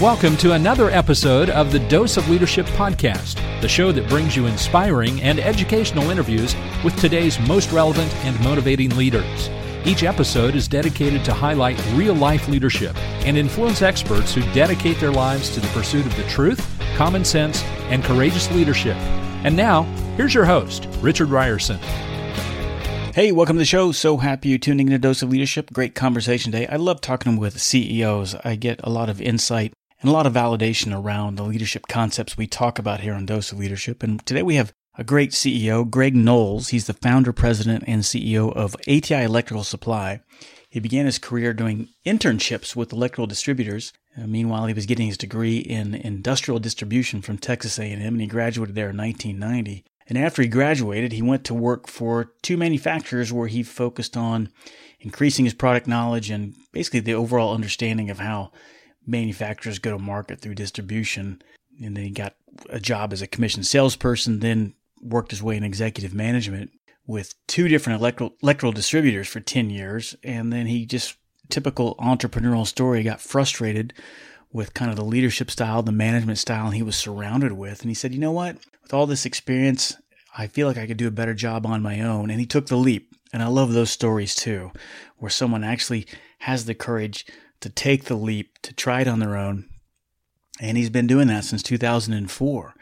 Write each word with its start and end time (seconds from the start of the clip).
Welcome 0.00 0.38
to 0.38 0.52
another 0.52 0.88
episode 0.88 1.50
of 1.50 1.72
the 1.72 1.78
Dose 1.78 2.16
of 2.16 2.26
Leadership 2.30 2.64
podcast, 2.68 3.34
the 3.60 3.68
show 3.68 3.92
that 3.92 4.08
brings 4.08 4.34
you 4.34 4.46
inspiring 4.46 5.20
and 5.20 5.38
educational 5.38 6.08
interviews 6.08 6.56
with 6.82 6.98
today's 6.98 7.38
most 7.40 7.70
relevant 7.70 8.10
and 8.24 8.40
motivating 8.40 8.96
leaders. 8.96 9.50
Each 9.84 10.02
episode 10.02 10.54
is 10.54 10.68
dedicated 10.68 11.22
to 11.26 11.34
highlight 11.34 11.78
real 11.92 12.14
life 12.14 12.48
leadership 12.48 12.96
and 13.26 13.36
influence 13.36 13.82
experts 13.82 14.32
who 14.32 14.40
dedicate 14.54 14.98
their 15.00 15.12
lives 15.12 15.50
to 15.50 15.60
the 15.60 15.68
pursuit 15.68 16.06
of 16.06 16.16
the 16.16 16.24
truth, 16.30 16.66
common 16.96 17.22
sense, 17.22 17.62
and 17.90 18.02
courageous 18.02 18.50
leadership. 18.52 18.96
And 19.44 19.54
now, 19.54 19.82
here's 20.16 20.32
your 20.32 20.46
host, 20.46 20.88
Richard 21.02 21.28
Rierson. 21.28 21.76
Hey, 23.12 23.32
welcome 23.32 23.56
to 23.56 23.58
the 23.58 23.66
show. 23.66 23.92
So 23.92 24.16
happy 24.16 24.48
you're 24.48 24.58
tuning 24.58 24.86
in 24.86 24.92
to 24.92 24.98
Dose 24.98 25.20
of 25.20 25.28
Leadership. 25.28 25.70
Great 25.74 25.94
conversation 25.94 26.52
today. 26.52 26.66
I 26.68 26.76
love 26.76 27.02
talking 27.02 27.36
with 27.36 27.60
CEOs. 27.60 28.34
I 28.36 28.54
get 28.54 28.80
a 28.82 28.88
lot 28.88 29.10
of 29.10 29.20
insight 29.20 29.74
and 30.00 30.08
a 30.08 30.12
lot 30.12 30.26
of 30.26 30.32
validation 30.32 30.98
around 30.98 31.36
the 31.36 31.42
leadership 31.42 31.86
concepts 31.86 32.36
we 32.36 32.46
talk 32.46 32.78
about 32.78 33.00
here 33.00 33.14
on 33.14 33.26
Dose 33.26 33.52
of 33.52 33.58
Leadership. 33.58 34.02
And 34.02 34.24
today 34.24 34.42
we 34.42 34.54
have 34.54 34.72
a 34.96 35.04
great 35.04 35.30
CEO, 35.30 35.88
Greg 35.88 36.16
Knowles. 36.16 36.68
He's 36.68 36.86
the 36.86 36.94
founder, 36.94 37.32
president, 37.32 37.84
and 37.86 38.02
CEO 38.02 38.52
of 38.54 38.74
ATI 38.88 39.24
Electrical 39.24 39.64
Supply. 39.64 40.20
He 40.68 40.80
began 40.80 41.06
his 41.06 41.18
career 41.18 41.52
doing 41.52 41.88
internships 42.06 42.74
with 42.74 42.92
electrical 42.92 43.26
distributors. 43.26 43.92
Uh, 44.16 44.26
meanwhile, 44.26 44.66
he 44.66 44.74
was 44.74 44.86
getting 44.86 45.06
his 45.06 45.18
degree 45.18 45.58
in 45.58 45.94
industrial 45.94 46.60
distribution 46.60 47.22
from 47.22 47.38
Texas 47.38 47.78
A&M, 47.78 48.00
and 48.00 48.20
he 48.20 48.26
graduated 48.26 48.74
there 48.74 48.90
in 48.90 48.96
1990. 48.96 49.84
And 50.06 50.18
after 50.18 50.42
he 50.42 50.48
graduated, 50.48 51.12
he 51.12 51.22
went 51.22 51.44
to 51.44 51.54
work 51.54 51.86
for 51.86 52.32
two 52.42 52.56
manufacturers 52.56 53.32
where 53.32 53.48
he 53.48 53.62
focused 53.62 54.16
on 54.16 54.48
increasing 54.98 55.44
his 55.44 55.54
product 55.54 55.86
knowledge 55.86 56.30
and 56.30 56.54
basically 56.72 57.00
the 57.00 57.14
overall 57.14 57.54
understanding 57.54 58.10
of 58.10 58.18
how 58.18 58.50
manufacturers 59.06 59.78
go 59.78 59.92
to 59.92 59.98
market 59.98 60.40
through 60.40 60.54
distribution. 60.54 61.42
And 61.82 61.96
then 61.96 62.04
he 62.04 62.10
got 62.10 62.34
a 62.68 62.80
job 62.80 63.12
as 63.12 63.22
a 63.22 63.26
commissioned 63.26 63.66
salesperson, 63.66 64.40
then 64.40 64.74
worked 65.00 65.30
his 65.30 65.42
way 65.42 65.56
in 65.56 65.64
executive 65.64 66.14
management 66.14 66.70
with 67.06 67.34
two 67.46 67.68
different 67.68 68.00
electrical, 68.00 68.36
electrical 68.42 68.72
distributors 68.72 69.28
for 69.28 69.40
10 69.40 69.70
years. 69.70 70.14
And 70.22 70.52
then 70.52 70.66
he 70.66 70.86
just, 70.86 71.16
typical 71.48 71.96
entrepreneurial 71.96 72.66
story, 72.66 73.02
got 73.02 73.20
frustrated 73.20 73.92
with 74.52 74.74
kind 74.74 74.90
of 74.90 74.96
the 74.96 75.04
leadership 75.04 75.50
style, 75.50 75.82
the 75.82 75.92
management 75.92 76.38
style 76.38 76.70
he 76.70 76.82
was 76.82 76.96
surrounded 76.96 77.52
with. 77.52 77.80
And 77.80 77.90
he 77.90 77.94
said, 77.94 78.12
you 78.12 78.20
know 78.20 78.32
what? 78.32 78.56
With 78.82 78.94
all 78.94 79.06
this 79.06 79.26
experience, 79.26 79.96
I 80.36 80.46
feel 80.46 80.68
like 80.68 80.78
I 80.78 80.86
could 80.86 80.96
do 80.96 81.08
a 81.08 81.12
better 81.12 81.34
job 81.34 81.66
on 81.66 81.82
my 81.82 82.00
own. 82.00 82.30
And 82.30 82.40
he 82.40 82.46
took 82.46 82.66
the 82.66 82.76
leap. 82.76 83.14
And 83.32 83.42
I 83.42 83.46
love 83.46 83.72
those 83.72 83.90
stories 83.90 84.34
too, 84.34 84.72
where 85.18 85.30
someone 85.30 85.62
actually 85.62 86.06
has 86.40 86.64
the 86.64 86.74
courage 86.74 87.26
to 87.60 87.68
take 87.68 88.04
the 88.04 88.14
leap, 88.16 88.58
to 88.62 88.72
try 88.72 89.02
it 89.02 89.08
on 89.08 89.20
their 89.20 89.36
own. 89.36 89.68
And 90.60 90.76
he's 90.76 90.90
been 90.90 91.06
doing 91.06 91.28
that 91.28 91.44
since 91.44 91.62
2004. 91.62 92.74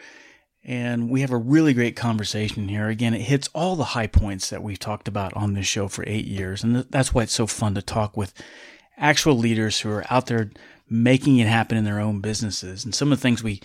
And 0.64 1.08
we 1.08 1.20
have 1.22 1.30
a 1.30 1.36
really 1.36 1.72
great 1.72 1.96
conversation 1.96 2.68
here. 2.68 2.88
Again, 2.88 3.14
it 3.14 3.22
hits 3.22 3.48
all 3.54 3.76
the 3.76 3.84
high 3.84 4.06
points 4.06 4.50
that 4.50 4.62
we've 4.62 4.78
talked 4.78 5.08
about 5.08 5.32
on 5.34 5.54
this 5.54 5.66
show 5.66 5.88
for 5.88 6.04
eight 6.06 6.26
years. 6.26 6.62
And 6.62 6.84
that's 6.90 7.14
why 7.14 7.22
it's 7.22 7.32
so 7.32 7.46
fun 7.46 7.74
to 7.74 7.82
talk 7.82 8.16
with 8.16 8.34
actual 8.96 9.38
leaders 9.38 9.80
who 9.80 9.90
are 9.90 10.04
out 10.10 10.26
there 10.26 10.50
making 10.90 11.38
it 11.38 11.46
happen 11.46 11.78
in 11.78 11.84
their 11.84 12.00
own 12.00 12.20
businesses. 12.20 12.84
And 12.84 12.94
some 12.94 13.12
of 13.12 13.18
the 13.18 13.22
things 13.22 13.42
we 13.42 13.60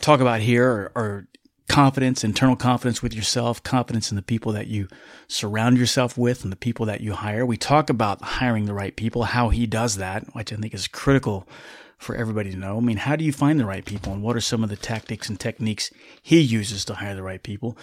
talk 0.00 0.20
about 0.20 0.40
here 0.40 0.66
are, 0.66 0.92
are 0.94 1.28
confidence, 1.68 2.22
internal 2.22 2.56
confidence 2.56 3.02
with 3.02 3.14
yourself, 3.14 3.62
confidence 3.62 4.10
in 4.10 4.16
the 4.16 4.22
people 4.22 4.52
that 4.52 4.66
you 4.66 4.88
surround 5.28 5.78
yourself 5.78 6.18
with 6.18 6.42
and 6.42 6.52
the 6.52 6.56
people 6.56 6.86
that 6.86 7.00
you 7.00 7.14
hire. 7.14 7.46
We 7.46 7.56
talk 7.56 7.88
about 7.88 8.22
hiring 8.22 8.66
the 8.66 8.74
right 8.74 8.94
people, 8.94 9.24
how 9.24 9.48
he 9.48 9.66
does 9.66 9.96
that, 9.96 10.26
which 10.34 10.52
I 10.52 10.56
think 10.56 10.74
is 10.74 10.88
critical 10.88 11.48
for 11.98 12.14
everybody 12.14 12.50
to 12.50 12.56
know. 12.56 12.76
I 12.76 12.80
mean, 12.80 12.98
how 12.98 13.16
do 13.16 13.24
you 13.24 13.32
find 13.32 13.58
the 13.58 13.66
right 13.66 13.84
people 13.84 14.12
and 14.12 14.22
what 14.22 14.36
are 14.36 14.40
some 14.40 14.62
of 14.62 14.70
the 14.70 14.76
tactics 14.76 15.28
and 15.28 15.40
techniques 15.40 15.90
he 16.22 16.40
uses 16.40 16.84
to 16.86 16.94
hire 16.94 17.14
the 17.14 17.22
right 17.22 17.42
people? 17.42 17.78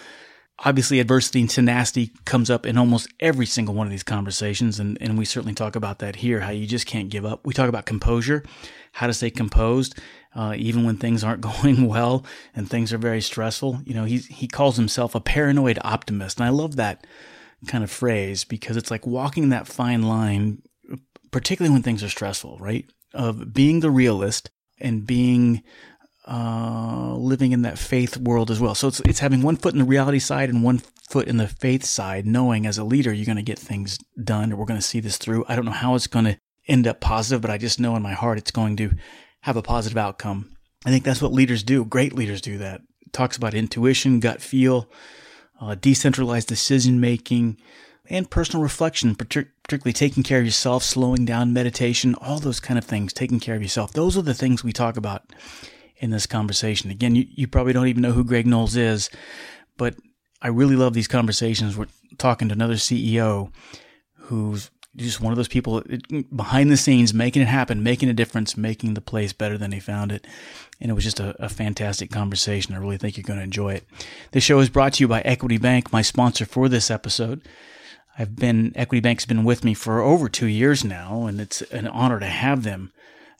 Obviously, 0.64 1.00
adversity 1.00 1.40
and 1.40 1.50
tenacity 1.50 2.12
comes 2.24 2.48
up 2.48 2.66
in 2.66 2.78
almost 2.78 3.08
every 3.18 3.46
single 3.46 3.74
one 3.74 3.86
of 3.86 3.90
these 3.90 4.04
conversations, 4.04 4.78
and, 4.78 4.96
and 5.00 5.18
we 5.18 5.24
certainly 5.24 5.54
talk 5.54 5.74
about 5.74 5.98
that 5.98 6.16
here, 6.16 6.40
how 6.40 6.50
you 6.50 6.66
just 6.66 6.86
can't 6.86 7.08
give 7.08 7.24
up. 7.24 7.44
We 7.44 7.52
talk 7.52 7.68
about 7.68 7.86
composure, 7.86 8.44
how 8.92 9.08
to 9.08 9.14
stay 9.14 9.30
composed, 9.30 9.98
uh, 10.34 10.54
even 10.56 10.84
when 10.84 10.96
things 10.96 11.22
aren't 11.22 11.40
going 11.62 11.86
well 11.86 12.24
and 12.54 12.68
things 12.68 12.92
are 12.92 12.98
very 12.98 13.20
stressful. 13.20 13.80
You 13.84 13.94
know, 13.94 14.04
he 14.04 14.18
he 14.18 14.48
calls 14.48 14.76
himself 14.76 15.14
a 15.14 15.20
paranoid 15.20 15.78
optimist, 15.82 16.38
and 16.38 16.46
I 16.46 16.50
love 16.50 16.76
that 16.76 17.06
kind 17.66 17.84
of 17.84 17.90
phrase 17.90 18.44
because 18.44 18.76
it's 18.76 18.90
like 18.90 19.06
walking 19.06 19.50
that 19.50 19.68
fine 19.68 20.02
line, 20.02 20.62
particularly 21.30 21.72
when 21.72 21.82
things 21.82 22.02
are 22.02 22.08
stressful, 22.08 22.58
right? 22.58 22.86
Of 23.14 23.52
being 23.52 23.80
the 23.80 23.90
realist 23.90 24.50
and 24.80 25.06
being 25.06 25.62
uh, 26.26 27.14
living 27.16 27.52
in 27.52 27.62
that 27.62 27.78
faith 27.78 28.16
world 28.16 28.50
as 28.50 28.60
well. 28.60 28.74
So 28.74 28.88
it's 28.88 29.00
it's 29.00 29.20
having 29.20 29.42
one 29.42 29.56
foot 29.56 29.74
in 29.74 29.80
the 29.80 29.84
reality 29.84 30.18
side 30.18 30.48
and 30.48 30.62
one 30.62 30.78
foot 31.08 31.28
in 31.28 31.36
the 31.36 31.48
faith 31.48 31.84
side, 31.84 32.26
knowing 32.26 32.66
as 32.66 32.78
a 32.78 32.84
leader 32.84 33.12
you're 33.12 33.26
going 33.26 33.36
to 33.36 33.42
get 33.42 33.58
things 33.58 33.98
done, 34.22 34.52
or 34.52 34.56
we're 34.56 34.64
going 34.64 34.80
to 34.80 34.86
see 34.86 35.00
this 35.00 35.18
through. 35.18 35.44
I 35.48 35.56
don't 35.56 35.64
know 35.64 35.72
how 35.72 35.94
it's 35.94 36.06
going 36.06 36.24
to 36.24 36.38
end 36.68 36.86
up 36.86 37.00
positive, 37.00 37.42
but 37.42 37.50
I 37.50 37.58
just 37.58 37.80
know 37.80 37.96
in 37.96 38.02
my 38.02 38.12
heart 38.12 38.38
it's 38.38 38.50
going 38.50 38.76
to 38.76 38.92
have 39.42 39.56
a 39.56 39.62
positive 39.62 39.98
outcome. 39.98 40.56
I 40.84 40.90
think 40.90 41.04
that's 41.04 41.22
what 41.22 41.32
leaders 41.32 41.62
do. 41.62 41.84
Great 41.84 42.14
leaders 42.14 42.40
do 42.40 42.58
that. 42.58 42.80
It 43.00 43.12
talks 43.12 43.36
about 43.36 43.54
intuition, 43.54 44.20
gut 44.20 44.40
feel, 44.40 44.88
uh, 45.60 45.74
decentralized 45.74 46.48
decision 46.48 47.00
making, 47.00 47.58
and 48.08 48.30
personal 48.30 48.62
reflection, 48.62 49.14
particularly 49.14 49.92
taking 49.92 50.22
care 50.22 50.40
of 50.40 50.44
yourself, 50.44 50.82
slowing 50.82 51.24
down, 51.24 51.52
meditation, 51.52 52.14
all 52.16 52.40
those 52.40 52.60
kind 52.60 52.78
of 52.78 52.84
things, 52.84 53.12
taking 53.12 53.40
care 53.40 53.54
of 53.54 53.62
yourself. 53.62 53.92
Those 53.92 54.16
are 54.16 54.22
the 54.22 54.34
things 54.34 54.64
we 54.64 54.72
talk 54.72 54.96
about 54.96 55.32
in 55.98 56.10
this 56.10 56.26
conversation. 56.26 56.90
Again, 56.90 57.14
you, 57.14 57.26
you 57.28 57.46
probably 57.46 57.72
don't 57.72 57.86
even 57.86 58.02
know 58.02 58.12
who 58.12 58.24
Greg 58.24 58.46
Knowles 58.46 58.76
is, 58.76 59.08
but 59.76 59.94
I 60.40 60.48
really 60.48 60.76
love 60.76 60.94
these 60.94 61.08
conversations. 61.08 61.76
We're 61.76 61.86
talking 62.18 62.48
to 62.48 62.54
another 62.54 62.74
CEO 62.74 63.52
who's 64.14 64.70
just 64.96 65.20
one 65.20 65.32
of 65.32 65.36
those 65.36 65.48
people 65.48 65.82
behind 66.34 66.70
the 66.70 66.76
scenes, 66.76 67.14
making 67.14 67.42
it 67.42 67.48
happen, 67.48 67.82
making 67.82 68.08
a 68.08 68.14
difference, 68.14 68.56
making 68.56 68.94
the 68.94 69.00
place 69.00 69.32
better 69.32 69.56
than 69.56 69.72
he 69.72 69.80
found 69.80 70.12
it. 70.12 70.26
And 70.80 70.90
it 70.90 70.94
was 70.94 71.04
just 71.04 71.20
a, 71.20 71.34
a 71.42 71.48
fantastic 71.48 72.10
conversation. 72.10 72.74
I 72.74 72.78
really 72.78 72.98
think 72.98 73.16
you're 73.16 73.24
going 73.24 73.38
to 73.38 73.44
enjoy 73.44 73.74
it. 73.74 73.86
This 74.32 74.44
show 74.44 74.58
is 74.58 74.68
brought 74.68 74.94
to 74.94 75.04
you 75.04 75.08
by 75.08 75.22
Equity 75.22 75.56
Bank, 75.56 75.92
my 75.92 76.02
sponsor 76.02 76.44
for 76.44 76.68
this 76.68 76.90
episode. 76.90 77.40
I've 78.18 78.36
been, 78.36 78.72
Equity 78.74 79.00
Bank's 79.00 79.24
been 79.24 79.44
with 79.44 79.64
me 79.64 79.72
for 79.72 80.02
over 80.02 80.28
two 80.28 80.46
years 80.46 80.84
now, 80.84 81.24
and 81.24 81.40
it's 81.40 81.62
an 81.62 81.86
honor 81.86 82.20
to 82.20 82.26
have 82.26 82.62
them 82.62 82.92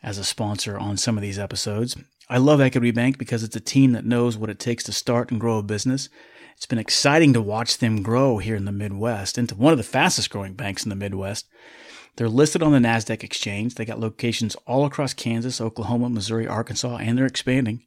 as 0.03 0.17
a 0.17 0.25
sponsor 0.25 0.79
on 0.79 0.97
some 0.97 1.19
of 1.19 1.23
these 1.23 1.39
episodes. 1.39 1.97
I 2.31 2.39
love 2.39 2.63
Equity 2.63 2.93
Bank 2.93 3.19
because 3.19 3.43
it's 3.43 3.57
a 3.57 3.61
team 3.61 3.93
that 3.93 4.07
knows 4.07 4.39
what 4.39 4.49
it 4.49 4.59
takes 4.59 4.85
to 4.85 4.93
start 4.93 5.31
and 5.31 5.39
grow 5.39 5.59
a 5.59 5.63
business. 5.63 6.09
It's 6.57 6.67
been 6.67 6.79
exciting 6.79 7.33
to 7.33 7.43
watch 7.43 7.79
them 7.79 8.03
grow 8.03 8.39
here 8.39 8.57
in 8.57 8.65
the 8.65 8.73
Midwest 8.73 9.39
into 9.39 9.55
one 9.55 9.73
of 9.73 9.79
the 9.79 9.85
fastest 9.85 10.31
growing 10.31 10.55
banks 10.55 10.85
in 10.85 10.91
the 10.91 10.97
Midwest. 10.97 11.47
They're 12.17 12.29
listed 12.29 12.63
on 12.63 12.73
the 12.73 12.79
NASDAQ 12.79 13.25
exchange. 13.25 13.75
They 13.75 13.85
got 13.85 14.01
locations 14.01 14.55
all 14.67 14.85
across 14.85 15.15
Kansas, 15.15 15.61
Oklahoma, 15.61 16.11
Missouri, 16.11 16.47
Arkansas, 16.47 16.99
and 16.99 17.17
they're 17.17 17.27
expanding. 17.27 17.85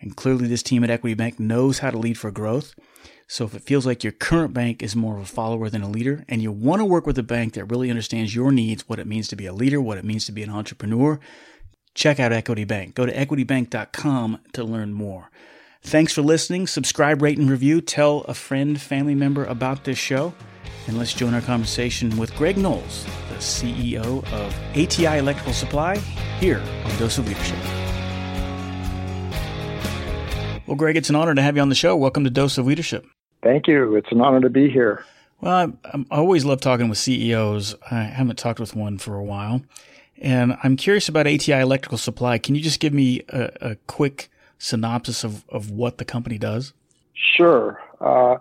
And 0.00 0.16
clearly, 0.16 0.46
this 0.46 0.62
team 0.62 0.84
at 0.84 0.90
Equity 0.90 1.14
Bank 1.14 1.40
knows 1.40 1.78
how 1.78 1.90
to 1.90 1.98
lead 1.98 2.18
for 2.18 2.30
growth. 2.30 2.74
So, 3.26 3.46
if 3.46 3.54
it 3.54 3.62
feels 3.62 3.86
like 3.86 4.04
your 4.04 4.12
current 4.12 4.52
bank 4.52 4.82
is 4.82 4.94
more 4.94 5.16
of 5.16 5.22
a 5.22 5.26
follower 5.26 5.70
than 5.70 5.80
a 5.80 5.88
leader, 5.88 6.24
and 6.28 6.42
you 6.42 6.52
want 6.52 6.80
to 6.80 6.84
work 6.84 7.06
with 7.06 7.18
a 7.18 7.22
bank 7.22 7.54
that 7.54 7.64
really 7.64 7.88
understands 7.88 8.34
your 8.34 8.52
needs, 8.52 8.86
what 8.86 8.98
it 8.98 9.06
means 9.06 9.28
to 9.28 9.36
be 9.36 9.46
a 9.46 9.52
leader, 9.52 9.80
what 9.80 9.96
it 9.96 10.04
means 10.04 10.26
to 10.26 10.32
be 10.32 10.42
an 10.42 10.50
entrepreneur, 10.50 11.18
check 11.94 12.20
out 12.20 12.32
Equity 12.32 12.64
Bank. 12.64 12.94
Go 12.94 13.06
to 13.06 13.14
equitybank.com 13.14 14.40
to 14.52 14.64
learn 14.64 14.92
more. 14.92 15.30
Thanks 15.86 16.14
for 16.14 16.22
listening. 16.22 16.66
Subscribe, 16.66 17.20
rate, 17.20 17.36
and 17.36 17.50
review. 17.50 17.82
Tell 17.82 18.22
a 18.22 18.32
friend, 18.32 18.80
family 18.80 19.14
member 19.14 19.44
about 19.44 19.84
this 19.84 19.98
show. 19.98 20.32
And 20.86 20.96
let's 20.96 21.12
join 21.12 21.34
our 21.34 21.42
conversation 21.42 22.16
with 22.16 22.34
Greg 22.36 22.56
Knowles, 22.56 23.04
the 23.28 23.34
CEO 23.34 24.24
of 24.32 24.54
ATI 24.74 25.18
Electrical 25.18 25.52
Supply, 25.52 25.98
here 26.40 26.58
on 26.58 26.98
Dose 26.98 27.18
of 27.18 27.28
Leadership. 27.28 27.58
Well, 30.66 30.76
Greg, 30.76 30.96
it's 30.96 31.10
an 31.10 31.16
honor 31.16 31.34
to 31.34 31.42
have 31.42 31.54
you 31.54 31.60
on 31.60 31.68
the 31.68 31.74
show. 31.74 31.94
Welcome 31.94 32.24
to 32.24 32.30
Dose 32.30 32.56
of 32.56 32.66
Leadership. 32.66 33.06
Thank 33.42 33.68
you. 33.68 33.94
It's 33.94 34.10
an 34.10 34.22
honor 34.22 34.40
to 34.40 34.48
be 34.48 34.70
here. 34.70 35.04
Well, 35.42 35.74
I, 35.84 35.98
I 36.10 36.16
always 36.16 36.46
love 36.46 36.62
talking 36.62 36.88
with 36.88 36.96
CEOs. 36.96 37.76
I 37.90 38.04
haven't 38.04 38.38
talked 38.38 38.58
with 38.58 38.74
one 38.74 38.96
for 38.96 39.16
a 39.16 39.22
while. 39.22 39.60
And 40.16 40.56
I'm 40.62 40.76
curious 40.76 41.10
about 41.10 41.26
ATI 41.26 41.60
Electrical 41.60 41.98
Supply. 41.98 42.38
Can 42.38 42.54
you 42.54 42.62
just 42.62 42.80
give 42.80 42.94
me 42.94 43.20
a, 43.28 43.50
a 43.60 43.76
quick 43.86 44.30
synopsis 44.64 45.24
of, 45.24 45.44
of 45.50 45.70
what 45.70 45.98
the 45.98 46.04
company 46.04 46.38
does? 46.38 46.72
Sure. 47.36 47.80
Uh, 48.00 48.36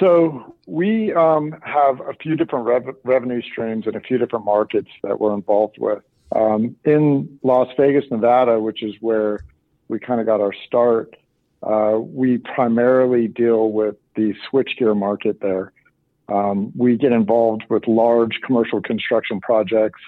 so 0.00 0.56
we 0.66 1.12
um, 1.14 1.54
have 1.62 2.00
a 2.00 2.14
few 2.20 2.34
different 2.36 2.66
rev- 2.66 2.96
revenue 3.04 3.40
streams 3.40 3.86
and 3.86 3.94
a 3.94 4.00
few 4.00 4.18
different 4.18 4.44
markets 4.44 4.88
that 5.04 5.20
we're 5.20 5.34
involved 5.34 5.76
with. 5.78 6.02
Um, 6.34 6.74
in 6.84 7.38
Las 7.42 7.68
Vegas, 7.76 8.04
Nevada, 8.10 8.58
which 8.58 8.82
is 8.82 8.94
where 9.00 9.40
we 9.88 10.00
kind 10.00 10.20
of 10.20 10.26
got 10.26 10.40
our 10.40 10.52
start, 10.66 11.14
uh, 11.62 11.98
we 12.00 12.38
primarily 12.38 13.28
deal 13.28 13.70
with 13.70 13.96
the 14.16 14.34
switchgear 14.50 14.96
market 14.96 15.40
there. 15.40 15.72
Um, 16.28 16.72
we 16.76 16.96
get 16.96 17.12
involved 17.12 17.64
with 17.68 17.86
large 17.86 18.40
commercial 18.44 18.80
construction 18.80 19.40
projects. 19.40 20.00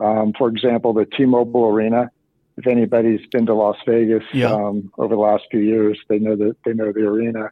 Um, 0.00 0.32
for 0.36 0.48
example, 0.48 0.92
the 0.94 1.04
T-Mobile 1.04 1.66
Arena. 1.66 2.10
If 2.58 2.66
anybody's 2.66 3.24
been 3.30 3.46
to 3.46 3.54
Las 3.54 3.76
Vegas 3.86 4.24
yeah. 4.32 4.52
Um, 4.52 4.92
over 4.98 5.14
the 5.14 5.20
last 5.20 5.44
few 5.48 5.60
years, 5.60 5.96
they 6.08 6.18
know 6.18 6.34
that 6.34 6.56
they 6.64 6.72
know 6.72 6.92
the 6.92 7.02
arena. 7.02 7.50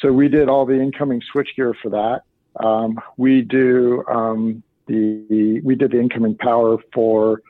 So 0.00 0.12
we 0.12 0.28
did 0.28 0.48
all 0.48 0.64
the 0.64 0.80
incoming 0.80 1.20
switchgear 1.34 1.74
for 1.82 1.90
that. 1.90 2.22
Um, 2.64 2.98
we 3.18 3.42
do 3.42 4.02
um, 4.08 4.62
the 4.86 5.60
we 5.62 5.74
did 5.74 5.92
the 5.92 6.00
incoming 6.00 6.36
power 6.36 6.78
for 6.94 7.42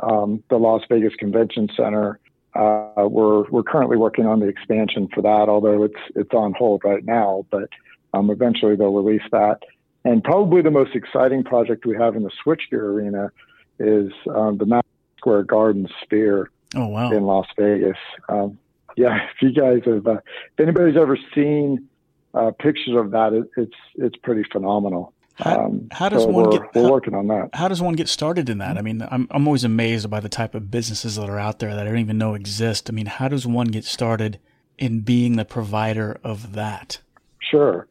um, 0.00 0.42
the 0.50 0.56
Las 0.56 0.82
Vegas 0.88 1.14
Convention 1.16 1.68
Center. 1.76 2.20
Uh, 2.54 3.08
we're 3.08 3.48
we're 3.50 3.64
currently 3.64 3.96
working 3.96 4.26
on 4.26 4.38
the 4.38 4.46
expansion 4.46 5.08
for 5.12 5.20
that, 5.22 5.48
although 5.48 5.82
it's 5.82 6.00
it's 6.14 6.32
on 6.32 6.54
hold 6.54 6.82
right 6.84 7.04
now. 7.04 7.44
But 7.50 7.70
um, 8.14 8.30
eventually 8.30 8.76
they'll 8.76 8.94
release 8.94 9.26
that. 9.32 9.58
And 10.04 10.22
probably 10.22 10.62
the 10.62 10.70
most 10.70 10.94
exciting 10.94 11.42
project 11.42 11.86
we 11.86 11.96
have 11.96 12.14
in 12.14 12.22
the 12.22 12.30
switchgear 12.44 12.82
arena 12.82 13.32
is 13.80 14.12
um, 14.34 14.58
the 14.58 14.66
Madison 14.66 14.91
Square 15.22 15.44
Garden 15.44 15.88
Sphere 16.02 16.50
oh, 16.74 16.88
wow. 16.88 17.12
in 17.12 17.22
Las 17.22 17.46
Vegas. 17.56 17.96
Um, 18.28 18.58
yeah, 18.96 19.18
if 19.30 19.40
you 19.40 19.52
guys 19.52 19.82
have, 19.86 20.06
uh, 20.06 20.14
if 20.14 20.60
anybody's 20.60 20.96
ever 20.96 21.16
seen 21.32 21.88
uh, 22.34 22.50
pictures 22.58 22.96
of 22.96 23.12
that, 23.12 23.32
it, 23.32 23.48
it's 23.56 23.76
it's 23.94 24.16
pretty 24.16 24.42
phenomenal. 24.50 25.14
How, 25.36 25.66
um, 25.66 25.88
how 25.92 26.08
does 26.08 26.24
so 26.24 26.28
one 26.28 26.44
we're, 26.44 26.50
get? 26.50 26.74
We're 26.74 26.82
how, 26.82 26.90
working 26.90 27.14
on 27.14 27.28
that. 27.28 27.50
How 27.54 27.68
does 27.68 27.80
one 27.80 27.94
get 27.94 28.08
started 28.08 28.50
in 28.50 28.58
that? 28.58 28.76
I 28.76 28.82
mean, 28.82 29.06
I'm 29.10 29.28
I'm 29.30 29.46
always 29.46 29.64
amazed 29.64 30.10
by 30.10 30.18
the 30.20 30.28
type 30.28 30.54
of 30.56 30.70
businesses 30.70 31.16
that 31.16 31.30
are 31.30 31.38
out 31.38 31.60
there 31.60 31.74
that 31.74 31.86
I 31.86 31.90
don't 31.90 32.00
even 32.00 32.18
know 32.18 32.34
exist. 32.34 32.90
I 32.90 32.92
mean, 32.92 33.06
how 33.06 33.28
does 33.28 33.46
one 33.46 33.68
get 33.68 33.84
started 33.84 34.40
in 34.76 35.00
being 35.00 35.36
the 35.36 35.44
provider 35.44 36.18
of 36.24 36.52
that? 36.54 36.98
Sure. 37.38 37.86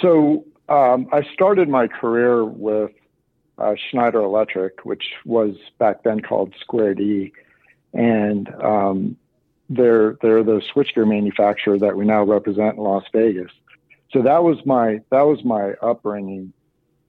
So 0.00 0.44
um, 0.68 1.06
I 1.12 1.22
started 1.32 1.68
my 1.68 1.86
career 1.86 2.44
with 2.44 2.90
uh, 3.58 3.74
Schneider 3.90 4.20
Electric, 4.20 4.84
which 4.84 5.04
was 5.24 5.54
back 5.78 6.02
then 6.02 6.20
called 6.20 6.54
Square 6.60 6.94
D, 6.94 7.32
and 7.92 8.48
um, 8.62 9.16
they're 9.68 10.16
they're 10.22 10.42
the 10.42 10.62
switchgear 10.74 11.06
manufacturer 11.08 11.78
that 11.78 11.96
we 11.96 12.04
now 12.04 12.22
represent 12.24 12.76
in 12.76 12.82
Las 12.82 13.04
Vegas. 13.12 13.50
So 14.12 14.22
that 14.22 14.42
was 14.42 14.58
my 14.64 15.00
that 15.10 15.22
was 15.22 15.44
my 15.44 15.72
upbringing. 15.82 16.52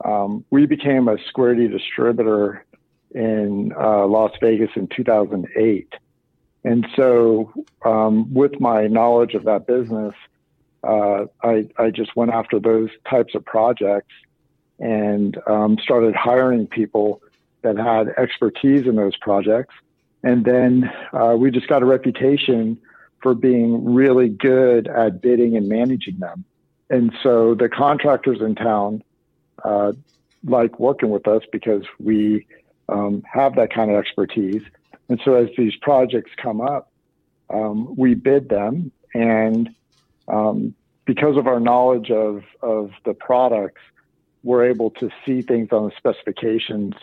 Um, 0.03 0.43
we 0.49 0.65
became 0.65 1.07
a 1.07 1.17
Square 1.29 1.55
D 1.55 1.67
distributor 1.67 2.65
in 3.11 3.73
uh, 3.79 4.05
Las 4.07 4.31
Vegas 4.41 4.69
in 4.75 4.87
2008, 4.87 5.93
and 6.63 6.87
so 6.95 7.53
um, 7.85 8.33
with 8.33 8.59
my 8.59 8.87
knowledge 8.87 9.33
of 9.33 9.45
that 9.45 9.67
business, 9.67 10.13
uh, 10.83 11.25
I, 11.41 11.69
I 11.77 11.91
just 11.91 12.15
went 12.15 12.31
after 12.31 12.59
those 12.59 12.89
types 13.09 13.35
of 13.35 13.45
projects 13.45 14.13
and 14.79 15.37
um, 15.47 15.77
started 15.81 16.15
hiring 16.15 16.67
people 16.67 17.21
that 17.61 17.77
had 17.77 18.09
expertise 18.17 18.85
in 18.85 18.95
those 18.95 19.15
projects. 19.17 19.73
And 20.23 20.45
then 20.45 20.91
uh, 21.11 21.35
we 21.37 21.51
just 21.51 21.67
got 21.67 21.81
a 21.81 21.85
reputation 21.85 22.77
for 23.21 23.33
being 23.33 23.93
really 23.93 24.29
good 24.29 24.87
at 24.87 25.21
bidding 25.21 25.55
and 25.55 25.67
managing 25.67 26.19
them. 26.19 26.43
And 26.89 27.13
so 27.23 27.55
the 27.55 27.69
contractors 27.69 28.41
in 28.41 28.55
town 28.55 29.03
uh, 29.63 29.93
like 30.45 30.79
working 30.79 31.09
with 31.09 31.27
us 31.27 31.43
because 31.51 31.83
we 31.99 32.45
um, 32.89 33.23
have 33.31 33.55
that 33.55 33.73
kind 33.73 33.91
of 33.91 33.97
expertise. 33.97 34.61
And 35.09 35.19
so 35.23 35.35
as 35.35 35.49
these 35.57 35.75
projects 35.77 36.31
come 36.37 36.61
up, 36.61 36.91
um, 37.49 37.95
we 37.95 38.13
bid 38.13 38.49
them 38.49 38.91
and 39.13 39.69
um, 40.27 40.73
because 41.05 41.37
of 41.37 41.47
our 41.47 41.59
knowledge 41.59 42.11
of, 42.11 42.43
of 42.61 42.91
the 43.05 43.13
products, 43.13 43.81
we're 44.43 44.65
able 44.65 44.91
to 44.91 45.09
see 45.25 45.41
things 45.41 45.69
on 45.71 45.85
the 45.85 45.91
specifications 45.97 46.93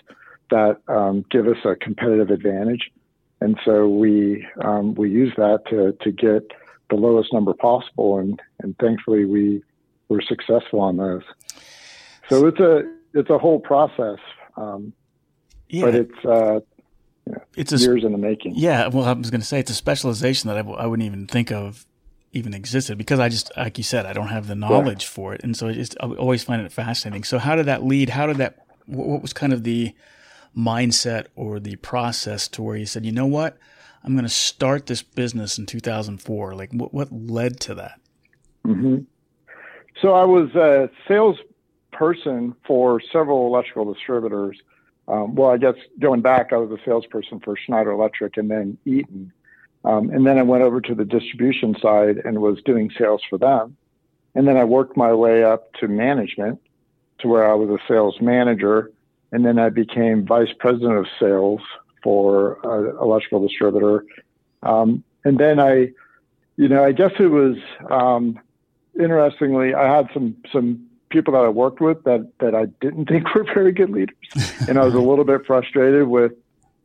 that 0.50 0.78
um, 0.88 1.25
give 1.31 1.46
us 1.46 1.56
a 1.64 1.75
competitive 1.76 2.31
advantage. 2.31 2.90
And 3.40 3.58
so 3.64 3.88
we 3.88 4.46
um, 4.62 4.94
we 4.94 5.10
use 5.10 5.32
that 5.37 5.62
to, 5.70 5.92
to 6.02 6.12
get 6.12 6.50
the 6.90 6.96
lowest 6.96 7.32
number 7.32 7.54
possible, 7.54 8.19
and, 8.19 8.40
and 8.62 8.76
thankfully 8.78 9.25
we 9.25 9.62
were 10.08 10.20
successful 10.20 10.81
on 10.81 10.98
those. 10.98 11.22
So 12.28 12.46
it's 12.46 12.60
a 12.60 12.82
it's 13.14 13.31
a 13.31 13.38
whole 13.38 13.58
process, 13.58 14.19
um, 14.56 14.93
yeah. 15.69 15.84
but 15.84 15.94
it's 15.94 16.25
uh, 16.25 16.60
you 17.26 17.32
know, 17.32 17.43
it's 17.56 17.72
a, 17.72 17.78
years 17.78 18.04
in 18.04 18.12
the 18.12 18.19
making. 18.19 18.56
Yeah, 18.56 18.88
well, 18.88 19.04
I 19.04 19.12
was 19.12 19.31
going 19.31 19.40
to 19.40 19.46
say 19.46 19.60
it's 19.60 19.70
a 19.70 19.75
specialization 19.75 20.48
that 20.48 20.56
I 20.58 20.62
w- 20.62 20.78
I 20.78 20.86
wouldn't 20.86 21.06
even 21.06 21.26
think 21.26 21.50
of 21.50 21.86
even 22.32 22.55
existed 22.55 22.97
because 22.97 23.19
I 23.19 23.29
just, 23.29 23.50
like 23.56 23.77
you 23.77 23.85
said, 23.85 24.06
I 24.06 24.12
don't 24.12 24.29
have 24.29 24.47
the 24.47 24.55
knowledge 24.55 25.05
yeah. 25.05 25.11
for 25.11 25.35
it. 25.35 25.43
And 25.43 25.56
so 25.56 25.69
I 25.69 25.73
just, 25.73 25.97
I 26.00 26.06
always 26.06 26.44
find 26.44 26.62
it 26.62 26.73
fascinating. 26.73 27.25
So 27.25 27.38
how 27.38 27.56
did 27.56 27.67
that 27.67 27.85
lead? 27.85 28.11
How 28.11 28.27
did 28.27 28.37
that, 28.37 28.67
what 28.87 29.21
was 29.21 29.32
kind 29.32 29.53
of 29.53 29.65
the 29.65 29.94
mindset 30.56 31.27
or 31.35 31.59
the 31.59 31.77
process 31.77 32.47
to 32.49 32.62
where 32.62 32.77
you 32.77 32.87
said, 32.87 33.05
you 33.05 33.12
know 33.12 33.27
what, 33.27 33.59
I'm 34.05 34.12
going 34.12 34.25
to 34.25 34.29
start 34.29 34.87
this 34.87 35.03
business 35.03 35.59
in 35.59 35.67
2004? 35.67 36.55
Like 36.55 36.71
what, 36.73 36.94
what 36.94 37.12
led 37.12 37.59
to 37.61 37.75
that? 37.75 38.00
Mm-hmm. 38.65 38.99
So 40.00 40.15
I 40.15 40.25
was 40.25 40.55
a 40.55 40.88
salesperson 41.09 42.55
for 42.67 43.00
several 43.12 43.47
electrical 43.47 43.93
distributors. 43.93 44.59
Um, 45.09 45.35
well, 45.35 45.50
I 45.50 45.56
guess 45.56 45.75
going 45.99 46.21
back, 46.21 46.53
I 46.53 46.56
was 46.56 46.71
a 46.71 46.82
salesperson 46.85 47.41
for 47.41 47.56
Schneider 47.56 47.91
Electric 47.91 48.37
and 48.37 48.50
then 48.50 48.79
Eaton. 48.85 49.32
Um, 49.85 50.11
and 50.11 50.27
then 50.27 50.38
I 50.38 50.43
went 50.43 50.62
over 50.62 50.81
to 50.81 50.94
the 50.94 51.05
distribution 51.05 51.75
side 51.81 52.19
and 52.25 52.41
was 52.41 52.61
doing 52.65 52.91
sales 52.99 53.23
for 53.29 53.38
them. 53.38 53.77
And 54.35 54.47
then 54.47 54.56
I 54.56 54.65
worked 54.65 54.97
my 54.97 55.12
way 55.12 55.43
up 55.43 55.73
to 55.75 55.88
management 55.88 56.61
to 57.21 57.29
where 57.29 57.50
I 57.50 57.55
was 57.55 57.71
a 57.71 57.79
sales 57.88 58.21
manager. 58.21 58.93
And 59.32 59.44
then 59.44 59.59
I 59.59 59.71
became 59.71 60.27
vice 60.27 60.53
president 60.59 60.99
of 60.99 61.06
sales 61.19 61.61
for 62.03 62.58
an 62.65 62.96
electrical 63.01 63.46
distributor. 63.46 64.05
Um, 64.63 65.03
and 65.25 65.39
then 65.39 65.58
I, 65.58 65.93
you 66.56 66.69
know, 66.69 66.84
I 66.84 66.93
guess 66.93 67.13
it 67.19 67.29
was, 67.29 67.56
um, 67.91 68.39
interestingly, 68.99 69.75
I 69.75 69.94
had 69.94 70.08
some, 70.13 70.37
some 70.53 70.87
people 71.10 71.32
that 71.34 71.41
I 71.44 71.49
worked 71.49 71.81
with 71.81 72.05
that, 72.05 72.31
that 72.41 72.55
I 72.55 72.67
didn't 72.81 73.06
think 73.08 73.34
were 73.34 73.44
very 73.44 73.72
good 73.72 73.91
leaders. 73.91 74.17
and 74.69 74.79
I 74.79 74.84
was 74.84 74.94
a 74.94 75.01
little 75.01 75.25
bit 75.25 75.46
frustrated 75.46 76.06
with, 76.08 76.32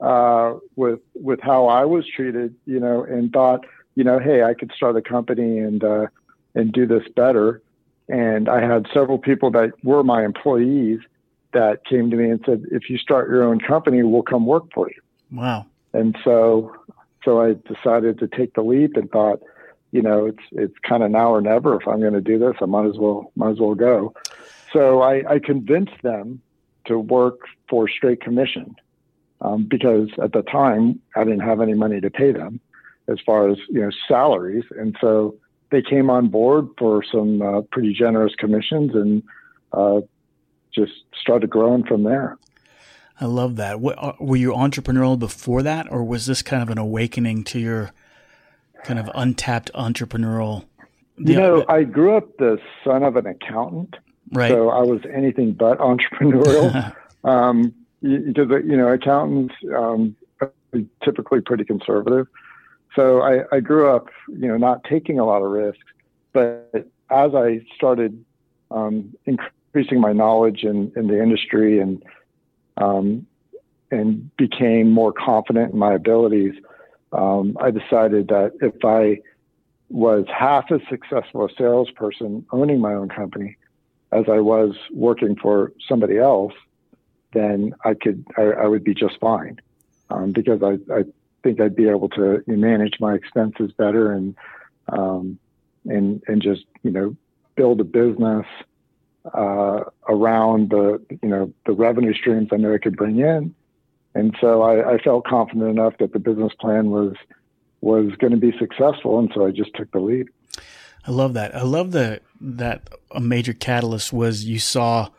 uh, 0.02 0.56
with 0.76 1.00
with 1.14 1.40
how 1.42 1.68
I 1.68 1.86
was 1.86 2.06
treated, 2.08 2.56
you 2.66 2.80
know, 2.80 3.04
and 3.04 3.32
thought, 3.32 3.66
you 3.96 4.04
know, 4.04 4.20
hey, 4.20 4.44
I 4.44 4.54
could 4.54 4.72
start 4.76 4.96
a 4.98 5.02
company 5.02 5.60
and 5.60 5.84
uh, 5.84 6.08
and 6.54 6.72
do 6.72 6.86
this 6.86 7.04
better. 7.16 7.62
And 8.08 8.50
I 8.50 8.62
had 8.62 8.86
several 8.94 9.18
people 9.18 9.52
that 9.52 9.72
were 9.84 10.04
my 10.04 10.24
employees 10.24 11.00
that 11.54 11.86
came 11.86 12.12
to 12.12 12.18
me 12.18 12.30
and 12.30 12.40
said, 12.46 12.64
if 12.72 12.90
you 12.90 12.98
start 12.98 13.30
your 13.30 13.44
own 13.44 13.60
company, 13.60 14.04
we'll 14.04 14.22
come 14.22 14.46
work 14.46 14.66
for 14.74 14.90
you. 14.90 15.02
Wow. 15.32 15.66
And 15.94 16.16
so 16.24 16.76
so 17.24 17.42
I 17.42 17.54
decided 17.54 18.20
to 18.20 18.28
take 18.28 18.54
the 18.54 18.62
leap 18.62 18.96
and 18.96 19.10
thought, 19.10 19.42
you 19.92 20.02
know, 20.02 20.26
it's 20.26 20.44
it's 20.52 20.76
kind 20.88 21.04
of 21.04 21.12
now 21.12 21.34
or 21.34 21.42
never. 21.42 21.80
If 21.80 21.88
I'm 21.88 22.02
going 22.02 22.14
to 22.14 22.22
do 22.22 22.38
this, 22.38 22.56
I 22.62 22.66
might 22.66 22.88
as 22.88 22.98
well 22.98 23.32
might 23.36 23.52
as 23.52 23.60
well 23.60 23.76
go. 23.76 24.14
So 24.74 25.02
I, 25.02 25.24
I 25.36 25.40
convinced 25.40 26.02
them 26.04 26.42
to 26.86 27.00
work 27.00 27.40
for 27.70 27.88
straight 27.88 28.22
commission 28.22 28.76
um, 29.42 29.66
because 29.66 30.10
at 30.22 30.34
the 30.34 30.42
time 30.42 31.00
I 31.16 31.24
didn't 31.24 31.42
have 31.42 31.62
any 31.62 31.74
money 31.74 32.02
to 32.02 32.10
pay 32.10 32.32
them 32.32 32.60
as 33.08 33.20
far 33.26 33.50
as 33.50 33.58
you 33.70 33.82
know 33.82 33.92
salaries, 34.08 34.64
and 34.78 34.96
so 35.00 35.36
they 35.72 35.82
came 35.82 36.10
on 36.10 36.28
board 36.28 36.68
for 36.78 37.04
some 37.04 37.42
uh, 37.42 37.62
pretty 37.72 37.94
generous 37.94 38.34
commissions 38.36 38.94
and 38.94 39.24
uh, 39.74 40.02
just 40.74 40.94
started 41.20 41.50
growing 41.50 41.84
from 41.84 42.04
there. 42.04 42.38
I 43.20 43.26
love 43.26 43.56
that. 43.56 43.76
Uh, 43.76 44.14
were 44.20 44.36
you 44.36 44.52
entrepreneurial 44.52 45.18
before 45.18 45.64
that, 45.64 45.90
or 45.92 46.04
was 46.04 46.26
this 46.26 46.42
kind 46.42 46.62
of 46.62 46.70
an 46.70 46.78
awakening 46.78 47.44
to 47.46 47.60
your 47.60 47.92
kind 48.84 49.00
of 49.00 49.10
untapped 49.16 49.72
entrepreneurial? 49.74 50.66
You 51.18 51.36
know, 51.36 51.66
I 51.70 51.84
grew 51.84 52.18
up 52.18 52.38
the 52.38 52.60
son 52.84 53.04
of 53.04 53.16
an 53.16 53.26
accountant, 53.26 53.96
right? 54.32 54.52
So 54.52 54.70
I 54.70 54.82
was 54.82 55.00
anything 55.14 55.54
but 55.54 55.80
entrepreneurial. 55.80 56.94
um, 57.24 57.74
because 58.06 58.50
you 58.66 58.78
know 58.78 58.88
accountants 58.88 59.56
um, 59.76 60.16
are 60.42 60.52
typically 61.04 61.42
pretty 61.42 61.66
conservative. 61.66 62.28
So 62.96 63.22
I, 63.22 63.44
I 63.52 63.60
grew 63.60 63.90
up, 63.90 64.08
you 64.30 64.48
know, 64.48 64.58
not 64.58 64.84
taking 64.86 65.20
a 65.20 65.26
lot 65.26 65.42
of 65.42 65.52
risks. 65.52 65.84
But 66.34 66.88
as 67.10 67.36
I 67.36 67.66
started 67.76 68.24
um, 68.72 69.14
increasing 69.26 70.00
my 70.00 70.14
knowledge 70.14 70.64
in, 70.64 70.92
in 70.96 71.08
the 71.08 71.22
industry 71.22 71.80
and 71.80 72.04
um, 72.78 73.26
and 73.92 74.36
became 74.38 74.92
more 74.92 75.14
confident 75.14 75.74
in 75.74 75.80
my 75.80 75.94
abilities, 75.94 76.54
um, 77.12 77.58
I 77.62 77.72
decided 77.72 78.28
that 78.30 78.54
if 78.62 78.84
I 78.84 79.22
was 79.90 80.26
half 80.28 80.72
as 80.72 80.82
successful 80.90 81.46
a 81.46 81.50
salesperson 81.58 82.46
owning 82.52 82.82
my 82.82 82.94
own 82.94 83.08
company 83.10 83.56
as 84.12 84.26
I 84.28 84.40
was 84.40 84.76
working 84.92 85.36
for 85.36 85.72
somebody 85.88 86.18
else, 86.18 86.54
then 87.36 87.74
I 87.84 87.94
could 87.94 88.26
I, 88.38 88.42
I 88.44 88.68
would 88.68 88.84
be 88.84 88.94
just 88.94 89.20
fine 89.20 89.60
um, 90.10 90.32
because 90.32 90.64
I, 90.64 90.78
I 90.94 91.04
think 91.44 91.62
I'd 91.62 91.76
be 91.76 91.90
able 91.90 92.10
to 92.10 92.44
manage 92.48 92.96
my 93.00 93.14
expenses 93.14 93.72
better 93.74 94.12
and 94.12 94.36
um, 94.90 95.38
and 95.86 96.24
and 96.28 96.42
just 96.42 96.66
you 96.84 96.92
know 96.92 97.16
build 97.56 97.80
a 97.82 97.84
business 97.84 98.46
uh, 99.34 99.82
around 100.08 100.70
the 100.70 101.02
you 101.22 101.30
know 101.30 101.54
the 101.66 101.74
revenue 101.74 102.14
streams 102.14 102.50
I 102.52 102.58
know 102.58 102.74
I 102.74 102.78
could 102.78 102.98
bring 102.98 103.20
in, 103.20 103.54
and 104.14 104.36
so 104.40 104.62
I, 104.62 104.94
I 104.94 104.98
felt 105.00 105.26
confident 105.26 105.70
enough 105.70 105.98
that 106.00 106.14
the 106.14 106.20
business 106.20 106.54
plan 106.60 106.90
was 106.90 107.14
was 107.82 108.16
going 108.18 108.32
to 108.32 108.38
be 108.38 108.58
successful, 108.58 109.20
and 109.20 109.32
so 109.34 109.46
I 109.46 109.52
just 109.52 109.74
took 109.76 109.92
the 109.92 110.00
lead. 110.00 110.28
I 111.08 111.12
love 111.12 111.34
that. 111.34 111.56
I 111.56 111.62
love 111.62 111.92
that 111.92 112.24
that 112.42 112.90
a 113.12 113.20
major 113.20 113.54
catalyst 113.54 114.12
was 114.12 114.46
you 114.46 114.60
saw 114.60 115.10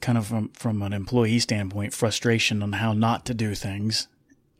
kind 0.00 0.18
of 0.18 0.26
from 0.26 0.48
from 0.50 0.82
an 0.82 0.92
employee 0.92 1.38
standpoint 1.38 1.92
frustration 1.92 2.62
on 2.62 2.72
how 2.72 2.92
not 2.92 3.26
to 3.26 3.34
do 3.34 3.54
things 3.54 4.08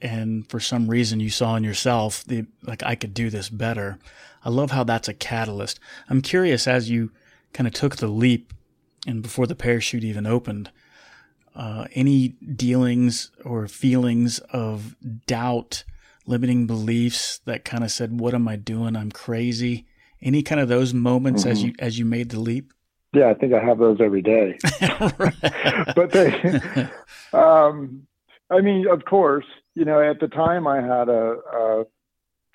and 0.05 0.49
for 0.51 0.61
some 0.61 0.89
reason 0.89 1.19
you 1.19 1.31
saw 1.31 1.57
in 1.57 1.65
yourself 1.65 2.23
the 2.25 2.47
like 2.63 2.83
I 2.83 2.95
could 2.95 3.15
do 3.15 3.31
this 3.31 3.49
better. 3.49 3.99
I 4.45 4.51
love 4.51 4.71
how 4.71 4.85
that's 4.85 5.09
a 5.09 5.15
catalyst. 5.15 5.81
I'm 6.11 6.21
curious 6.21 6.69
as 6.69 6.91
you 6.91 7.11
kind 7.55 7.67
of 7.67 7.73
took 7.73 7.97
the 7.97 8.07
leap 8.09 8.53
and 9.07 9.23
before 9.23 9.47
the 9.47 9.55
parachute 9.55 10.05
even 10.05 10.27
opened, 10.27 10.71
uh, 11.55 11.87
any 11.95 12.29
dealings 12.29 13.31
or 13.45 13.67
feelings 13.67 14.39
of 14.51 14.95
doubt, 15.27 15.85
limiting 16.27 16.67
beliefs 16.67 17.41
that 17.47 17.65
kind 17.65 17.85
of 17.85 17.91
said, 17.91 18.21
"What 18.21 18.35
am 18.35 18.47
I 18.47 18.57
doing? 18.57 18.97
I'm 18.97 19.11
crazy." 19.11 19.87
Any 20.21 20.43
kind 20.43 20.61
of 20.61 20.69
those 20.69 20.93
moments 20.93 21.43
mm-hmm. 21.43 21.53
as 21.53 21.63
you 21.63 21.73
as 21.79 21.99
you 21.99 22.05
made 22.05 22.31
the 22.31 22.41
leap? 22.41 22.73
Yeah, 23.15 23.29
I 23.29 23.35
think 23.35 23.53
I 23.53 23.65
have 23.65 23.79
those 23.79 23.99
every 24.01 24.23
day. 24.23 24.59
but 25.95 26.11
they, 26.11 26.89
um, 27.33 28.07
I 28.51 28.61
mean, 28.61 28.87
of 28.89 29.05
course, 29.05 29.47
you 29.75 29.85
know, 29.85 30.01
at 30.01 30.21
the 30.21 30.29
time 30.29 30.67
I 30.67 30.81
had 30.81 31.09
a, 31.09 31.37
a 31.53 31.85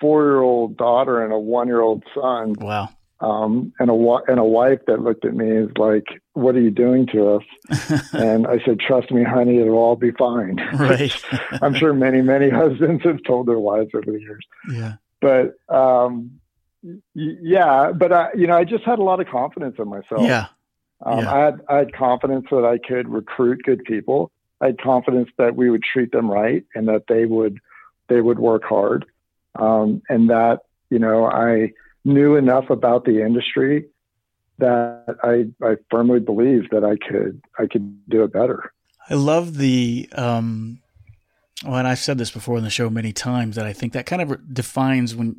four 0.00 0.24
year 0.24 0.40
old 0.40 0.76
daughter 0.76 1.22
and 1.22 1.32
a 1.32 1.38
one 1.38 1.68
year 1.68 1.80
old 1.80 2.04
son. 2.14 2.54
Wow. 2.58 2.88
Um, 3.20 3.74
and 3.78 3.90
a 3.90 4.18
and 4.28 4.40
a 4.40 4.44
wife 4.44 4.78
that 4.86 5.02
looked 5.02 5.26
at 5.26 5.34
me 5.34 5.54
as 5.54 5.68
like, 5.76 6.06
"What 6.32 6.56
are 6.56 6.60
you 6.60 6.70
doing 6.70 7.06
to 7.08 7.34
us?" 7.34 8.02
and 8.14 8.46
I 8.46 8.64
said, 8.64 8.80
"Trust 8.80 9.10
me, 9.10 9.22
honey, 9.22 9.58
it'll 9.58 9.74
all 9.74 9.96
be 9.96 10.10
fine." 10.12 10.56
Right. 10.72 11.12
I'm 11.62 11.74
sure 11.74 11.92
many 11.92 12.22
many 12.22 12.48
husbands 12.48 13.04
have 13.04 13.22
told 13.24 13.46
their 13.46 13.58
wives 13.58 13.90
over 13.94 14.10
the 14.10 14.20
years. 14.20 14.46
Yeah. 14.72 14.94
But 15.20 15.54
um, 15.68 16.39
yeah, 17.14 17.92
but 17.92 18.12
I, 18.12 18.28
you 18.34 18.46
know, 18.46 18.56
I 18.56 18.64
just 18.64 18.84
had 18.84 18.98
a 18.98 19.02
lot 19.02 19.20
of 19.20 19.26
confidence 19.28 19.76
in 19.78 19.88
myself. 19.88 20.22
Yeah. 20.22 20.46
Um, 21.04 21.20
yeah. 21.20 21.32
I 21.32 21.38
had 21.38 21.60
I 21.68 21.76
had 21.76 21.92
confidence 21.92 22.46
that 22.50 22.64
I 22.64 22.78
could 22.78 23.08
recruit 23.08 23.62
good 23.64 23.84
people. 23.84 24.30
I 24.60 24.66
had 24.66 24.80
confidence 24.80 25.30
that 25.38 25.56
we 25.56 25.70
would 25.70 25.82
treat 25.82 26.12
them 26.12 26.30
right 26.30 26.64
and 26.74 26.88
that 26.88 27.04
they 27.08 27.24
would 27.24 27.58
they 28.08 28.20
would 28.20 28.38
work 28.38 28.64
hard, 28.64 29.06
um, 29.58 30.02
and 30.08 30.28
that 30.30 30.60
you 30.90 30.98
know 30.98 31.26
I 31.26 31.72
knew 32.04 32.36
enough 32.36 32.70
about 32.70 33.04
the 33.04 33.22
industry 33.24 33.86
that 34.58 35.16
I 35.22 35.46
I 35.66 35.76
firmly 35.90 36.20
believed 36.20 36.70
that 36.72 36.84
I 36.84 36.96
could 36.96 37.42
I 37.58 37.66
could 37.66 38.08
do 38.08 38.22
it 38.24 38.32
better. 38.32 38.72
I 39.08 39.14
love 39.14 39.56
the 39.56 40.08
um, 40.12 40.80
well, 41.64 41.76
and 41.76 41.88
I've 41.88 41.98
said 41.98 42.18
this 42.18 42.30
before 42.30 42.58
in 42.58 42.64
the 42.64 42.70
show 42.70 42.88
many 42.90 43.12
times 43.12 43.56
that 43.56 43.66
I 43.66 43.72
think 43.72 43.92
that 43.94 44.06
kind 44.06 44.22
of 44.22 44.54
defines 44.54 45.14
when 45.14 45.36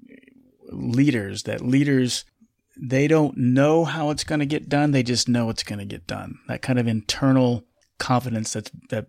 leaders 0.72 1.44
that 1.44 1.62
leaders 1.62 2.26
they 2.78 3.08
don't 3.08 3.38
know 3.38 3.84
how 3.84 4.10
it's 4.10 4.24
going 4.24 4.40
to 4.40 4.46
get 4.46 4.70
done 4.70 4.92
they 4.92 5.04
just 5.04 5.28
know 5.28 5.50
it's 5.50 5.64
going 5.64 5.80
to 5.80 5.86
get 5.86 6.08
done 6.08 6.40
that 6.48 6.62
kind 6.62 6.80
of 6.80 6.88
internal 6.88 7.66
confidence 8.00 8.54
that's 8.54 8.72
that 8.90 9.06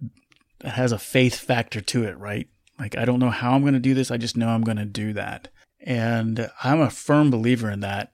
has 0.65 0.93
a 0.93 0.99
faith 0.99 1.37
factor 1.37 1.81
to 1.81 2.05
it, 2.05 2.19
right? 2.19 2.49
Like 2.79 2.97
I 2.97 3.05
don't 3.05 3.19
know 3.19 3.31
how 3.31 3.53
I'm 3.53 3.63
going 3.63 3.75
to 3.75 3.81
do 3.81 3.95
this, 3.95 4.11
I 4.11 4.17
just 4.17 4.37
know 4.37 4.49
I'm 4.49 4.63
going 4.63 4.77
to 4.77 4.85
do 4.85 5.13
that. 5.15 5.49
And 5.81 6.51
I'm 6.63 6.81
a 6.81 6.91
firm 6.91 7.31
believer 7.31 7.71
in 7.71 7.81
that 7.81 8.13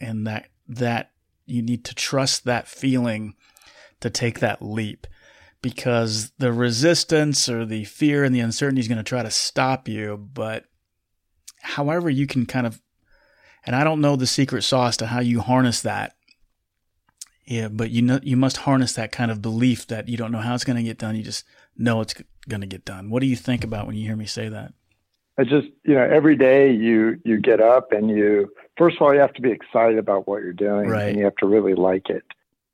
and 0.00 0.26
that 0.26 0.48
that 0.68 1.12
you 1.46 1.62
need 1.62 1.84
to 1.84 1.94
trust 1.94 2.44
that 2.44 2.66
feeling 2.66 3.34
to 4.00 4.10
take 4.10 4.40
that 4.40 4.62
leap 4.62 5.06
because 5.62 6.32
the 6.38 6.52
resistance 6.52 7.48
or 7.48 7.64
the 7.64 7.84
fear 7.84 8.24
and 8.24 8.34
the 8.34 8.40
uncertainty 8.40 8.80
is 8.80 8.88
going 8.88 8.98
to 8.98 9.04
try 9.04 9.22
to 9.22 9.30
stop 9.30 9.88
you, 9.88 10.16
but 10.16 10.64
however 11.64 12.08
you 12.08 12.26
can 12.26 12.46
kind 12.46 12.66
of 12.66 12.80
and 13.66 13.74
I 13.74 13.82
don't 13.82 14.00
know 14.00 14.14
the 14.14 14.26
secret 14.26 14.62
sauce 14.62 14.96
to 14.98 15.06
how 15.06 15.20
you 15.20 15.40
harness 15.40 15.80
that 15.82 16.14
yeah, 17.46 17.68
but 17.68 17.90
you 17.90 18.02
know 18.02 18.20
you 18.22 18.36
must 18.36 18.58
harness 18.58 18.94
that 18.94 19.12
kind 19.12 19.30
of 19.30 19.42
belief 19.42 19.86
that 19.88 20.08
you 20.08 20.16
don't 20.16 20.32
know 20.32 20.38
how 20.38 20.54
it's 20.54 20.64
going 20.64 20.76
to 20.76 20.82
get 20.82 20.98
done. 20.98 21.14
You 21.14 21.22
just 21.22 21.44
know 21.76 22.00
it's 22.00 22.14
going 22.48 22.62
to 22.62 22.66
get 22.66 22.84
done. 22.84 23.10
What 23.10 23.20
do 23.20 23.26
you 23.26 23.36
think 23.36 23.64
about 23.64 23.86
when 23.86 23.96
you 23.96 24.06
hear 24.06 24.16
me 24.16 24.26
say 24.26 24.48
that? 24.48 24.72
I 25.36 25.44
just 25.44 25.66
you 25.84 25.94
know 25.94 26.04
every 26.04 26.36
day 26.36 26.72
you 26.72 27.20
you 27.24 27.40
get 27.40 27.60
up 27.60 27.92
and 27.92 28.08
you 28.08 28.52
first 28.78 28.96
of 28.96 29.02
all 29.02 29.12
you 29.12 29.20
have 29.20 29.34
to 29.34 29.42
be 29.42 29.50
excited 29.50 29.98
about 29.98 30.26
what 30.26 30.42
you're 30.42 30.52
doing 30.52 30.88
right. 30.88 31.08
and 31.08 31.18
you 31.18 31.24
have 31.24 31.36
to 31.36 31.46
really 31.46 31.74
like 31.74 32.08
it. 32.08 32.22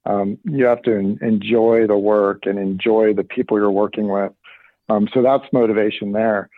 Um, 0.07 0.39
you 0.45 0.67
have 0.67 0.83
to 0.83 0.93
enjoy 0.93 1.87
the 1.87 1.97
work 1.97 2.47
and 2.47 2.59
enjoy 2.59 3.13
the 3.13 3.25
people 3.25 3.59
you're 3.59 3.71
working 3.71 4.09
with. 4.09 4.33
Um, 4.89 5.09
so 5.13 5.23
that's 5.23 5.45
motivation 5.53 6.13
there. 6.13 6.49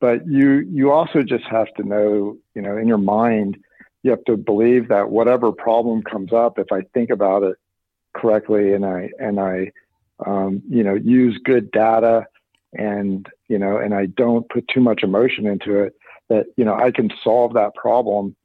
But 0.00 0.26
you 0.26 0.66
you 0.70 0.92
also 0.92 1.22
just 1.22 1.44
have 1.44 1.72
to 1.74 1.82
know 1.82 2.36
you 2.54 2.62
know 2.62 2.76
in 2.76 2.86
your 2.86 2.98
mind 2.98 3.58
you 4.02 4.10
have 4.10 4.24
to 4.24 4.36
believe 4.36 4.88
that 4.88 5.10
whatever 5.10 5.50
problem 5.50 6.00
comes 6.02 6.32
up, 6.32 6.60
if 6.60 6.70
I 6.70 6.82
think 6.94 7.10
about 7.10 7.42
it 7.42 7.56
correctly 8.14 8.72
and 8.72 8.86
I 8.86 9.10
and 9.18 9.40
I 9.40 9.72
um, 10.24 10.62
you 10.68 10.82
know 10.82 10.94
use 10.94 11.38
good 11.44 11.70
data 11.70 12.26
and 12.72 13.26
you 13.48 13.58
know 13.58 13.78
and 13.78 13.94
I 13.94 14.06
don't 14.06 14.48
put 14.48 14.68
too 14.68 14.80
much 14.80 15.02
emotion 15.02 15.46
into 15.46 15.80
it, 15.80 15.94
that 16.28 16.46
you 16.56 16.64
know 16.64 16.74
I 16.74 16.90
can 16.90 17.10
solve 17.24 17.54
that 17.54 17.74
problem 17.74 18.36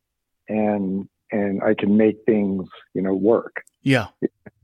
and 0.48 1.08
and 1.32 1.62
I 1.64 1.74
can 1.74 1.96
make 1.96 2.18
things 2.26 2.68
you 2.94 3.02
know 3.02 3.14
work. 3.14 3.64
Yeah. 3.84 4.08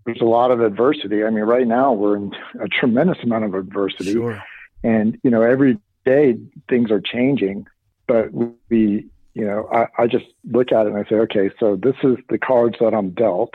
There's 0.05 0.21
a 0.21 0.25
lot 0.25 0.51
of 0.51 0.61
adversity. 0.61 1.23
I 1.23 1.29
mean, 1.29 1.43
right 1.43 1.67
now 1.67 1.91
we're 1.91 2.15
in 2.15 2.31
a 2.61 2.67
tremendous 2.67 3.17
amount 3.23 3.43
of 3.43 3.53
adversity, 3.55 4.13
sure. 4.13 4.41
and 4.81 5.17
you 5.21 5.29
know 5.29 5.41
every 5.41 5.77
day 6.07 6.37
things 6.69 6.91
are 6.91 7.01
changing, 7.01 7.67
but 8.07 8.29
we 8.69 9.09
you 9.37 9.45
know, 9.45 9.69
I, 9.71 9.85
I 9.99 10.07
just 10.07 10.25
look 10.51 10.71
at 10.71 10.87
it 10.87 10.93
and 10.93 10.97
I 10.97 11.07
say, 11.07 11.15
okay, 11.15 11.51
so 11.59 11.75
this 11.75 11.93
is 12.01 12.17
the 12.27 12.39
cards 12.39 12.77
that 12.79 12.95
I'm 12.95 13.11
dealt. 13.11 13.53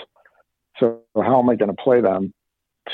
So 0.78 1.00
how 1.16 1.40
am 1.40 1.50
I 1.50 1.56
going 1.56 1.75
to 1.75 1.82
play 1.82 2.00
them 2.00 2.32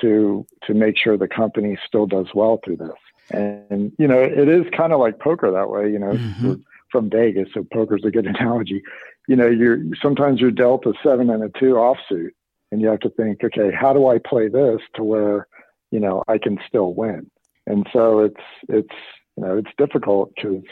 to 0.00 0.46
to 0.66 0.72
make 0.72 0.96
sure 0.96 1.18
the 1.18 1.28
company 1.28 1.78
still 1.86 2.06
does 2.06 2.28
well 2.34 2.60
through 2.64 2.78
this? 2.78 2.96
And 3.30 3.92
you 3.98 4.08
know, 4.08 4.18
it 4.18 4.48
is 4.48 4.64
kind 4.74 4.94
of 4.94 5.00
like 5.00 5.18
poker 5.18 5.50
that 5.50 5.68
way. 5.68 5.90
You 5.92 5.98
know, 5.98 6.12
mm-hmm. 6.12 6.54
from 6.90 7.10
Vegas, 7.10 7.48
so 7.52 7.62
poker's 7.70 8.04
a 8.06 8.10
good 8.10 8.26
analogy. 8.34 8.82
You 9.28 9.36
know, 9.36 9.48
you're 9.48 9.78
sometimes 10.00 10.40
you're 10.40 10.50
dealt 10.50 10.86
a 10.86 10.94
seven 11.02 11.28
and 11.28 11.42
a 11.42 11.50
two 11.58 11.74
offsuit, 11.74 12.30
and 12.72 12.80
you 12.80 12.88
have 12.88 13.00
to 13.00 13.10
think, 13.10 13.44
okay, 13.44 13.70
how 13.70 13.92
do 13.92 14.06
I 14.06 14.16
play 14.18 14.48
this 14.48 14.80
to 14.94 15.04
where 15.04 15.46
you 15.90 16.00
know 16.00 16.24
I 16.26 16.38
can 16.38 16.58
still 16.66 16.94
win? 16.94 17.30
And 17.66 17.86
so 17.92 18.20
it's 18.20 18.40
it's 18.70 18.96
you 19.38 19.46
know 19.46 19.56
it's 19.56 19.70
difficult 19.78 20.32
because 20.34 20.64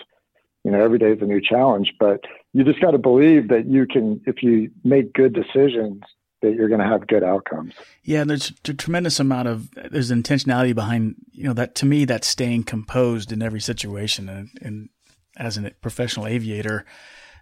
you 0.64 0.70
know 0.72 0.82
every 0.82 0.98
day 0.98 1.12
is 1.12 1.22
a 1.22 1.24
new 1.24 1.40
challenge 1.40 1.92
but 2.00 2.24
you 2.52 2.64
just 2.64 2.80
got 2.80 2.90
to 2.90 2.98
believe 2.98 3.48
that 3.48 3.66
you 3.66 3.86
can 3.86 4.20
if 4.26 4.42
you 4.42 4.70
make 4.84 5.12
good 5.12 5.32
decisions 5.32 6.02
that 6.42 6.54
you're 6.54 6.68
going 6.68 6.80
to 6.80 6.86
have 6.86 7.06
good 7.06 7.24
outcomes. 7.24 7.74
Yeah 8.02 8.24
there's 8.24 8.52
a 8.68 8.74
tremendous 8.74 9.20
amount 9.20 9.48
of 9.48 9.70
there's 9.90 10.10
intentionality 10.10 10.74
behind 10.74 11.14
you 11.32 11.44
know 11.44 11.52
that 11.52 11.74
to 11.76 11.86
me 11.86 12.04
that's 12.04 12.26
staying 12.26 12.64
composed 12.64 13.32
in 13.32 13.40
every 13.40 13.60
situation 13.60 14.28
and, 14.28 14.50
and 14.60 14.88
as 15.36 15.56
a 15.56 15.70
professional 15.80 16.26
aviator 16.26 16.84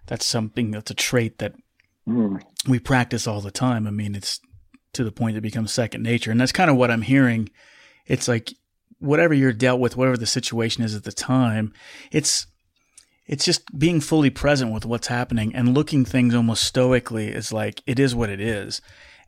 that's 0.07 0.27
something 0.27 0.71
that's 0.71 0.91
a 0.91 0.95
trait 0.95 1.39
that 1.39 1.55
mm. 2.07 2.41
we 2.69 2.79
practice 2.79 3.27
all 3.27 3.41
the 3.41 3.51
time. 3.51 3.87
I 3.87 3.91
mean 3.91 4.15
it's 4.15 4.41
to 4.93 5.05
the 5.05 5.13
point 5.13 5.35
that 5.35 5.41
becomes 5.41 5.73
second 5.73 6.03
nature 6.03 6.31
and 6.31 6.41
that's 6.41 6.53
kind 6.53 6.71
of 6.71 6.77
what 6.77 6.91
i'm 6.91 7.03
hearing. 7.03 7.49
It's 8.07 8.29
like 8.29 8.53
whatever 9.05 9.35
you're 9.35 9.53
dealt 9.53 9.81
with 9.81 9.97
whatever 9.97 10.17
the 10.17 10.27
situation 10.27 10.83
is 10.83 10.95
at 10.95 11.05
the 11.05 11.13
time 11.13 11.73
it's 12.11 12.47
it's 13.27 13.45
just 13.45 13.79
being 13.79 14.01
fully 14.01 14.31
present 14.31 14.73
with 14.73 14.85
what's 14.85 15.07
happening 15.07 15.55
and 15.55 15.75
looking 15.75 16.05
things 16.05 16.35
almost 16.35 16.65
stoically 16.65 17.29
is 17.29 17.53
like 17.53 17.83
it 17.87 17.99
is 17.99 18.15
what 18.15 18.31
it 18.31 18.41
is. 18.41 18.81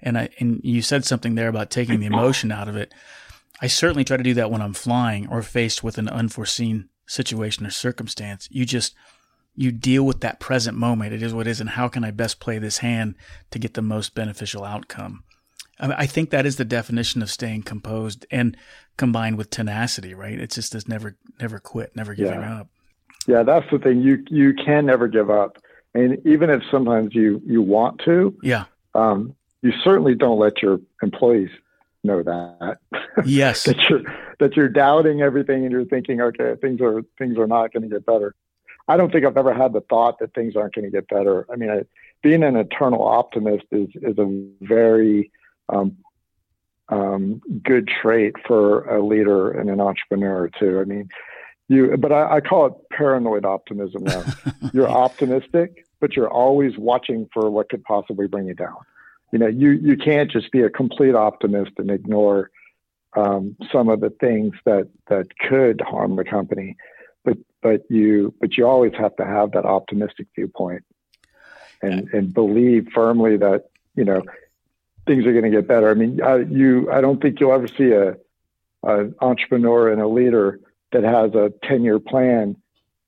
And 0.02 0.18
I 0.18 0.28
and 0.38 0.60
you 0.62 0.82
said 0.82 1.04
something 1.04 1.34
there 1.34 1.48
about 1.48 1.70
taking 1.70 2.00
the 2.00 2.06
emotion 2.06 2.52
out 2.52 2.68
of 2.68 2.76
it. 2.76 2.92
I 3.62 3.68
certainly 3.68 4.04
try 4.04 4.18
to 4.18 4.22
do 4.22 4.34
that 4.34 4.50
when 4.50 4.60
I'm 4.60 4.74
flying 4.74 5.26
or 5.28 5.40
faced 5.40 5.82
with 5.82 5.96
an 5.96 6.08
unforeseen 6.08 6.90
situation 7.06 7.64
or 7.64 7.70
circumstance. 7.70 8.48
You 8.50 8.66
just 8.66 8.94
you 9.54 9.72
deal 9.72 10.04
with 10.04 10.20
that 10.20 10.40
present 10.40 10.76
moment. 10.76 11.14
It 11.14 11.22
is 11.22 11.32
what 11.32 11.46
it 11.46 11.50
is, 11.50 11.60
and 11.60 11.70
how 11.70 11.88
can 11.88 12.04
I 12.04 12.10
best 12.10 12.38
play 12.38 12.58
this 12.58 12.78
hand 12.78 13.14
to 13.50 13.58
get 13.58 13.72
the 13.72 13.80
most 13.80 14.14
beneficial 14.14 14.64
outcome? 14.64 15.24
I, 15.78 16.06
think 16.06 16.30
that 16.30 16.46
is 16.46 16.56
the 16.56 16.64
definition 16.64 17.22
of 17.22 17.30
staying 17.30 17.62
composed 17.62 18.24
and 18.30 18.56
combined 18.96 19.36
with 19.36 19.50
tenacity, 19.50 20.14
right? 20.14 20.38
It's 20.38 20.54
just 20.54 20.72
this 20.72 20.88
never, 20.88 21.16
never 21.40 21.58
quit, 21.58 21.94
never 21.94 22.14
giving 22.14 22.40
yeah. 22.40 22.60
up. 22.60 22.68
Yeah, 23.26 23.42
that's 23.42 23.66
the 23.70 23.78
thing. 23.78 24.02
You 24.02 24.24
you 24.28 24.54
can 24.54 24.86
never 24.86 25.08
give 25.08 25.30
up, 25.30 25.58
and 25.94 26.24
even 26.24 26.48
if 26.48 26.62
sometimes 26.70 27.14
you 27.14 27.42
you 27.44 27.60
want 27.60 28.00
to, 28.04 28.36
yeah, 28.40 28.66
um, 28.94 29.34
you 29.62 29.72
certainly 29.82 30.14
don't 30.14 30.38
let 30.38 30.62
your 30.62 30.78
employees 31.02 31.50
know 32.04 32.22
that. 32.22 32.78
Yes, 33.24 33.64
that 33.64 33.78
you're 33.90 34.02
that 34.38 34.56
you're 34.56 34.68
doubting 34.68 35.22
everything 35.22 35.64
and 35.64 35.72
you're 35.72 35.86
thinking, 35.86 36.20
okay, 36.20 36.54
things 36.60 36.80
are 36.80 37.02
things 37.18 37.36
are 37.36 37.48
not 37.48 37.72
going 37.72 37.82
to 37.82 37.88
get 37.88 38.06
better. 38.06 38.34
I 38.88 38.96
don't 38.96 39.10
think 39.10 39.24
I've 39.24 39.36
ever 39.36 39.52
had 39.52 39.72
the 39.72 39.80
thought 39.80 40.20
that 40.20 40.32
things 40.34 40.54
aren't 40.54 40.74
going 40.74 40.84
to 40.84 40.90
get 40.90 41.08
better. 41.08 41.46
I 41.52 41.56
mean, 41.56 41.70
I, 41.70 41.82
being 42.22 42.44
an 42.44 42.56
eternal 42.56 43.02
optimist 43.02 43.64
is 43.72 43.88
is 43.96 44.18
a 44.18 44.46
very 44.60 45.32
um, 45.68 45.96
um, 46.88 47.40
good 47.62 47.88
trait 47.88 48.34
for 48.46 48.84
a 48.84 49.04
leader 49.04 49.50
and 49.50 49.70
an 49.70 49.80
entrepreneur 49.80 50.48
too. 50.58 50.80
I 50.80 50.84
mean, 50.84 51.08
you, 51.68 51.96
but 51.96 52.12
I, 52.12 52.36
I 52.36 52.40
call 52.40 52.66
it 52.66 52.72
paranoid 52.92 53.44
optimism 53.44 54.04
now. 54.04 54.24
you're 54.72 54.88
optimistic, 54.88 55.84
but 56.00 56.14
you're 56.14 56.30
always 56.30 56.78
watching 56.78 57.28
for 57.32 57.50
what 57.50 57.68
could 57.68 57.82
possibly 57.84 58.28
bring 58.28 58.46
you 58.46 58.54
down. 58.54 58.76
You 59.32 59.40
know, 59.40 59.48
you 59.48 59.70
you 59.70 59.96
can't 59.96 60.30
just 60.30 60.52
be 60.52 60.62
a 60.62 60.70
complete 60.70 61.16
optimist 61.16 61.72
and 61.78 61.90
ignore 61.90 62.50
um, 63.16 63.56
some 63.72 63.88
of 63.88 64.00
the 64.00 64.10
things 64.10 64.54
that 64.64 64.88
that 65.08 65.36
could 65.38 65.80
harm 65.80 66.14
the 66.14 66.24
company. 66.24 66.76
But 67.24 67.38
but 67.62 67.82
you 67.90 68.32
but 68.40 68.56
you 68.56 68.66
always 68.66 68.92
have 68.96 69.16
to 69.16 69.24
have 69.24 69.50
that 69.52 69.64
optimistic 69.64 70.28
viewpoint 70.36 70.84
and 71.82 72.08
and 72.12 72.32
believe 72.32 72.88
firmly 72.94 73.36
that 73.38 73.64
you 73.96 74.04
know 74.04 74.22
things 75.06 75.24
are 75.26 75.32
going 75.32 75.44
to 75.44 75.50
get 75.50 75.68
better. 75.68 75.90
I 75.90 75.94
mean, 75.94 76.22
I, 76.22 76.38
you, 76.38 76.90
I 76.90 77.00
don't 77.00 77.20
think 77.20 77.40
you'll 77.40 77.52
ever 77.52 77.68
see 77.68 77.92
a, 77.92 78.16
an 78.82 79.14
entrepreneur 79.20 79.90
and 79.90 80.00
a 80.00 80.08
leader 80.08 80.60
that 80.92 81.04
has 81.04 81.34
a 81.34 81.52
10 81.68 81.82
year 81.82 81.98
plan 81.98 82.56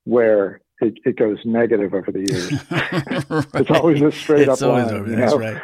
where 0.05 0.61
it, 0.81 0.95
it, 1.05 1.17
goes 1.17 1.39
negative 1.45 1.93
over 1.93 2.11
the 2.11 2.21
years. 2.21 2.53
right. 3.31 3.47
It's 3.55 3.71
always 3.71 4.01
a 4.01 4.13
straight 4.13 4.49
it's 4.49 4.63
up 4.63 4.69
line. 4.69 4.95
Over, 4.95 5.11
that's 5.11 5.33
know? 5.33 5.39
right. 5.39 5.63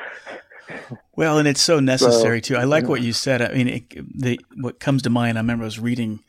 Well, 1.16 1.38
and 1.38 1.46
it's 1.46 1.60
so 1.60 1.78
necessary 1.78 2.38
so, 2.38 2.54
too. 2.54 2.56
I 2.56 2.64
like 2.64 2.88
what 2.88 3.02
you 3.02 3.12
said. 3.12 3.42
I 3.42 3.52
mean, 3.54 3.68
it, 3.68 4.18
the, 4.18 4.40
what 4.56 4.80
comes 4.80 5.02
to 5.02 5.10
mind, 5.10 5.38
I 5.38 5.40
remember 5.40 5.64
I 5.64 5.66
was 5.66 5.78
reading 5.78 6.20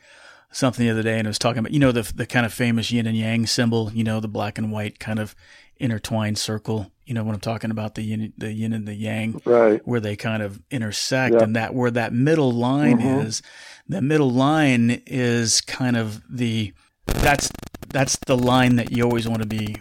something 0.52 0.86
the 0.86 0.92
other 0.92 1.04
day 1.04 1.20
and 1.20 1.28
I 1.28 1.30
was 1.30 1.40
talking 1.40 1.60
about, 1.60 1.72
you 1.72 1.80
know, 1.80 1.92
the, 1.92 2.02
the 2.14 2.26
kind 2.26 2.46
of 2.46 2.54
famous 2.54 2.92
yin 2.92 3.08
and 3.08 3.18
yang 3.18 3.46
symbol, 3.46 3.92
you 3.94 4.04
know, 4.04 4.20
the 4.20 4.28
black 4.28 4.58
and 4.58 4.72
white 4.72 5.00
kind 5.00 5.20
of 5.20 5.36
intertwined 5.78 6.38
circle. 6.38 6.92
You 7.06 7.14
know 7.14 7.24
what 7.24 7.36
I'm 7.36 7.42
talking 7.42 7.70
about 7.70 7.96
the 7.96 8.02
yin, 8.02 8.34
the 8.38 8.52
yin 8.52 8.74
and 8.74 8.88
the 8.88 8.96
yang, 8.96 9.40
right? 9.46 9.86
Where 9.86 10.00
they 10.00 10.16
kind 10.16 10.42
of 10.42 10.60
intersect, 10.72 11.36
and 11.36 11.56
that 11.56 11.76
where 11.76 11.92
that 11.92 12.14
middle 12.14 12.52
line 12.52 12.98
mm-hmm. 12.98 13.28
is, 13.28 13.44
the 13.88 14.02
middle 14.02 14.32
line 14.32 15.04
is 15.06 15.62
kind 15.62 15.98
of 15.98 16.24
the 16.28 16.74
that's 17.06 17.52
that's 17.90 18.18
the 18.26 18.36
line 18.36 18.78
that 18.78 18.92
you 18.92 19.04
always 19.04 19.28
want 19.28 19.44
to 19.44 19.48
be 19.48 19.76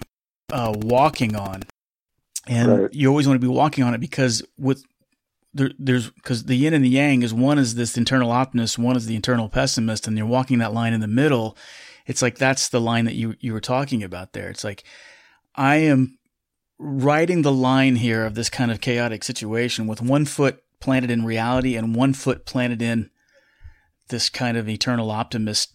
uh, 0.52 0.74
walking 0.76 1.34
on, 1.34 1.62
and 2.46 2.82
right. 2.82 2.92
you 2.92 3.08
always 3.08 3.26
want 3.26 3.40
to 3.40 3.46
be 3.46 3.50
walking 3.50 3.84
on 3.84 3.94
it 3.94 4.00
because 4.00 4.42
with 4.58 4.84
there, 5.54 5.70
there's 5.78 6.10
because 6.10 6.44
the 6.44 6.56
yin 6.56 6.74
and 6.74 6.84
the 6.84 6.90
yang 6.90 7.22
is 7.22 7.32
one 7.32 7.58
is 7.58 7.76
this 7.76 7.96
internal 7.96 8.30
optimist, 8.30 8.78
one 8.78 8.96
is 8.96 9.06
the 9.06 9.16
internal 9.16 9.48
pessimist, 9.48 10.06
and 10.06 10.16
you're 10.18 10.26
walking 10.26 10.58
that 10.58 10.74
line 10.74 10.92
in 10.92 11.00
the 11.00 11.06
middle. 11.06 11.56
It's 12.06 12.20
like 12.20 12.36
that's 12.36 12.68
the 12.68 12.80
line 12.80 13.04
that 13.06 13.14
you 13.14 13.36
you 13.40 13.52
were 13.52 13.60
talking 13.60 14.02
about 14.02 14.32
there. 14.32 14.50
It's 14.50 14.64
like 14.64 14.84
I 15.54 15.76
am 15.76 16.18
riding 16.78 17.42
the 17.42 17.52
line 17.52 17.96
here 17.96 18.24
of 18.24 18.34
this 18.34 18.50
kind 18.50 18.70
of 18.70 18.80
chaotic 18.80 19.24
situation 19.24 19.86
with 19.86 20.02
one 20.02 20.24
foot 20.24 20.62
planted 20.80 21.10
in 21.10 21.24
reality 21.24 21.76
and 21.76 21.94
one 21.94 22.12
foot 22.12 22.44
planted 22.44 22.82
in 22.82 23.10
this 24.08 24.28
kind 24.28 24.56
of 24.56 24.68
eternal 24.68 25.10
optimist 25.10 25.72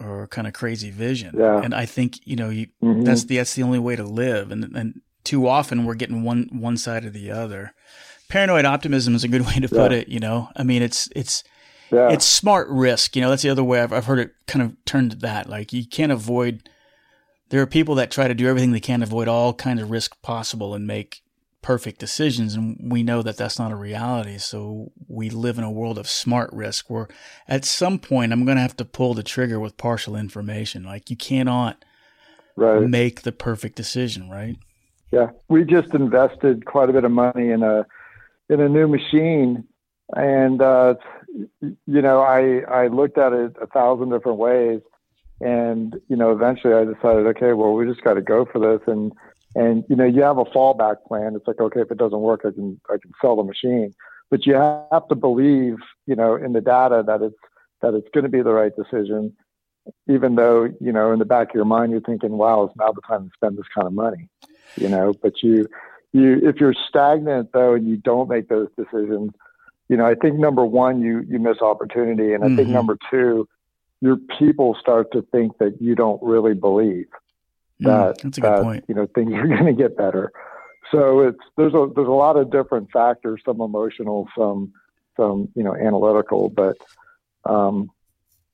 or 0.00 0.26
kind 0.28 0.46
of 0.46 0.54
crazy 0.54 0.90
vision. 0.90 1.34
Yeah. 1.36 1.60
And 1.62 1.74
I 1.74 1.84
think, 1.84 2.18
you 2.24 2.36
know, 2.36 2.48
you, 2.48 2.68
mm-hmm. 2.82 3.02
that's 3.02 3.24
the, 3.24 3.36
that's 3.36 3.54
the 3.54 3.62
only 3.62 3.78
way 3.78 3.96
to 3.96 4.04
live. 4.04 4.50
And, 4.50 4.64
and 4.74 5.00
too 5.22 5.46
often 5.46 5.84
we're 5.84 5.94
getting 5.94 6.22
one, 6.22 6.48
one 6.52 6.76
side 6.76 7.04
or 7.04 7.10
the 7.10 7.30
other. 7.30 7.74
Paranoid 8.32 8.64
optimism 8.64 9.14
is 9.14 9.24
a 9.24 9.28
good 9.28 9.46
way 9.46 9.54
to 9.54 9.68
put 9.68 9.92
yeah. 9.92 9.98
it. 9.98 10.08
You 10.08 10.20
know, 10.20 10.48
I 10.56 10.62
mean, 10.62 10.82
it's, 10.82 11.08
it's, 11.14 11.44
yeah. 11.90 12.10
it's 12.10 12.24
smart 12.24 12.68
risk. 12.68 13.14
You 13.14 13.22
know, 13.22 13.30
that's 13.30 13.42
the 13.42 13.50
other 13.50 13.64
way 13.64 13.80
I've, 13.80 13.92
I've 13.92 14.06
heard 14.06 14.18
it 14.18 14.32
kind 14.46 14.62
of 14.62 14.84
turned 14.84 15.10
to 15.12 15.16
that. 15.18 15.48
Like 15.48 15.72
you 15.72 15.86
can't 15.86 16.12
avoid 16.12 16.68
there 17.52 17.60
are 17.60 17.66
people 17.66 17.94
that 17.96 18.10
try 18.10 18.26
to 18.26 18.34
do 18.34 18.48
everything 18.48 18.72
they 18.72 18.80
can 18.80 19.00
to 19.00 19.04
avoid 19.04 19.28
all 19.28 19.52
kinds 19.52 19.82
of 19.82 19.90
risk 19.90 20.20
possible 20.22 20.74
and 20.74 20.86
make 20.86 21.22
perfect 21.60 22.00
decisions. 22.00 22.54
And 22.54 22.78
we 22.90 23.02
know 23.02 23.20
that 23.20 23.36
that's 23.36 23.58
not 23.58 23.70
a 23.70 23.76
reality. 23.76 24.38
So 24.38 24.90
we 25.06 25.28
live 25.28 25.58
in 25.58 25.64
a 25.64 25.70
world 25.70 25.98
of 25.98 26.08
smart 26.08 26.50
risk 26.50 26.88
where 26.88 27.08
at 27.46 27.66
some 27.66 27.98
point 27.98 28.32
I'm 28.32 28.46
going 28.46 28.56
to 28.56 28.62
have 28.62 28.78
to 28.78 28.86
pull 28.86 29.12
the 29.12 29.22
trigger 29.22 29.60
with 29.60 29.76
partial 29.76 30.16
information. 30.16 30.82
Like 30.82 31.10
you 31.10 31.16
cannot 31.16 31.84
right. 32.56 32.88
make 32.88 33.20
the 33.20 33.32
perfect 33.32 33.76
decision, 33.76 34.30
right? 34.30 34.56
Yeah. 35.10 35.32
We 35.50 35.64
just 35.64 35.92
invested 35.92 36.64
quite 36.64 36.88
a 36.88 36.94
bit 36.94 37.04
of 37.04 37.10
money 37.10 37.50
in 37.50 37.62
a, 37.62 37.84
in 38.52 38.60
a 38.60 38.68
new 38.68 38.86
machine. 38.86 39.64
And, 40.14 40.60
uh, 40.60 40.94
you 41.60 42.02
know, 42.02 42.20
I, 42.20 42.60
I 42.70 42.86
looked 42.88 43.18
at 43.18 43.32
it 43.32 43.56
a 43.60 43.66
thousand 43.66 44.10
different 44.10 44.38
ways 44.38 44.80
and, 45.40 45.98
you 46.08 46.16
know, 46.16 46.30
eventually 46.30 46.74
I 46.74 46.84
decided, 46.84 47.26
okay, 47.28 47.54
well, 47.54 47.72
we 47.72 47.86
just 47.86 48.04
got 48.04 48.14
to 48.14 48.20
go 48.20 48.44
for 48.44 48.58
this. 48.60 48.86
And, 48.86 49.12
and, 49.54 49.84
you 49.88 49.96
know, 49.96 50.04
you 50.04 50.22
have 50.22 50.38
a 50.38 50.44
fallback 50.44 50.96
plan. 51.08 51.34
It's 51.34 51.46
like, 51.46 51.60
okay, 51.60 51.80
if 51.80 51.90
it 51.90 51.98
doesn't 51.98 52.20
work, 52.20 52.42
I 52.44 52.50
can, 52.50 52.80
I 52.88 52.96
can 53.00 53.12
sell 53.20 53.36
the 53.36 53.42
machine, 53.42 53.92
but 54.30 54.46
you 54.46 54.54
have 54.54 55.08
to 55.08 55.14
believe, 55.14 55.78
you 56.06 56.14
know, 56.14 56.36
in 56.36 56.52
the 56.52 56.60
data 56.60 57.02
that 57.06 57.22
it's, 57.22 57.36
that 57.80 57.94
it's 57.94 58.08
going 58.14 58.24
to 58.24 58.30
be 58.30 58.42
the 58.42 58.52
right 58.52 58.72
decision, 58.76 59.34
even 60.08 60.36
though, 60.36 60.64
you 60.80 60.92
know, 60.92 61.12
in 61.12 61.18
the 61.18 61.24
back 61.24 61.48
of 61.48 61.54
your 61.54 61.64
mind, 61.64 61.90
you're 61.90 62.00
thinking, 62.00 62.32
wow, 62.32 62.64
it's 62.64 62.76
now 62.76 62.92
the 62.92 63.00
time 63.00 63.24
to 63.24 63.30
spend 63.34 63.56
this 63.56 63.66
kind 63.74 63.86
of 63.86 63.92
money, 63.92 64.28
you 64.76 64.88
know, 64.88 65.12
but 65.22 65.42
you, 65.42 65.68
you, 66.12 66.40
if 66.42 66.56
you're 66.56 66.74
stagnant 66.88 67.52
though, 67.52 67.74
and 67.74 67.86
you 67.86 67.96
don't 67.96 68.28
make 68.28 68.48
those 68.48 68.68
decisions, 68.76 69.32
you 69.88 69.96
know, 69.96 70.06
I 70.06 70.14
think 70.14 70.38
number 70.38 70.64
one, 70.64 71.00
you, 71.00 71.20
you 71.28 71.38
miss 71.38 71.60
opportunity. 71.60 72.32
And 72.32 72.44
I 72.44 72.46
mm-hmm. 72.48 72.56
think 72.56 72.68
number 72.68 72.98
two, 73.10 73.48
your 74.00 74.16
people 74.38 74.76
start 74.80 75.12
to 75.12 75.22
think 75.32 75.58
that 75.58 75.80
you 75.80 75.94
don't 75.94 76.22
really 76.22 76.54
believe 76.54 77.06
hmm, 77.78 77.86
that, 77.86 78.18
mm, 78.18 78.34
that 78.42 78.82
you 78.88 78.94
know 78.94 79.06
things 79.14 79.32
are 79.32 79.46
going 79.46 79.66
to 79.66 79.72
get 79.72 79.96
better. 79.96 80.32
So 80.90 81.20
it's 81.20 81.38
there's 81.56 81.74
a 81.74 81.88
there's 81.94 82.08
a 82.08 82.10
lot 82.10 82.36
of 82.36 82.50
different 82.50 82.90
factors, 82.90 83.40
some 83.44 83.60
emotional, 83.60 84.28
some 84.36 84.72
some 85.16 85.48
you 85.54 85.62
know 85.62 85.74
analytical, 85.74 86.48
but 86.48 86.76
um, 87.44 87.90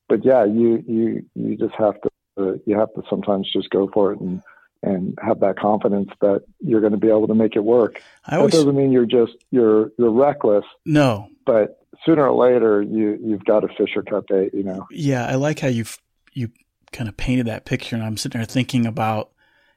but 0.08 0.24
yeah, 0.24 0.44
you 0.44 0.84
you 0.86 1.24
you 1.34 1.56
just 1.56 1.74
have 1.74 2.00
to 2.02 2.10
uh, 2.38 2.52
you 2.66 2.78
have 2.78 2.92
to 2.94 3.02
sometimes 3.08 3.50
just 3.50 3.70
go 3.70 3.88
for 3.92 4.12
it 4.12 4.20
and 4.20 4.42
and 4.82 5.18
have 5.20 5.40
that 5.40 5.58
confidence 5.58 6.10
that 6.20 6.42
you're 6.60 6.80
going 6.80 6.92
to 6.92 6.98
be 6.98 7.08
able 7.08 7.26
to 7.26 7.34
make 7.34 7.56
it 7.56 7.64
work. 7.64 8.02
I 8.26 8.36
always, 8.36 8.52
that 8.52 8.58
doesn't 8.58 8.76
mean 8.76 8.92
you're 8.92 9.06
just 9.06 9.32
you're 9.50 9.92
you're 9.98 10.10
reckless. 10.10 10.64
No, 10.84 11.28
but 11.44 11.80
sooner 12.04 12.28
or 12.28 12.52
later 12.52 12.82
you 12.82 13.18
you've 13.22 13.44
got 13.44 13.64
a 13.64 13.68
Fisher 13.68 14.02
Cup 14.02 14.26
date, 14.28 14.54
you 14.54 14.62
know. 14.62 14.86
Yeah, 14.90 15.26
I 15.26 15.34
like 15.34 15.60
how 15.60 15.68
you 15.68 15.84
you 16.32 16.50
kind 16.92 17.08
of 17.08 17.16
painted 17.16 17.46
that 17.46 17.64
picture, 17.64 17.96
and 17.96 18.04
I'm 18.04 18.16
sitting 18.16 18.38
there 18.38 18.46
thinking 18.46 18.86
about 18.86 19.30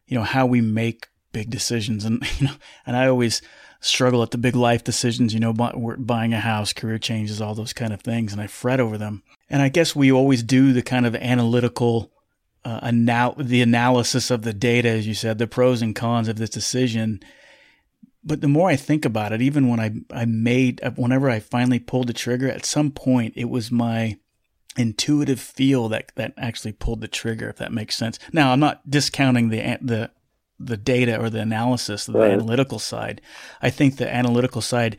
you 0.08 0.18
know 0.18 0.24
how 0.24 0.46
we 0.46 0.62
make 0.62 1.08
big 1.32 1.50
decisions, 1.50 2.06
and 2.06 2.24
you 2.40 2.48
know, 2.48 2.54
and 2.86 2.96
I 2.96 3.08
always 3.08 3.42
struggle 3.82 4.22
at 4.22 4.30
the 4.30 4.38
big 4.38 4.56
life 4.56 4.84
decisions, 4.84 5.34
you 5.34 5.40
know, 5.40 5.54
buying 5.54 6.34
a 6.34 6.40
house, 6.40 6.72
career 6.72 7.00
changes, 7.00 7.42
all 7.42 7.56
those 7.56 7.74
kind 7.74 7.92
of 7.92 8.02
things, 8.02 8.32
and 8.32 8.40
I 8.40 8.46
fret 8.46 8.80
over 8.80 8.96
them. 8.96 9.24
And 9.50 9.62
I 9.62 9.70
guess 9.70 9.96
we 9.96 10.12
always 10.12 10.44
do 10.44 10.72
the 10.72 10.84
kind 10.84 11.08
of 11.08 11.16
analytical 11.16 12.12
uh, 12.64 12.80
anal- 12.84 13.36
the 13.38 13.62
analysis 13.62 14.32
of 14.32 14.44
the 14.44 14.54
data, 14.54 14.90
as 14.90 15.08
you 15.08 15.14
said, 15.14 15.38
the 15.38 15.48
pros 15.48 15.82
and 15.82 15.96
cons 15.96 16.28
of 16.28 16.38
this 16.38 16.50
decision 16.50 17.22
but 18.24 18.42
the 18.42 18.48
more 18.48 18.70
I 18.70 18.76
think 18.76 19.06
about 19.06 19.34
it, 19.34 19.42
even 19.42 19.68
when 19.68 19.80
I, 19.80 19.92
I 20.12 20.26
made, 20.26 20.80
whenever 20.96 21.30
I 21.30 21.40
finally 21.40 21.80
pulled 21.80 22.08
the 22.08 22.14
trigger, 22.14 22.50
at 22.50 22.66
some 22.66 22.92
point 22.92 23.34
it 23.36 23.50
was 23.50 23.72
my 23.72 24.18
intuitive 24.78 25.40
feel 25.40 25.90
that, 25.90 26.12
that 26.16 26.34
actually 26.38 26.74
pulled 26.74 27.02
the 27.02 27.08
trigger, 27.08 27.50
if 27.50 27.58
that 27.58 27.74
makes 27.74 27.98
sense. 27.98 28.20
Now, 28.32 28.52
I'm 28.52 28.60
not 28.60 28.90
discounting 28.90 29.50
the, 29.50 29.78
the, 29.82 30.12
the 30.60 30.78
data 30.78 31.20
or 31.20 31.30
the 31.30 31.40
analysis, 31.40 32.06
the 32.06 32.14
right. 32.14 32.32
analytical 32.32 32.80
side. 32.80 33.22
I 33.62 33.70
think 33.70 33.98
the 33.98 34.14
analytical 34.14 34.62
side 34.62 34.98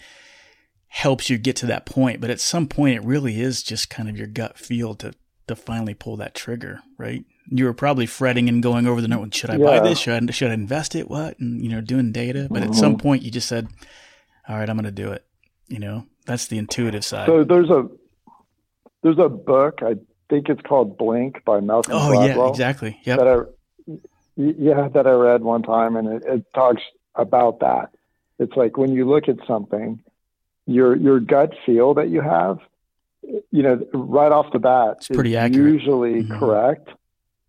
helps 0.88 1.30
you 1.30 1.38
get 1.38 1.56
to 1.56 1.66
that 1.66 1.86
point, 1.86 2.20
but 2.20 2.28
at 2.28 2.40
some 2.40 2.66
point 2.66 2.96
it 2.96 3.04
really 3.04 3.40
is 3.40 3.62
just 3.62 3.88
kind 3.88 4.08
of 4.08 4.18
your 4.18 4.26
gut 4.26 4.58
feel 4.58 4.94
to, 4.96 5.14
to 5.46 5.54
finally 5.54 5.94
pull 5.94 6.16
that 6.16 6.34
trigger, 6.34 6.80
right? 6.98 7.24
You 7.48 7.64
were 7.64 7.74
probably 7.74 8.06
fretting 8.06 8.48
and 8.48 8.62
going 8.62 8.86
over 8.86 9.00
the 9.00 9.08
note. 9.08 9.34
Should 9.34 9.50
I 9.50 9.56
yeah. 9.56 9.66
buy 9.66 9.80
this? 9.80 9.98
Should 9.98 10.28
I, 10.28 10.32
should 10.32 10.50
I 10.50 10.54
invest 10.54 10.94
it? 10.94 11.10
What? 11.10 11.38
And, 11.38 11.62
you 11.62 11.68
know, 11.68 11.80
doing 11.80 12.12
data. 12.12 12.48
But 12.50 12.62
mm-hmm. 12.62 12.72
at 12.72 12.78
some 12.78 12.96
point 12.98 13.22
you 13.22 13.30
just 13.30 13.48
said, 13.48 13.68
all 14.48 14.56
right, 14.56 14.68
I'm 14.68 14.76
going 14.76 14.84
to 14.84 14.90
do 14.90 15.12
it. 15.12 15.24
You 15.68 15.78
know, 15.78 16.06
that's 16.26 16.46
the 16.46 16.58
intuitive 16.58 17.04
side. 17.04 17.26
So 17.26 17.44
there's 17.44 17.70
a, 17.70 17.88
there's 19.02 19.18
a 19.18 19.28
book, 19.28 19.80
I 19.82 19.94
think 20.30 20.48
it's 20.48 20.62
called 20.62 20.96
Blink 20.96 21.44
by 21.44 21.60
Malcolm 21.60 21.94
Oh 21.94 22.10
Gladwell, 22.10 22.36
yeah, 22.36 22.48
exactly. 22.48 23.00
Yeah. 23.04 23.16
That 23.16 23.28
I, 23.28 23.38
yeah, 24.36 24.88
that 24.88 25.06
I 25.06 25.12
read 25.12 25.42
one 25.42 25.62
time 25.62 25.96
and 25.96 26.08
it, 26.08 26.22
it 26.26 26.44
talks 26.54 26.82
about 27.14 27.60
that. 27.60 27.90
It's 28.38 28.56
like 28.56 28.76
when 28.76 28.92
you 28.92 29.08
look 29.08 29.28
at 29.28 29.36
something, 29.46 30.00
your 30.66 30.96
your 30.96 31.20
gut 31.20 31.52
feel 31.66 31.94
that 31.94 32.08
you 32.08 32.20
have, 32.20 32.58
you 33.22 33.62
know, 33.62 33.86
right 33.92 34.32
off 34.32 34.52
the 34.52 34.58
bat, 34.58 34.96
it's 34.98 35.08
pretty 35.08 35.36
accurate. 35.36 35.74
Usually 35.74 36.22
mm-hmm. 36.22 36.38
correct, 36.38 36.88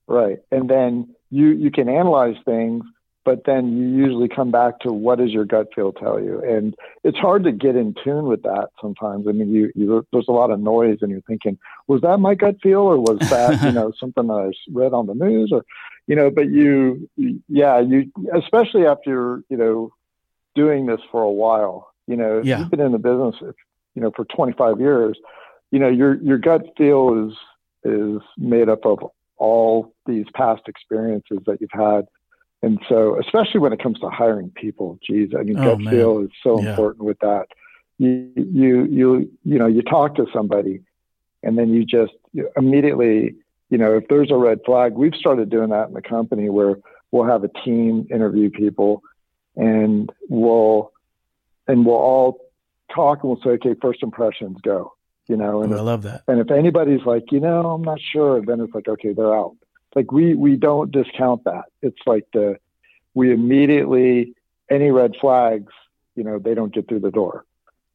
right? 0.08 0.40
And 0.52 0.70
then 0.70 1.16
you 1.30 1.48
you 1.50 1.72
can 1.72 1.90
analyze 1.90 2.36
things, 2.46 2.84
but 3.26 3.46
then 3.46 3.78
you 3.78 4.06
usually 4.06 4.28
come 4.28 4.52
back 4.52 4.80
to 4.82 4.92
what 4.92 5.20
does 5.20 5.32
your 5.32 5.46
gut 5.46 5.68
feel 5.74 5.92
tell 5.92 6.20
you, 6.20 6.42
and 6.42 6.76
it's 7.04 7.18
hard 7.18 7.44
to 7.46 7.52
get 7.52 7.76
in 7.76 7.96
tune 8.04 8.26
with 8.26 8.44
that 8.44 8.70
sometimes. 8.82 9.28
I 9.28 9.32
mean, 9.32 9.54
you, 9.54 9.72
you 9.76 10.06
there's 10.12 10.28
a 10.28 10.34
lot 10.34 10.52
of 10.52 10.60
noise, 10.60 11.00
and 11.02 11.12
you're 11.12 11.22
thinking, 11.22 11.58
was 11.88 12.02
that 12.02 12.18
my 12.20 12.36
gut 12.36 12.58
feel, 12.62 12.82
or 12.82 12.98
was 12.98 13.20
that 13.30 13.64
you 13.64 13.72
know 13.72 13.92
something 14.00 14.28
that 14.28 14.34
I 14.34 14.72
read 14.72 14.94
on 14.94 15.08
the 15.08 15.16
news, 15.16 15.52
or 15.52 15.66
you 16.08 16.16
know? 16.16 16.30
But 16.30 16.50
you, 16.50 17.10
yeah, 17.48 17.80
you 17.80 18.12
especially 18.34 18.86
after 18.86 19.44
you 19.50 19.58
know 19.58 19.94
doing 20.56 20.86
this 20.86 21.02
for 21.12 21.22
a 21.22 21.32
while 21.32 21.94
you 22.08 22.18
know, 22.18 22.42
yeah. 22.44 22.60
you've 22.60 22.70
been 22.70 22.82
in 22.82 22.92
the 22.92 22.98
business, 22.98 23.36
you 23.96 24.02
know, 24.02 24.12
for 24.16 24.26
25 24.26 24.80
years, 24.80 25.18
you 25.72 25.80
know, 25.80 25.88
your 25.88 26.16
your 26.22 26.38
gut 26.38 26.66
feel 26.78 27.28
is 27.28 27.38
is 27.84 28.22
made 28.38 28.70
up 28.70 28.86
of 28.86 29.00
all 29.44 29.94
these 30.06 30.26
past 30.34 30.62
experiences 30.68 31.40
that 31.46 31.60
you've 31.60 31.70
had. 31.72 32.06
And 32.62 32.80
so, 32.88 33.20
especially 33.20 33.60
when 33.60 33.74
it 33.74 33.84
comes 33.84 34.00
to 34.00 34.10
hiring 34.10 34.50
people, 34.52 34.98
geez, 35.06 35.32
I 35.38 35.44
mean, 35.44 35.60
oh, 35.60 35.72
gut 35.76 35.80
man. 35.82 35.94
feel 35.94 36.20
is 36.20 36.30
so 36.42 36.62
yeah. 36.62 36.70
important 36.70 37.04
with 37.04 37.20
that. 37.20 37.48
You, 37.98 38.32
you, 38.36 38.86
you, 38.86 39.32
you 39.44 39.60
know, 39.60 39.68
you 39.68 39.82
talk 39.82 40.16
to 40.16 40.26
somebody 40.34 40.82
and 41.44 41.58
then 41.58 41.74
you 41.74 41.84
just 41.86 42.14
you 42.32 42.50
immediately, 42.56 43.36
you 43.70 43.78
know, 43.78 43.98
if 43.98 44.08
there's 44.08 44.32
a 44.32 44.38
red 44.38 44.60
flag, 44.66 44.94
we've 44.94 45.14
started 45.14 45.50
doing 45.50 45.70
that 45.72 45.90
in 45.90 45.94
the 45.94 46.02
company 46.02 46.50
where 46.50 46.78
we'll 47.12 47.26
have 47.26 47.44
a 47.44 47.50
team 47.66 48.08
interview 48.10 48.50
people 48.50 49.04
and 49.58 50.10
we'll 50.30 50.92
and 51.68 51.86
we'll 51.86 51.96
all 51.96 52.40
talk 52.96 53.24
and 53.24 53.30
we'll 53.30 53.42
say, 53.44 53.52
okay, 53.52 53.76
first 53.82 54.04
impressions 54.04 54.58
go, 54.64 54.93
you 55.28 55.38
know, 55.38 55.64
and 55.64 55.74
oh, 55.74 55.78
I 55.78 55.82
love 55.82 56.04
that. 56.04 56.24
And 56.28 56.40
if 56.40 56.52
anybody's 56.52 57.06
like, 57.06 57.32
you 57.32 57.40
know, 57.40 57.72
I'm 57.72 57.84
not 57.84 58.00
sure, 58.02 58.42
then 58.42 58.60
it's 58.60 58.74
like, 58.74 58.88
okay, 58.88 59.14
they're 59.14 59.36
out. 59.36 59.56
Like 59.96 60.12
we, 60.12 60.34
we 60.36 60.56
don't 60.56 60.92
discount 60.92 61.44
that. 61.46 61.66
It's 61.82 62.02
like 62.06 62.26
the, 62.34 62.58
we 63.14 63.32
immediately, 63.32 64.34
any 64.70 64.92
red 64.92 65.14
flags, 65.22 65.72
you 66.16 66.24
know, 66.24 66.40
they 66.40 66.56
don't 66.56 66.74
get 66.74 66.88
through 66.88 67.02
the 67.02 67.12
door. 67.12 67.46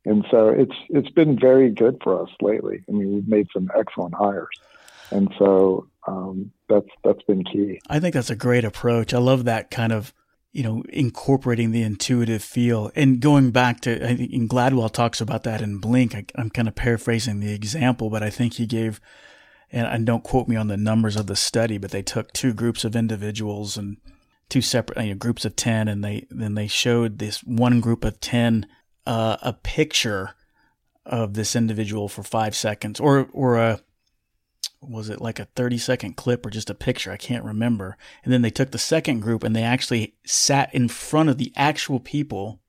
And 0.05 0.25
so 0.31 0.49
it's, 0.49 0.77
it's 0.89 1.11
been 1.11 1.39
very 1.39 1.71
good 1.71 1.99
for 2.03 2.23
us 2.23 2.31
lately. 2.41 2.85
I 2.89 2.93
mean, 2.93 3.15
we've 3.15 3.29
made 3.29 3.49
some 3.53 3.71
excellent 3.77 4.15
hires. 4.15 4.49
And 5.11 5.35
so 5.39 5.89
um, 6.07 6.53
that's, 6.69 6.89
that's 7.03 7.23
been 7.25 7.45
key. 7.45 7.81
I 7.91 7.99
think 8.01 8.15
that's 8.15 8.31
a 8.31 8.37
great 8.37 8.65
approach. 8.65 9.13
I 9.13 9.19
love 9.19 9.45
that 9.45 9.71
kind 9.71 9.93
of, 9.93 10.15
you 10.53 10.63
know, 10.63 10.83
incorporating 10.89 11.71
the 11.71 11.83
intuitive 11.83 12.43
feel 12.43 12.91
and 12.95 13.21
going 13.21 13.51
back 13.51 13.81
to, 13.83 14.05
I 14.05 14.17
think 14.17 14.33
in 14.33 14.49
Gladwell 14.49 14.91
talks 14.91 15.21
about 15.21 15.43
that 15.45 15.61
in 15.61 15.79
Blink. 15.79 16.15
I, 16.15 16.25
am 16.37 16.51
kind 16.51 16.69
of 16.69 16.75
paraphrasing 16.75 17.41
the 17.41 17.53
example, 17.53 18.09
but 18.09 18.23
I 18.23 18.31
think 18.31 18.55
he 18.55 18.67
gave, 18.67 19.01
and, 19.71 19.87
and 19.87 20.07
don't 20.07 20.25
quote 20.25 20.49
me 20.49 20.57
on 20.57 20.69
the 20.69 20.77
numbers 20.77 21.17
of 21.17 21.27
the 21.27 21.37
study, 21.37 21.77
but 21.77 21.91
they 21.91 22.03
took 22.03 22.33
two 22.33 22.55
groups 22.55 22.85
of 22.85 22.97
individuals 22.97 23.77
and 23.77 23.99
two 24.49 24.63
separate 24.63 25.03
you 25.05 25.11
know, 25.11 25.19
groups 25.19 25.45
of 25.45 25.55
10 25.55 25.87
and 25.87 26.03
they, 26.03 26.27
then 26.31 26.55
they 26.55 26.67
showed 26.67 27.19
this 27.19 27.45
one 27.45 27.81
group 27.81 28.05
of 28.05 28.19
10, 28.21 28.67
uh, 29.07 29.37
a 29.43 29.53
picture 29.53 30.31
of 31.05 31.35
this 31.35 31.55
individual 31.55 32.09
for 32.09 32.23
five 32.23 32.57
seconds 32.57 32.99
or, 32.99 33.29
or 33.33 33.57
a, 33.57 33.81
was 34.81 35.09
it 35.09 35.21
like 35.21 35.39
a 35.39 35.47
30 35.57 35.79
second 35.79 36.17
clip 36.17 36.47
or 36.47 36.51
just 36.51 36.71
a 36.71 36.75
picture? 36.75 37.11
I 37.11 37.17
can't 37.17 37.45
remember. 37.45 37.97
And 38.23 38.33
then 38.33 38.43
they 38.43 38.51
took 38.51 38.71
the 38.71 38.79
second 38.79 39.21
group 39.21 39.43
and 39.43 39.55
they 39.55 39.63
actually 39.63 40.15
sat 40.25 40.73
in 40.75 40.89
front 40.89 41.29
of 41.29 41.39
the 41.39 41.53
actual 41.57 42.01
people 42.01 42.61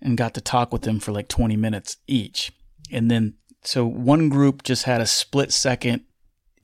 and 0.00 0.16
got 0.16 0.34
to 0.34 0.40
talk 0.40 0.72
with 0.72 0.82
them 0.82 1.00
for 1.00 1.12
like 1.12 1.28
20 1.28 1.56
minutes 1.56 1.96
each. 2.06 2.52
And 2.90 3.10
then, 3.10 3.34
so 3.62 3.84
one 3.84 4.28
group 4.28 4.62
just 4.62 4.84
had 4.84 5.00
a 5.00 5.06
split 5.06 5.52
second 5.52 6.04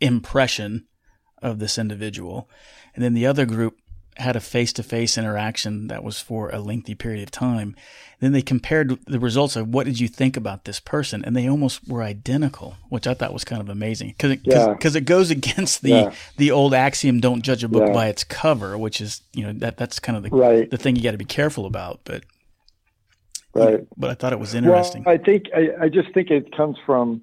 impression 0.01 0.87
of 1.41 1.59
this 1.59 1.79
individual. 1.79 2.49
And 2.95 3.03
then 3.03 3.15
the 3.15 3.27
other 3.27 3.47
group 3.47 3.79
had 4.19 4.37
a 4.37 4.41
face 4.41 4.73
to 4.75 4.83
face 4.83 5.17
interaction 5.17 5.89
that 5.89 6.05
was 6.05 6.21
for 6.21 6.51
a 6.51 6.59
lengthy 6.59 6.95
period 6.95 7.23
of 7.23 7.31
time. 7.31 7.75
Then 8.21 8.33
they 8.33 8.43
compared 8.43 9.05
the 9.07 9.19
results 9.19 9.57
of 9.57 9.69
what 9.69 9.87
did 9.87 9.99
you 9.99 10.07
think 10.07 10.37
about 10.37 10.65
this 10.65 10.79
person, 10.79 11.25
and 11.25 11.35
they 11.35 11.49
almost 11.49 11.89
were 11.89 12.03
identical, 12.03 12.77
which 12.89 13.07
I 13.07 13.15
thought 13.15 13.33
was 13.33 13.45
kind 13.45 13.61
of 13.61 13.69
amazing 13.69 14.09
because 14.11 14.33
it, 14.33 14.41
yeah. 14.45 14.75
Cause, 14.75 14.95
it 14.95 15.07
goes 15.07 15.31
against 15.31 15.83
the 15.83 15.91
yeah. 15.91 16.13
the 16.37 16.51
old 16.51 16.75
axiom 16.75 17.21
"don't 17.21 17.43
judge 17.43 17.65
a 17.65 17.69
book 17.69 17.89
yeah. 17.89 17.93
by 17.93 18.09
its 18.09 18.23
cover," 18.23 18.79
which 18.79 19.01
is 19.01 19.23
you 19.33 19.45
know 19.45 19.53
that 19.55 19.77
that's 19.77 19.99
kind 19.99 20.17
of 20.17 20.23
the 20.23 20.31
right. 20.31 20.71
the 20.71 20.77
thing 20.77 20.95
you 20.95 21.03
got 21.03 21.13
to 21.13 21.19
be 21.19 21.25
careful 21.25 21.67
about. 21.67 22.01
But 22.05 22.25
right, 23.55 23.81
but 23.97 24.11
I 24.11 24.15
thought 24.15 24.33
it 24.33 24.39
was 24.39 24.55
interesting. 24.55 25.03
Well, 25.05 25.15
I 25.15 25.19
think 25.19 25.47
I, 25.55 25.85
I 25.85 25.89
just 25.89 26.13
think 26.15 26.31
it 26.31 26.55
comes 26.57 26.77
from 26.87 27.23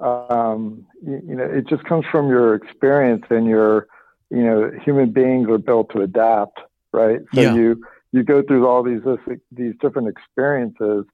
um, 0.00 0.86
you, 1.04 1.22
you 1.26 1.34
know 1.34 1.44
it 1.44 1.66
just 1.66 1.84
comes 1.84 2.04
from 2.12 2.28
your 2.28 2.54
experience 2.54 3.24
and 3.30 3.46
your 3.46 3.88
you 4.30 4.42
know, 4.42 4.70
human 4.84 5.10
beings 5.10 5.48
are 5.48 5.58
built 5.58 5.90
to 5.92 6.02
adapt, 6.02 6.60
right? 6.92 7.20
So 7.34 7.40
yeah. 7.40 7.54
you 7.54 7.84
you 8.12 8.22
go 8.22 8.42
through 8.42 8.66
all 8.66 8.82
these 8.82 9.02
these 9.52 9.74
different 9.80 10.08
experiences, 10.08 11.04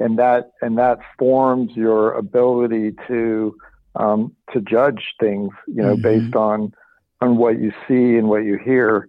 and 0.00 0.18
that 0.18 0.52
and 0.60 0.78
that 0.78 0.98
forms 1.18 1.72
your 1.74 2.12
ability 2.12 2.92
to 3.06 3.56
um, 3.96 4.34
to 4.52 4.60
judge 4.60 5.14
things, 5.20 5.50
you 5.66 5.82
know, 5.82 5.94
mm-hmm. 5.94 6.02
based 6.02 6.36
on 6.36 6.72
on 7.20 7.36
what 7.36 7.58
you 7.58 7.72
see 7.86 8.16
and 8.16 8.28
what 8.28 8.44
you 8.44 8.58
hear, 8.58 9.08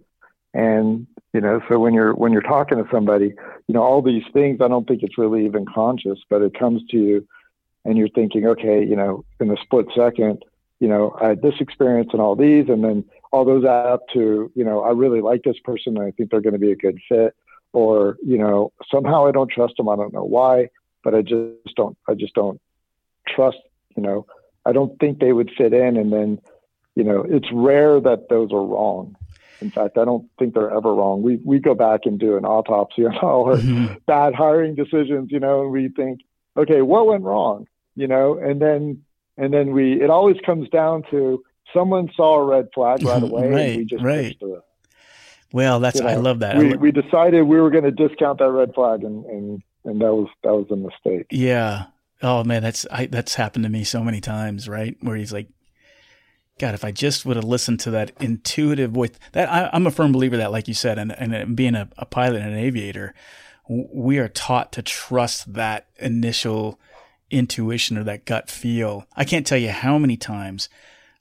and 0.54 1.06
you 1.32 1.40
know, 1.40 1.60
so 1.68 1.78
when 1.78 1.94
you're 1.94 2.14
when 2.14 2.32
you're 2.32 2.42
talking 2.42 2.78
to 2.78 2.88
somebody, 2.90 3.34
you 3.68 3.74
know, 3.74 3.82
all 3.82 4.02
these 4.02 4.24
things, 4.32 4.60
I 4.60 4.68
don't 4.68 4.86
think 4.86 5.02
it's 5.02 5.18
really 5.18 5.44
even 5.46 5.64
conscious, 5.66 6.18
but 6.28 6.42
it 6.42 6.58
comes 6.58 6.82
to 6.90 6.96
you, 6.96 7.28
and 7.84 7.96
you're 7.96 8.08
thinking, 8.08 8.46
okay, 8.46 8.84
you 8.84 8.96
know, 8.96 9.24
in 9.38 9.50
a 9.50 9.56
split 9.62 9.86
second, 9.94 10.44
you 10.80 10.88
know, 10.88 11.16
I 11.20 11.28
had 11.28 11.42
this 11.42 11.54
experience 11.60 12.10
and 12.12 12.20
all 12.20 12.34
these, 12.34 12.68
and 12.68 12.82
then 12.82 13.04
all 13.32 13.44
those 13.44 13.64
add 13.64 13.86
up 13.86 14.08
to, 14.12 14.50
you 14.54 14.64
know, 14.64 14.82
I 14.82 14.90
really 14.90 15.20
like 15.20 15.42
this 15.42 15.58
person 15.64 15.96
and 15.96 16.06
I 16.06 16.10
think 16.10 16.30
they're 16.30 16.40
going 16.40 16.54
to 16.54 16.58
be 16.58 16.72
a 16.72 16.76
good 16.76 16.98
fit. 17.08 17.34
Or, 17.72 18.16
you 18.24 18.36
know, 18.36 18.72
somehow 18.90 19.26
I 19.26 19.30
don't 19.30 19.50
trust 19.50 19.76
them. 19.76 19.88
I 19.88 19.94
don't 19.94 20.12
know 20.12 20.24
why, 20.24 20.70
but 21.04 21.14
I 21.14 21.22
just 21.22 21.76
don't, 21.76 21.96
I 22.08 22.14
just 22.14 22.34
don't 22.34 22.60
trust, 23.28 23.58
you 23.96 24.02
know, 24.02 24.26
I 24.66 24.72
don't 24.72 24.98
think 24.98 25.20
they 25.20 25.32
would 25.32 25.50
fit 25.56 25.72
in. 25.72 25.96
And 25.96 26.12
then, 26.12 26.40
you 26.96 27.04
know, 27.04 27.24
it's 27.28 27.46
rare 27.52 28.00
that 28.00 28.28
those 28.28 28.50
are 28.52 28.64
wrong. 28.64 29.16
In 29.60 29.70
fact, 29.70 29.98
I 29.98 30.04
don't 30.04 30.28
think 30.38 30.54
they're 30.54 30.70
ever 30.70 30.94
wrong. 30.94 31.22
We 31.22 31.36
we 31.44 31.58
go 31.58 31.74
back 31.74 32.00
and 32.06 32.18
do 32.18 32.36
an 32.36 32.44
autopsy 32.44 33.04
on 33.06 33.16
all 33.18 33.44
our 33.44 33.56
mm-hmm. 33.56 33.94
bad 34.06 34.34
hiring 34.34 34.74
decisions, 34.74 35.30
you 35.30 35.38
know, 35.38 35.62
and 35.62 35.70
we 35.70 35.88
think, 35.88 36.20
okay, 36.56 36.82
what 36.82 37.06
went 37.06 37.24
wrong, 37.24 37.66
you 37.94 38.06
know, 38.06 38.38
and 38.38 38.60
then 38.60 39.02
and 39.36 39.52
then 39.52 39.72
we 39.72 40.02
it 40.02 40.10
always 40.10 40.38
comes 40.44 40.68
down 40.70 41.04
to 41.10 41.44
someone 41.74 42.10
saw 42.16 42.36
a 42.36 42.44
red 42.44 42.68
flag 42.74 43.02
right 43.04 43.22
away 43.22 43.48
right, 43.48 43.60
and 43.60 43.76
we 43.78 43.84
just 43.84 44.02
right. 44.02 44.36
it. 44.40 44.64
Well, 45.52 45.80
that's 45.80 45.98
you 45.98 46.04
know, 46.04 46.10
I 46.10 46.14
love 46.16 46.40
that. 46.40 46.56
We, 46.56 46.76
we 46.76 46.92
decided 46.92 47.42
we 47.42 47.60
were 47.60 47.70
going 47.70 47.84
to 47.84 47.90
discount 47.90 48.38
that 48.38 48.50
red 48.50 48.72
flag, 48.74 49.02
and, 49.02 49.24
and 49.26 49.62
and 49.84 50.00
that 50.00 50.14
was 50.14 50.28
that 50.42 50.54
was 50.54 50.66
a 50.70 50.76
mistake. 50.76 51.26
Yeah. 51.30 51.86
Oh 52.22 52.44
man, 52.44 52.62
that's 52.62 52.86
I, 52.90 53.06
that's 53.06 53.34
happened 53.34 53.64
to 53.64 53.70
me 53.70 53.84
so 53.84 54.04
many 54.04 54.20
times. 54.20 54.68
Right, 54.68 54.96
where 55.00 55.16
he's 55.16 55.32
like, 55.32 55.48
God, 56.58 56.74
if 56.74 56.84
I 56.84 56.92
just 56.92 57.24
would 57.24 57.36
have 57.36 57.44
listened 57.44 57.80
to 57.80 57.90
that 57.92 58.12
intuitive 58.20 58.92
voice. 58.92 59.10
That 59.32 59.50
I, 59.50 59.74
am 59.74 59.86
a 59.86 59.90
firm 59.90 60.12
believer 60.12 60.36
that, 60.36 60.52
like 60.52 60.68
you 60.68 60.74
said, 60.74 60.98
and 60.98 61.12
and 61.12 61.56
being 61.56 61.74
a, 61.74 61.88
a 61.96 62.04
pilot 62.04 62.42
and 62.42 62.52
an 62.52 62.58
aviator, 62.58 63.14
we 63.68 64.18
are 64.18 64.28
taught 64.28 64.72
to 64.72 64.82
trust 64.82 65.54
that 65.54 65.88
initial 65.98 66.78
intuition 67.30 67.96
or 67.96 68.04
that 68.04 68.24
gut 68.24 68.50
feel. 68.50 69.06
I 69.16 69.24
can't 69.24 69.46
tell 69.46 69.58
you 69.58 69.70
how 69.70 69.98
many 69.98 70.16
times 70.16 70.68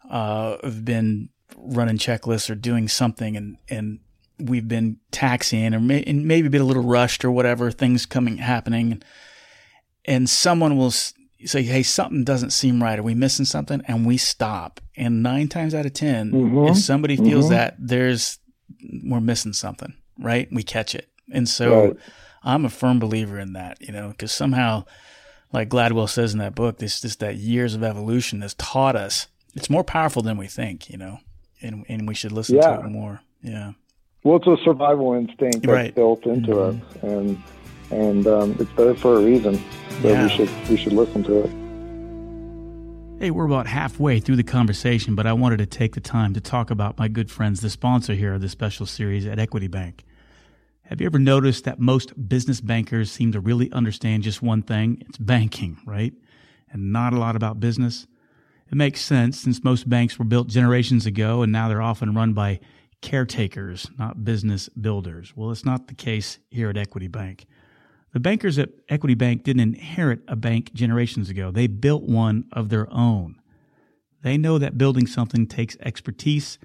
uh, 0.09 0.57
have 0.63 0.83
been 0.83 1.29
running 1.57 1.97
checklists 1.97 2.49
or 2.49 2.55
doing 2.55 2.87
something 2.87 3.35
and, 3.35 3.57
and 3.69 3.99
we've 4.39 4.67
been 4.67 4.97
taxiing 5.11 5.73
or 5.73 5.79
may, 5.79 6.03
and 6.03 6.25
maybe 6.25 6.47
been 6.47 6.61
a 6.61 6.65
little 6.65 6.83
rushed 6.83 7.25
or 7.25 7.31
whatever, 7.31 7.71
things 7.71 8.05
coming, 8.05 8.37
happening. 8.37 9.01
And 10.05 10.29
someone 10.29 10.77
will 10.77 10.91
say, 10.91 11.63
Hey, 11.63 11.83
something 11.83 12.23
doesn't 12.23 12.51
seem 12.51 12.81
right. 12.81 12.97
Are 12.97 13.03
we 13.03 13.15
missing 13.15 13.45
something? 13.45 13.81
And 13.87 14.05
we 14.05 14.17
stop. 14.17 14.79
And 14.95 15.21
nine 15.21 15.47
times 15.47 15.75
out 15.75 15.85
of 15.85 15.93
10, 15.93 16.31
mm-hmm. 16.31 16.67
if 16.71 16.77
somebody 16.77 17.17
feels 17.17 17.45
mm-hmm. 17.45 17.53
that 17.53 17.75
there's, 17.77 18.39
we're 19.03 19.19
missing 19.19 19.53
something, 19.53 19.93
right? 20.17 20.47
We 20.51 20.63
catch 20.63 20.95
it. 20.95 21.09
And 21.31 21.47
so 21.47 21.87
right. 21.87 21.97
I'm 22.43 22.65
a 22.65 22.69
firm 22.69 22.99
believer 22.99 23.39
in 23.39 23.53
that, 23.53 23.81
you 23.81 23.93
know, 23.93 24.09
because 24.09 24.31
somehow, 24.31 24.85
like 25.51 25.69
Gladwell 25.69 26.09
says 26.09 26.33
in 26.33 26.39
that 26.39 26.55
book, 26.55 26.77
this 26.77 27.01
just 27.01 27.19
that 27.19 27.35
years 27.35 27.75
of 27.75 27.83
evolution 27.83 28.41
has 28.41 28.53
taught 28.55 28.95
us 28.95 29.27
it's 29.59 29.69
more 29.69 29.83
powerful 29.83 30.21
than 30.21 30.37
we 30.37 30.47
think, 30.47 30.89
you 30.89 30.97
know, 30.97 31.19
and 31.61 31.85
and 31.89 32.07
we 32.07 32.15
should 32.15 32.31
listen 32.31 32.55
yeah. 32.55 32.77
to 32.77 32.85
it 32.85 32.89
more. 32.89 33.19
Yeah. 33.43 33.73
Well, 34.23 34.37
it's 34.37 34.47
a 34.47 34.57
survival 34.63 35.13
instinct 35.13 35.63
that's 35.63 35.67
right. 35.67 35.93
built 35.93 36.25
into 36.25 36.51
mm-hmm. 36.51 36.77
us, 36.77 37.03
and 37.03 37.43
and 37.91 38.27
um, 38.27 38.55
it's 38.57 38.71
there 38.77 38.95
for 38.95 39.19
a 39.19 39.21
reason. 39.21 39.55
So 40.01 40.07
yeah. 40.07 40.23
we 40.23 40.29
should 40.29 40.69
we 40.69 40.77
should 40.77 40.93
listen 40.93 41.23
to 41.25 41.43
it. 41.43 41.51
Hey, 43.21 43.31
we're 43.31 43.45
about 43.45 43.67
halfway 43.67 44.21
through 44.21 44.37
the 44.37 44.43
conversation, 44.43 45.13
but 45.13 45.27
I 45.27 45.33
wanted 45.33 45.57
to 45.57 45.65
take 45.65 45.93
the 45.93 45.99
time 45.99 46.33
to 46.35 46.39
talk 46.39 46.71
about 46.71 46.97
my 46.97 47.09
good 47.09 47.29
friends, 47.29 47.59
the 47.59 47.69
sponsor 47.69 48.13
here 48.13 48.35
of 48.35 48.39
this 48.39 48.53
special 48.53 48.85
series 48.85 49.25
at 49.25 49.39
Equity 49.39 49.67
Bank. 49.67 50.05
Have 50.83 51.01
you 51.01 51.05
ever 51.05 51.19
noticed 51.19 51.65
that 51.65 51.81
most 51.81 52.29
business 52.29 52.61
bankers 52.61 53.11
seem 53.11 53.33
to 53.33 53.41
really 53.41 53.69
understand 53.73 54.23
just 54.23 54.41
one 54.41 54.61
thing? 54.61 55.03
It's 55.09 55.17
banking, 55.17 55.79
right? 55.85 56.13
And 56.71 56.93
not 56.93 57.11
a 57.11 57.19
lot 57.19 57.35
about 57.35 57.59
business. 57.59 58.07
It 58.71 58.75
makes 58.75 59.01
sense 59.01 59.39
since 59.39 59.63
most 59.63 59.89
banks 59.89 60.19
were 60.19 60.25
built 60.25 60.47
generations 60.47 61.05
ago 61.05 61.41
and 61.41 61.51
now 61.51 61.67
they're 61.67 61.81
often 61.81 62.13
run 62.13 62.33
by 62.33 62.59
caretakers, 63.01 63.89
not 63.97 64.23
business 64.23 64.69
builders. 64.69 65.33
Well, 65.35 65.51
it's 65.51 65.65
not 65.65 65.87
the 65.87 65.95
case 65.95 66.39
here 66.49 66.69
at 66.69 66.77
Equity 66.77 67.07
Bank. 67.07 67.45
The 68.13 68.19
bankers 68.19 68.57
at 68.57 68.69
Equity 68.89 69.15
Bank 69.15 69.43
didn't 69.43 69.61
inherit 69.61 70.21
a 70.27 70.35
bank 70.35 70.73
generations 70.73 71.29
ago. 71.29 71.51
They 71.51 71.67
built 71.67 72.03
one 72.03 72.45
of 72.51 72.69
their 72.69 72.91
own. 72.91 73.35
They 74.21 74.37
know 74.37 74.57
that 74.57 74.77
building 74.77 75.07
something 75.07 75.47
takes 75.47 75.77
expertise 75.79 76.59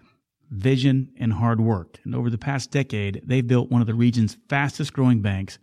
vision, 0.55 1.11
and 1.19 1.33
hard 1.35 1.61
work. 1.61 1.99
And 2.05 2.15
over 2.15 2.31
the 2.31 2.39
past 2.39 2.71
decade, 2.71 3.23
they've 3.25 3.47
built 3.47 3.71
one 3.71 3.81
of 3.81 3.87
the 3.87 3.95
region's 3.95 4.39
fastest 4.49 4.93
growing 4.93 5.21
banks 5.21 5.59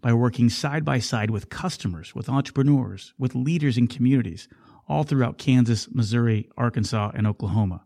by 0.00 0.12
working 0.12 0.48
side 0.48 0.84
by 0.84 0.98
side 0.98 1.30
with 1.30 1.50
customers, 1.50 2.14
with 2.14 2.28
entrepreneurs, 2.28 3.12
with 3.18 3.34
leaders 3.34 3.76
in 3.76 3.88
communities, 3.88 4.48
all 4.88 5.04
throughout 5.04 5.38
Kansas, 5.38 5.88
Missouri, 5.92 6.48
Arkansas, 6.56 7.12
and 7.14 7.26
Oklahoma. 7.26 7.84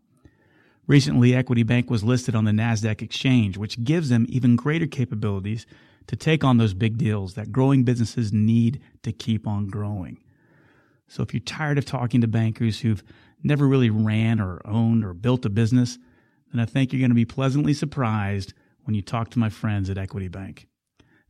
Recently, 0.87 1.33
Equity 1.33 1.63
Bank 1.63 1.89
was 1.89 2.03
listed 2.03 2.35
on 2.35 2.45
the 2.45 2.51
NASDAQ 2.51 3.01
exchange, 3.01 3.57
which 3.57 3.83
gives 3.83 4.09
them 4.09 4.25
even 4.29 4.55
greater 4.55 4.87
capabilities 4.87 5.65
to 6.07 6.15
take 6.15 6.43
on 6.43 6.57
those 6.57 6.73
big 6.73 6.97
deals 6.97 7.35
that 7.35 7.51
growing 7.51 7.83
businesses 7.83 8.33
need 8.33 8.81
to 9.03 9.11
keep 9.11 9.47
on 9.47 9.67
growing. 9.67 10.17
So 11.07 11.23
if 11.23 11.33
you're 11.33 11.41
tired 11.41 11.77
of 11.77 11.85
talking 11.85 12.21
to 12.21 12.27
bankers 12.27 12.81
who've 12.81 13.03
never 13.43 13.67
really 13.67 13.89
ran 13.89 14.39
or 14.39 14.61
owned 14.65 15.05
or 15.05 15.13
built 15.13 15.45
a 15.45 15.49
business, 15.49 15.97
then 16.51 16.61
I 16.61 16.65
think 16.65 16.91
you're 16.91 16.99
going 16.99 17.11
to 17.11 17.15
be 17.15 17.25
pleasantly 17.25 17.73
surprised 17.73 18.53
when 18.83 18.95
you 18.95 19.01
talk 19.01 19.29
to 19.31 19.39
my 19.39 19.49
friends 19.49 19.89
at 19.89 19.97
Equity 19.97 20.27
Bank. 20.27 20.67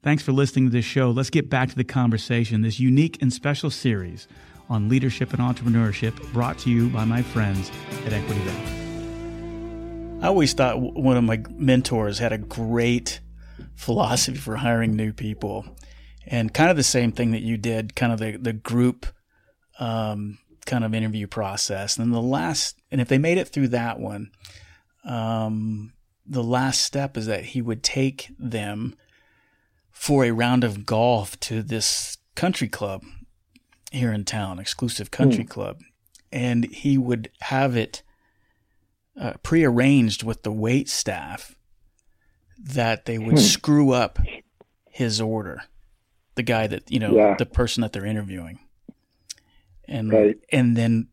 Thanks 0.04 0.24
for 0.24 0.32
listening 0.32 0.66
to 0.66 0.72
this 0.72 0.86
show. 0.86 1.12
Let's 1.12 1.30
get 1.30 1.50
back 1.50 1.70
to 1.70 1.76
the 1.76 1.84
conversation, 1.84 2.62
this 2.62 2.80
unique 2.80 3.22
and 3.22 3.32
special 3.32 3.70
series 3.70 4.28
on 4.72 4.88
leadership 4.88 5.34
and 5.34 5.42
entrepreneurship 5.42 6.16
brought 6.32 6.58
to 6.58 6.70
you 6.70 6.88
by 6.88 7.04
my 7.04 7.22
friends 7.22 7.70
at 8.06 8.14
Equity 8.14 8.40
Bank. 8.46 10.24
I 10.24 10.28
always 10.28 10.54
thought 10.54 10.80
one 10.80 11.18
of 11.18 11.26
my 11.26 11.44
mentors 11.50 12.20
had 12.20 12.32
a 12.32 12.38
great 12.38 13.20
philosophy 13.76 14.38
for 14.38 14.56
hiring 14.56 14.96
new 14.96 15.12
people 15.12 15.66
and 16.26 16.54
kind 16.54 16.70
of 16.70 16.78
the 16.78 16.84
same 16.84 17.12
thing 17.12 17.32
that 17.32 17.42
you 17.42 17.58
did, 17.58 17.98
kind 17.98 18.14
of 18.14 18.20
the, 18.20 18.38
the 18.38 18.54
group 18.54 19.08
um, 19.78 20.38
kind 20.66 20.86
of 20.86 20.94
interview 20.94 21.28
process. 21.28 21.98
And 21.98 22.06
then 22.06 22.14
the 22.14 22.22
last, 22.22 22.80
and 22.92 23.02
if 23.02 23.10
they 23.10 23.18
made 23.18 23.38
it 23.38 23.50
through 23.50 23.70
that 23.70 24.00
one, 24.00 24.32
um, 25.04 25.92
the 26.26 26.44
last 26.44 26.82
step 26.86 27.18
is 27.18 27.26
that 27.26 27.44
he 27.44 27.62
would 27.62 27.84
take 27.84 28.30
them 28.40 28.96
for 29.90 30.24
a 30.24 30.32
round 30.32 30.64
of 30.64 30.86
golf 30.86 31.38
to 31.42 31.62
this 31.62 32.18
country 32.36 32.70
club 32.70 33.04
here 33.92 34.12
in 34.12 34.26
town, 34.26 34.60
exclusive 34.60 35.12
country 35.12 35.44
mm. 35.44 35.50
club. 35.50 35.82
And 36.32 36.66
he 36.66 36.98
would 36.98 37.30
have 37.42 37.76
it 37.76 38.04
uh, 39.20 39.34
prearranged 39.44 40.24
with 40.24 40.44
the 40.44 40.52
wait 40.52 40.90
staff 40.90 41.56
that 42.58 43.06
they 43.06 43.18
would 43.18 43.36
mm. 43.36 43.40
screw 43.40 43.92
up 43.92 44.18
his 44.90 45.22
order, 45.22 45.62
the 46.36 46.44
guy 46.44 46.68
that, 46.68 46.90
you 46.90 47.00
know, 47.00 47.16
yeah. 47.16 47.36
the 47.38 47.46
person 47.46 47.82
that 47.82 47.92
they're 47.92 48.06
interviewing. 48.06 48.60
And, 49.88 50.12
right. 50.12 50.38
and 50.52 50.78
then 50.78 51.10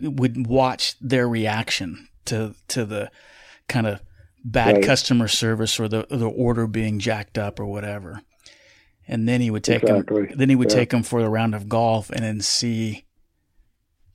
would 0.00 0.46
watch 0.46 0.96
their 1.00 1.28
reaction 1.28 2.08
to 2.26 2.54
to 2.68 2.84
the 2.84 3.10
kind 3.68 3.86
of 3.86 4.00
bad 4.44 4.76
right. 4.76 4.84
customer 4.84 5.28
service 5.28 5.78
or 5.78 5.88
the 5.88 6.06
the 6.10 6.28
order 6.28 6.66
being 6.66 6.98
jacked 6.98 7.38
up 7.38 7.60
or 7.60 7.66
whatever. 7.66 8.22
And 9.08 9.28
then 9.28 9.40
he 9.40 9.50
would 9.50 9.64
take 9.64 9.82
exactly. 9.82 10.28
him. 10.28 10.38
Then 10.38 10.48
he 10.48 10.56
would 10.56 10.70
yeah. 10.70 10.78
take 10.78 10.92
him 10.92 11.02
for 11.02 11.20
a 11.20 11.28
round 11.28 11.54
of 11.54 11.68
golf 11.68 12.10
and 12.10 12.20
then 12.20 12.40
see, 12.40 13.04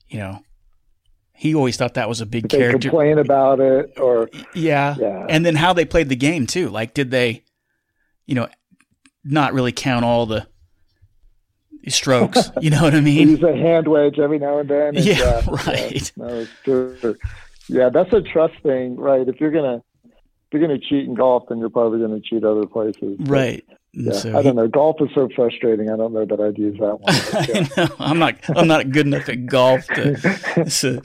you 0.08 0.18
know, 0.18 0.40
he 1.38 1.54
always 1.54 1.76
thought 1.76 1.94
that 1.94 2.08
was 2.08 2.20
a 2.20 2.26
big 2.26 2.48
they 2.48 2.58
character. 2.58 2.88
Complain 2.88 3.18
about 3.18 3.60
it, 3.60 3.92
or 3.96 4.28
yeah, 4.54 4.96
yeah, 4.98 5.24
and 5.28 5.46
then 5.46 5.54
how 5.54 5.72
they 5.72 5.84
played 5.84 6.08
the 6.08 6.16
game 6.16 6.48
too. 6.48 6.68
Like, 6.68 6.94
did 6.94 7.12
they, 7.12 7.44
you 8.26 8.34
know, 8.34 8.48
not 9.22 9.54
really 9.54 9.70
count 9.70 10.04
all 10.04 10.26
the 10.26 10.48
strokes? 11.86 12.50
You 12.60 12.70
know 12.70 12.82
what 12.82 12.92
I 12.92 13.00
mean? 13.00 13.28
Use 13.28 13.42
a 13.44 13.56
hand 13.56 13.86
wedge 13.86 14.18
every 14.18 14.40
now 14.40 14.58
and 14.58 14.68
then. 14.68 14.96
And 14.96 15.04
yeah, 15.04 15.18
yeah, 15.18 15.42
right. 15.66 16.12
Yeah, 16.16 16.24
no, 16.24 16.46
true. 16.64 17.16
Yeah, 17.68 17.88
that's 17.90 18.12
a 18.12 18.20
trust 18.20 18.60
thing, 18.64 18.96
right? 18.96 19.28
If 19.28 19.40
you're 19.40 19.52
gonna 19.52 19.76
if 20.04 20.52
you're 20.52 20.62
gonna 20.62 20.80
cheat 20.80 21.04
in 21.04 21.14
golf, 21.14 21.44
then 21.48 21.58
you're 21.58 21.70
probably 21.70 22.00
gonna 22.00 22.20
cheat 22.20 22.42
other 22.42 22.66
places. 22.66 23.16
Right. 23.20 23.64
Yeah, 23.94 24.12
so 24.12 24.38
I 24.38 24.42
don't 24.42 24.56
know. 24.56 24.68
Golf 24.68 24.96
is 25.00 25.08
so 25.14 25.28
frustrating. 25.34 25.90
I 25.90 25.96
don't 25.96 26.12
know 26.12 26.24
that 26.24 26.40
I'd 26.40 26.58
use 26.58 26.78
that 26.78 27.00
one. 27.00 27.68
Know. 27.88 27.94
I'm 27.98 28.18
not. 28.18 28.36
I'm 28.56 28.68
not 28.68 28.90
good 28.90 29.06
enough 29.06 29.28
at 29.28 29.46
golf 29.46 29.86
to. 29.88 30.68
So, 30.68 31.00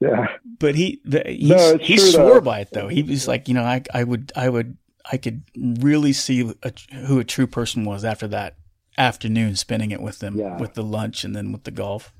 yeah. 0.00 0.26
But 0.58 0.74
he, 0.74 1.00
the, 1.04 1.22
he, 1.26 1.48
no, 1.48 1.78
he 1.78 1.96
swore 1.96 2.34
though. 2.34 2.40
by 2.40 2.60
it 2.60 2.70
though. 2.72 2.88
He 2.88 3.02
was 3.02 3.28
like, 3.28 3.48
you 3.48 3.54
know, 3.54 3.62
I, 3.62 3.82
I 3.94 4.04
would, 4.04 4.32
I 4.34 4.48
would, 4.48 4.76
I 5.10 5.16
could 5.16 5.42
really 5.56 6.12
see 6.12 6.52
a, 6.62 6.72
who 7.06 7.18
a 7.18 7.24
true 7.24 7.46
person 7.46 7.84
was 7.84 8.04
after 8.04 8.26
that 8.28 8.56
afternoon, 8.98 9.56
spending 9.56 9.90
it 9.90 10.00
with 10.00 10.18
them, 10.18 10.36
yeah. 10.36 10.58
with 10.58 10.74
the 10.74 10.82
lunch 10.82 11.24
and 11.24 11.36
then 11.36 11.52
with 11.52 11.64
the 11.64 11.70
golf. 11.70 12.12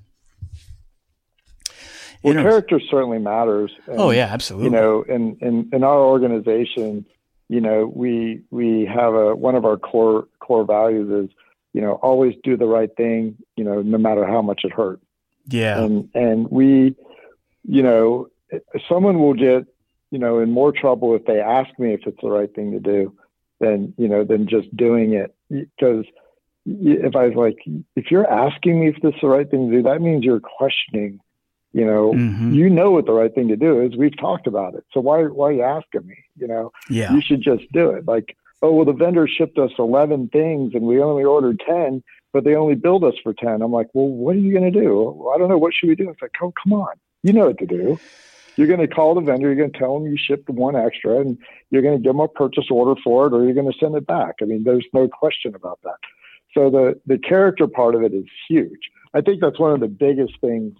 Well, 2.23 2.35
character 2.35 2.81
certainly 2.91 3.19
matters. 3.19 3.73
Oh, 3.87 3.93
and, 3.93 4.01
oh 4.01 4.11
yeah, 4.11 4.27
absolutely. 4.27 4.67
You 4.67 4.71
know, 4.71 5.03
in, 5.03 5.37
in 5.41 5.71
in 5.73 5.85
our 5.85 6.01
organization, 6.01 7.07
you 7.49 7.61
know, 7.61 7.91
we 7.93 8.43
we 8.51 8.87
have 8.87 9.15
a 9.15 9.35
one 9.35 9.55
of 9.55 9.65
our 9.65 9.77
core 9.77 10.29
core 10.41 10.65
values 10.65 11.29
is 11.29 11.37
you 11.73 11.81
know 11.81 11.93
always 11.95 12.35
do 12.43 12.57
the 12.57 12.67
right 12.67 12.95
thing. 12.97 13.37
You 13.57 13.65
know, 13.65 13.83
no 13.83 13.99
matter 13.99 14.27
how 14.27 14.43
much 14.43 14.63
it 14.65 14.73
hurts. 14.73 15.05
Yeah. 15.49 15.83
And 15.83 16.09
and 16.15 16.51
we, 16.51 16.97
you 17.65 17.83
know, 17.83 18.29
someone 18.89 19.21
will 19.21 19.35
get 19.35 19.67
you 20.11 20.19
know 20.19 20.41
in 20.41 20.51
more 20.51 20.73
trouble 20.73 21.15
if 21.15 21.25
they 21.25 21.41
ask 21.41 21.71
me 21.79 21.95
if 21.95 22.07
it's 22.07 22.21
the 22.21 22.31
right 22.31 22.53
thing 22.55 22.73
to 22.73 22.81
do 22.81 23.17
than 23.61 23.95
you 23.97 24.09
know 24.09 24.25
than 24.25 24.49
just 24.49 24.75
doing 24.77 25.15
it 25.15 25.35
because 25.49 26.05
if 26.67 27.15
I 27.15 27.29
was 27.29 27.37
like, 27.37 27.59
if 27.95 28.11
you're 28.11 28.29
asking 28.29 28.81
me 28.81 28.89
if 28.89 29.01
this 29.01 29.15
is 29.15 29.21
the 29.21 29.29
right 29.29 29.49
thing 29.49 29.71
to 29.71 29.77
do, 29.77 29.83
that 29.85 30.03
means 30.03 30.25
you're 30.25 30.41
questioning 30.41 31.21
you 31.73 31.85
know, 31.85 32.13
mm-hmm. 32.13 32.53
you 32.53 32.71
know 32.71 32.91
what 32.91 33.07
the 33.07 33.13
right 33.13 33.35
thing 33.35 33.49
to 33.49 33.57
do 33.57 33.83
is. 33.83 33.97
We've 33.97 34.17
talked 34.17 34.47
about 34.47 34.75
it. 34.75 34.85
So 34.93 35.01
why 35.01 35.25
why 35.25 35.49
are 35.49 35.53
you 35.53 35.63
asking 35.63 36.07
me? 36.07 36.17
You 36.37 36.49
know, 36.49 36.73
yeah. 36.89 37.13
you 37.13 37.21
should 37.21 37.43
just 37.43 37.71
do 37.73 37.91
it. 37.91 38.07
Like, 38.07 38.37
oh 38.63 38.73
well, 38.73 38.85
the 38.85 38.93
vendor 38.93 39.29
shipped 39.29 39.59
us 39.59 39.73
eleven 39.79 40.29
things 40.29 40.75
and 40.75 40.85
we 40.85 41.01
only 41.03 41.25
ordered 41.25 41.61
ten, 41.67 42.03
but 42.33 42.45
they 42.45 42.55
only 42.55 42.75
billed 42.75 43.05
us 43.05 43.15
for 43.23 43.35
ten. 43.35 43.63
I'm 43.63 43.73
like, 43.73 43.89
well, 43.93 44.09
what 44.09 44.37
are 44.37 44.41
you 44.41 44.53
going 44.53 44.73
to 44.73 44.81
do? 44.81 45.31
I 45.35 45.39
don't 45.39 45.49
know. 45.49 45.59
What 45.59 45.75
should 45.75 45.89
we 45.89 45.97
do? 45.97 46.11
It's 46.11 46.23
like, 46.23 46.33
oh, 46.41 46.53
come 46.63 46.73
on, 46.73 46.95
you 47.23 47.33
know 47.33 47.47
what 47.47 47.59
to 47.59 47.67
do. 47.67 47.99
You're 48.57 48.69
going 48.69 48.81
to 48.81 48.89
call 48.89 49.15
the 49.15 49.21
vendor. 49.21 49.49
You're 49.49 49.57
going 49.57 49.73
to 49.73 49.79
tell 49.79 49.99
them 49.99 50.11
you 50.11 50.17
shipped 50.17 50.49
one 50.49 50.77
extra, 50.77 51.21
and 51.21 51.37
you're 51.71 51.83
going 51.83 51.99
to 51.99 52.03
give 52.03 52.15
them 52.15 52.21
a 52.21 52.29
purchase 52.29 52.71
order 52.71 52.99
for 53.05 53.27
it, 53.27 53.35
or 53.35 53.45
you're 53.45 53.53
going 53.53 53.71
to 53.71 53.79
send 53.79 53.95
it 53.97 54.07
back. 54.07 54.37
I 54.41 54.47
mean, 54.47 54.65
there's 54.65 54.87
no 54.95 55.09
question 55.09 55.55
about 55.55 55.79
that. 55.85 55.99
So 56.55 56.71
the 56.71 56.99
the 57.07 57.19
character 57.19 57.67
part 57.67 57.95
of 57.95 58.03
it 58.03 58.15
is 58.15 58.25
huge. 58.49 58.91
I 59.13 59.21
think 59.21 59.43
that's 59.43 59.59
one 59.59 59.73
of 59.73 59.81
the 59.81 59.89
biggest 59.89 60.41
things 60.41 60.75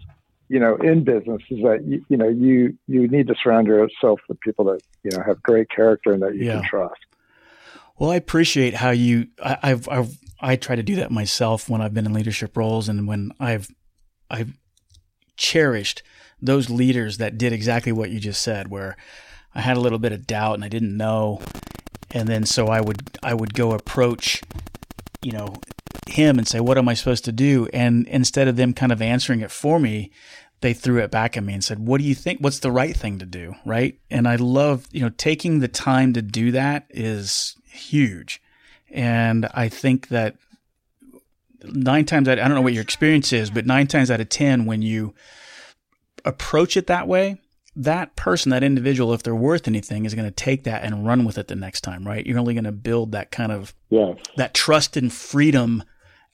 you 0.49 0.59
know, 0.59 0.75
in 0.77 1.03
business 1.03 1.41
is 1.49 1.61
that 1.63 1.83
you, 1.85 2.05
you 2.09 2.17
know 2.17 2.27
you 2.27 2.77
you 2.87 3.07
need 3.07 3.27
to 3.27 3.35
surround 3.41 3.67
yourself 3.67 4.19
with 4.29 4.39
people 4.39 4.65
that 4.65 4.81
you 5.03 5.11
know 5.11 5.23
have 5.25 5.41
great 5.41 5.69
character 5.69 6.11
and 6.11 6.21
that 6.21 6.35
you 6.35 6.45
yeah. 6.45 6.59
can 6.59 6.69
trust. 6.69 7.01
Well, 7.99 8.11
I 8.11 8.15
appreciate 8.15 8.75
how 8.75 8.91
you. 8.91 9.27
I, 9.43 9.57
I've, 9.63 9.89
I've 9.89 10.17
I 10.39 10.55
try 10.55 10.75
to 10.75 10.83
do 10.83 10.95
that 10.97 11.11
myself 11.11 11.69
when 11.69 11.81
I've 11.81 11.93
been 11.93 12.05
in 12.05 12.13
leadership 12.13 12.55
roles 12.55 12.87
and 12.87 13.07
when 13.07 13.31
I've 13.39 13.69
I've 14.29 14.57
cherished 15.35 16.03
those 16.41 16.69
leaders 16.69 17.17
that 17.17 17.37
did 17.37 17.53
exactly 17.53 17.91
what 17.91 18.11
you 18.11 18.19
just 18.19 18.41
said, 18.41 18.69
where 18.69 18.95
I 19.55 19.61
had 19.61 19.77
a 19.77 19.79
little 19.79 19.99
bit 19.99 20.11
of 20.11 20.27
doubt 20.27 20.53
and 20.53 20.63
I 20.63 20.69
didn't 20.69 20.95
know, 20.95 21.41
and 22.11 22.27
then 22.27 22.45
so 22.45 22.67
I 22.67 22.81
would 22.81 23.17
I 23.23 23.33
would 23.33 23.53
go 23.53 23.71
approach, 23.71 24.41
you 25.21 25.31
know, 25.31 25.55
him 26.09 26.37
and 26.37 26.47
say, 26.47 26.59
What 26.59 26.77
am 26.77 26.89
I 26.89 26.93
supposed 26.93 27.25
to 27.25 27.31
do? 27.31 27.67
And 27.73 28.07
instead 28.07 28.47
of 28.47 28.55
them 28.55 28.73
kind 28.73 28.91
of 28.91 29.01
answering 29.01 29.41
it 29.41 29.51
for 29.51 29.79
me, 29.79 30.11
they 30.61 30.73
threw 30.73 30.99
it 30.99 31.11
back 31.11 31.37
at 31.37 31.43
me 31.43 31.53
and 31.53 31.63
said, 31.63 31.79
What 31.79 31.99
do 31.99 32.07
you 32.07 32.15
think? 32.15 32.39
What's 32.39 32.59
the 32.59 32.71
right 32.71 32.95
thing 32.95 33.19
to 33.19 33.25
do? 33.25 33.55
Right. 33.65 33.99
And 34.09 34.27
I 34.27 34.35
love, 34.35 34.87
you 34.91 35.01
know, 35.01 35.11
taking 35.17 35.59
the 35.59 35.67
time 35.67 36.13
to 36.13 36.21
do 36.21 36.51
that 36.51 36.87
is 36.89 37.55
huge. 37.69 38.41
And 38.89 39.47
I 39.53 39.69
think 39.69 40.07
that 40.09 40.37
nine 41.63 42.05
times 42.05 42.27
out, 42.27 42.39
I 42.39 42.47
don't 42.47 42.55
know 42.55 42.61
what 42.61 42.73
your 42.73 42.83
experience 42.83 43.33
is, 43.33 43.49
but 43.49 43.65
nine 43.65 43.87
times 43.87 44.09
out 44.09 44.21
of 44.21 44.29
10, 44.29 44.65
when 44.65 44.81
you 44.81 45.13
approach 46.25 46.77
it 46.77 46.87
that 46.87 47.07
way, 47.07 47.37
that 47.75 48.15
person, 48.15 48.49
that 48.49 48.63
individual, 48.63 49.13
if 49.13 49.21
they're 49.21 49.35
worth 49.35 49.67
anything, 49.67 50.05
is 50.05 50.15
going 50.15 50.27
to 50.27 50.31
take 50.31 50.63
that 50.63 50.83
and 50.83 51.05
run 51.05 51.25
with 51.25 51.37
it 51.37 51.47
the 51.47 51.55
next 51.55 51.81
time, 51.81 52.07
right? 52.07 52.25
You're 52.25 52.39
only 52.39 52.55
going 52.55 52.63
to 52.63 52.71
build 52.71 53.11
that 53.11 53.29
kind 53.29 53.51
of, 53.51 53.75
yes. 53.89 54.17
that 54.37 54.53
trust 54.53 54.97
and 54.97 55.13
freedom 55.13 55.83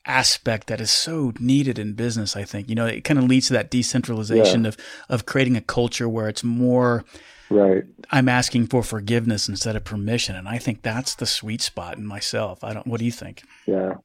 aspect 0.05 0.67
that 0.67 0.81
is 0.81 0.91
so 0.91 1.33
needed 1.39 1.79
in 1.79 1.93
business. 1.93 2.35
I 2.35 2.43
think 2.43 2.69
you 2.69 2.75
know 2.75 2.85
it 2.85 3.03
kind 3.03 3.19
of 3.19 3.25
leads 3.25 3.47
to 3.47 3.53
that 3.53 3.69
decentralization 3.69 4.63
yeah. 4.63 4.69
of 4.69 4.77
of 5.09 5.25
creating 5.25 5.55
a 5.57 5.61
culture 5.61 6.09
where 6.09 6.27
it's 6.29 6.43
more 6.43 7.05
Right. 7.53 7.83
I'm 8.09 8.29
asking 8.29 8.67
for 8.67 8.83
forgiveness 8.83 9.47
instead 9.47 9.75
of 9.75 9.83
permission, 9.83 10.35
and 10.35 10.47
I 10.47 10.57
think 10.57 10.81
that's 10.81 11.15
the 11.15 11.25
sweet 11.25 11.61
spot 11.61 11.97
in 11.97 12.05
myself. 12.05 12.63
I 12.63 12.73
don't. 12.73 12.87
What 12.87 12.99
do 12.99 13.05
you 13.05 13.11
think? 13.11 13.43
Yeah. 13.67 13.95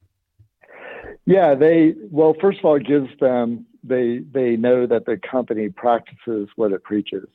Yeah. 1.24 1.54
They 1.54 1.94
well, 2.10 2.34
first 2.40 2.58
of 2.58 2.64
all, 2.64 2.76
it 2.76 2.86
gives 2.86 3.08
them 3.20 3.66
they 3.82 4.18
they 4.30 4.56
know 4.56 4.86
that 4.86 5.06
the 5.06 5.16
company 5.16 5.68
practices 5.70 6.48
what 6.56 6.72
it 6.72 6.82
preaches, 6.82 7.28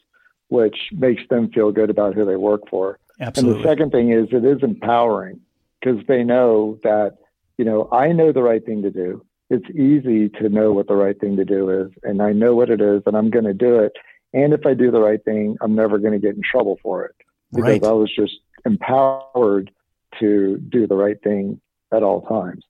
which 0.50 0.78
makes 0.92 1.24
them 1.30 1.50
feel 1.52 1.72
good 1.72 1.90
about 1.90 2.14
who 2.14 2.26
they 2.26 2.36
work 2.36 2.62
for. 2.70 3.00
Absolutely. 3.20 3.56
And 3.56 3.64
the 3.64 3.70
second 3.70 3.92
thing 3.92 4.12
is 4.12 4.28
it 4.32 4.46
is 4.46 4.62
empowering 4.62 5.40
because 5.80 6.06
they 6.08 6.24
know 6.24 6.78
that 6.84 7.18
you 7.64 7.70
know 7.70 7.88
I 7.94 8.12
know 8.12 8.34
the 8.34 8.44
right 8.44 8.66
thing 8.66 8.82
to 8.82 8.92
do. 8.92 9.26
It's 9.50 9.70
easy 9.70 10.28
to 10.42 10.50
know 10.50 10.74
what 10.74 10.88
the 10.88 10.96
right 10.96 11.18
thing 11.18 11.38
to 11.38 11.46
do 11.46 11.70
is, 11.70 11.92
and 12.04 12.22
I 12.22 12.34
know 12.34 12.56
what 12.56 12.70
it 12.70 12.82
is, 12.82 13.04
and 13.06 13.16
I'm 13.16 13.30
going 13.30 13.46
to 13.46 13.54
do 13.54 13.80
it. 13.80 13.94
And 14.34 14.52
if 14.52 14.66
I 14.66 14.74
do 14.74 14.92
the 14.92 15.00
right 15.00 15.24
thing, 15.24 15.56
I'm 15.62 15.74
never 15.74 15.98
going 15.98 16.12
to 16.12 16.20
get 16.20 16.36
in 16.36 16.42
trouble 16.44 16.78
for 16.84 17.06
it 17.06 17.16
because 17.54 17.80
Right. 17.80 17.84
I 17.86 17.94
was 17.94 18.12
just 18.14 18.34
empowered 18.66 19.72
to 20.20 20.58
do 20.58 20.88
the 20.88 20.96
right 20.96 21.22
thing 21.24 21.62
at 21.94 22.04
all 22.04 22.24
times. 22.24 22.66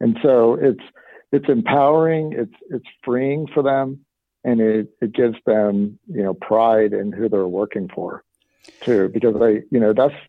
And 0.00 0.18
so 0.22 0.54
it's 0.54 0.82
it's 1.30 1.48
empowering, 1.48 2.32
it's 2.32 2.56
it's 2.68 2.88
freeing 3.04 3.46
for 3.46 3.62
them, 3.62 4.00
and 4.42 4.60
it 4.60 4.88
it 5.00 5.12
gives 5.12 5.36
them 5.46 6.00
you 6.08 6.24
know 6.24 6.34
pride 6.34 6.92
in 6.94 7.12
who 7.12 7.28
they're 7.28 7.46
working 7.46 7.88
for, 7.94 8.24
too. 8.80 9.08
Because 9.08 9.36
I 9.40 9.62
you 9.70 9.78
know 9.78 9.92
that's 9.92 10.20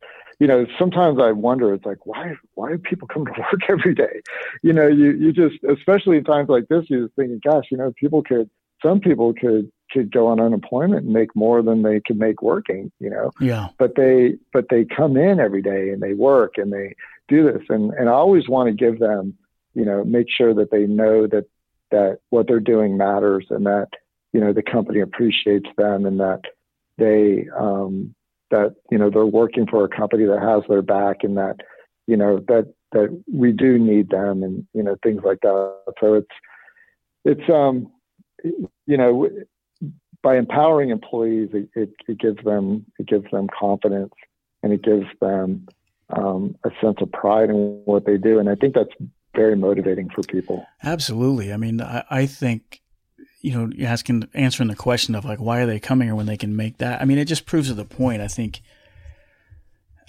you 0.43 0.47
know 0.47 0.65
sometimes 0.77 1.19
I 1.21 1.31
wonder 1.31 1.73
it's 1.73 1.85
like 1.85 2.05
why 2.05 2.33
why 2.55 2.71
do 2.71 2.77
people 2.77 3.07
come 3.07 3.25
to 3.25 3.31
work 3.37 3.61
every 3.69 3.95
day? 3.95 4.21
You 4.61 4.73
know 4.73 4.87
you 4.87 5.11
you 5.11 5.31
just 5.31 5.55
especially 5.63 6.17
in 6.17 6.25
times 6.25 6.49
like 6.49 6.67
this 6.67 6.83
you're 6.89 7.03
just 7.05 7.15
thinking 7.15 7.39
gosh 7.41 7.63
you 7.71 7.77
know 7.77 7.93
people 7.95 8.21
could 8.21 8.49
some 8.81 8.99
people 8.99 9.33
could 9.33 9.71
could 9.89 10.11
go 10.11 10.27
on 10.27 10.41
unemployment 10.41 11.05
and 11.05 11.13
make 11.13 11.33
more 11.33 11.61
than 11.61 11.81
they 11.81 12.01
could 12.05 12.17
make 12.17 12.41
working 12.41 12.91
you 12.99 13.09
know 13.09 13.31
Yeah. 13.39 13.69
but 13.79 13.95
they 13.95 14.35
but 14.51 14.65
they 14.69 14.83
come 14.83 15.15
in 15.15 15.39
every 15.39 15.61
day 15.61 15.91
and 15.91 16.01
they 16.01 16.13
work 16.13 16.57
and 16.57 16.73
they 16.73 16.93
do 17.29 17.49
this 17.49 17.63
and 17.69 17.93
and 17.93 18.09
I 18.09 18.11
always 18.11 18.49
want 18.49 18.67
to 18.67 18.73
give 18.73 18.99
them 18.99 19.37
you 19.73 19.85
know 19.85 20.03
make 20.03 20.27
sure 20.29 20.53
that 20.55 20.71
they 20.71 20.85
know 20.87 21.25
that 21.25 21.45
that 21.91 22.19
what 22.31 22.47
they're 22.49 22.59
doing 22.59 22.97
matters 22.97 23.45
and 23.49 23.65
that 23.65 23.91
you 24.33 24.41
know 24.41 24.51
the 24.51 24.61
company 24.75 24.99
appreciates 24.99 25.69
them 25.77 26.05
and 26.05 26.19
that 26.19 26.41
they 26.97 27.47
um 27.57 28.13
that 28.51 28.75
you 28.91 28.97
know 28.97 29.09
they're 29.09 29.25
working 29.25 29.65
for 29.67 29.83
a 29.83 29.89
company 29.89 30.25
that 30.25 30.41
has 30.41 30.63
their 30.69 30.81
back 30.81 31.17
and 31.23 31.37
that 31.37 31.57
you 32.07 32.17
know 32.17 32.39
that 32.47 32.73
that 32.91 33.23
we 33.31 33.51
do 33.51 33.79
need 33.79 34.09
them 34.09 34.43
and 34.43 34.67
you 34.73 34.83
know 34.83 34.95
things 35.03 35.21
like 35.23 35.39
that 35.41 35.75
so 35.99 36.13
it's 36.13 36.27
it's 37.25 37.49
um 37.49 37.91
you 38.85 38.97
know 38.97 39.29
by 40.23 40.37
empowering 40.37 40.89
employees, 40.89 41.49
it, 41.53 41.69
it, 41.75 41.89
it 42.07 42.17
gives 42.17 42.43
them 42.43 42.85
it 42.97 43.05
gives 43.05 43.29
them 43.29 43.47
confidence 43.59 44.13
and 44.63 44.73
it 44.73 44.81
gives 44.81 45.05
them 45.19 45.67
um, 46.09 46.55
a 46.63 46.69
sense 46.81 46.97
of 47.01 47.11
pride 47.11 47.49
in 47.49 47.81
what 47.85 48.05
they 48.05 48.17
do, 48.17 48.39
and 48.39 48.49
I 48.49 48.55
think 48.55 48.73
that's 48.73 48.93
very 49.35 49.55
motivating 49.55 50.09
for 50.09 50.21
people. 50.23 50.65
Absolutely. 50.83 51.51
I 51.51 51.57
mean, 51.57 51.81
I, 51.81 52.03
I 52.09 52.25
think, 52.27 52.81
you 53.43 53.51
know, 53.51 53.85
asking, 53.85 54.27
answering 54.33 54.69
the 54.69 54.75
question 54.75 55.13
of 55.13 55.25
like, 55.25 55.39
why 55.39 55.59
are 55.59 55.65
they 55.65 55.79
coming 55.79 56.07
here 56.07 56.15
when 56.15 56.25
they 56.25 56.37
can 56.37 56.55
make 56.55 56.77
that? 56.77 57.01
I 57.01 57.05
mean, 57.05 57.17
it 57.17 57.25
just 57.25 57.45
proves 57.45 57.67
to 57.67 57.73
the 57.73 57.85
point. 57.85 58.21
I 58.21 58.27
think, 58.29 58.61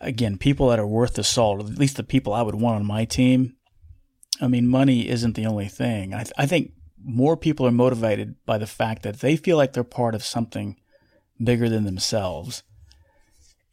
again, 0.01 0.39
people 0.39 0.69
that 0.69 0.79
are 0.79 0.87
worth 0.87 1.15
the 1.15 1.25
salt, 1.25 1.61
at 1.61 1.77
least 1.77 1.97
the 1.97 2.05
people 2.05 2.33
I 2.33 2.43
would 2.43 2.55
want 2.55 2.77
on 2.77 2.87
my 2.87 3.05
team. 3.05 3.57
I 4.41 4.47
mean, 4.47 4.69
money 4.69 5.09
isn't 5.09 5.35
the 5.35 5.47
only 5.47 5.67
thing. 5.67 6.15
I, 6.15 6.25
I 6.39 6.47
think 6.47 6.73
more 7.05 7.37
people 7.37 7.67
are 7.67 7.73
motivated 7.73 8.37
by 8.47 8.57
the 8.57 8.67
fact 8.69 9.03
that 9.03 9.21
they 9.21 9.37
feel 9.37 9.57
like 9.57 9.73
they're 9.73 9.85
part 9.85 10.15
of 10.15 10.25
something 10.25 10.81
bigger 11.43 11.69
than 11.69 11.85
themselves. 11.85 12.63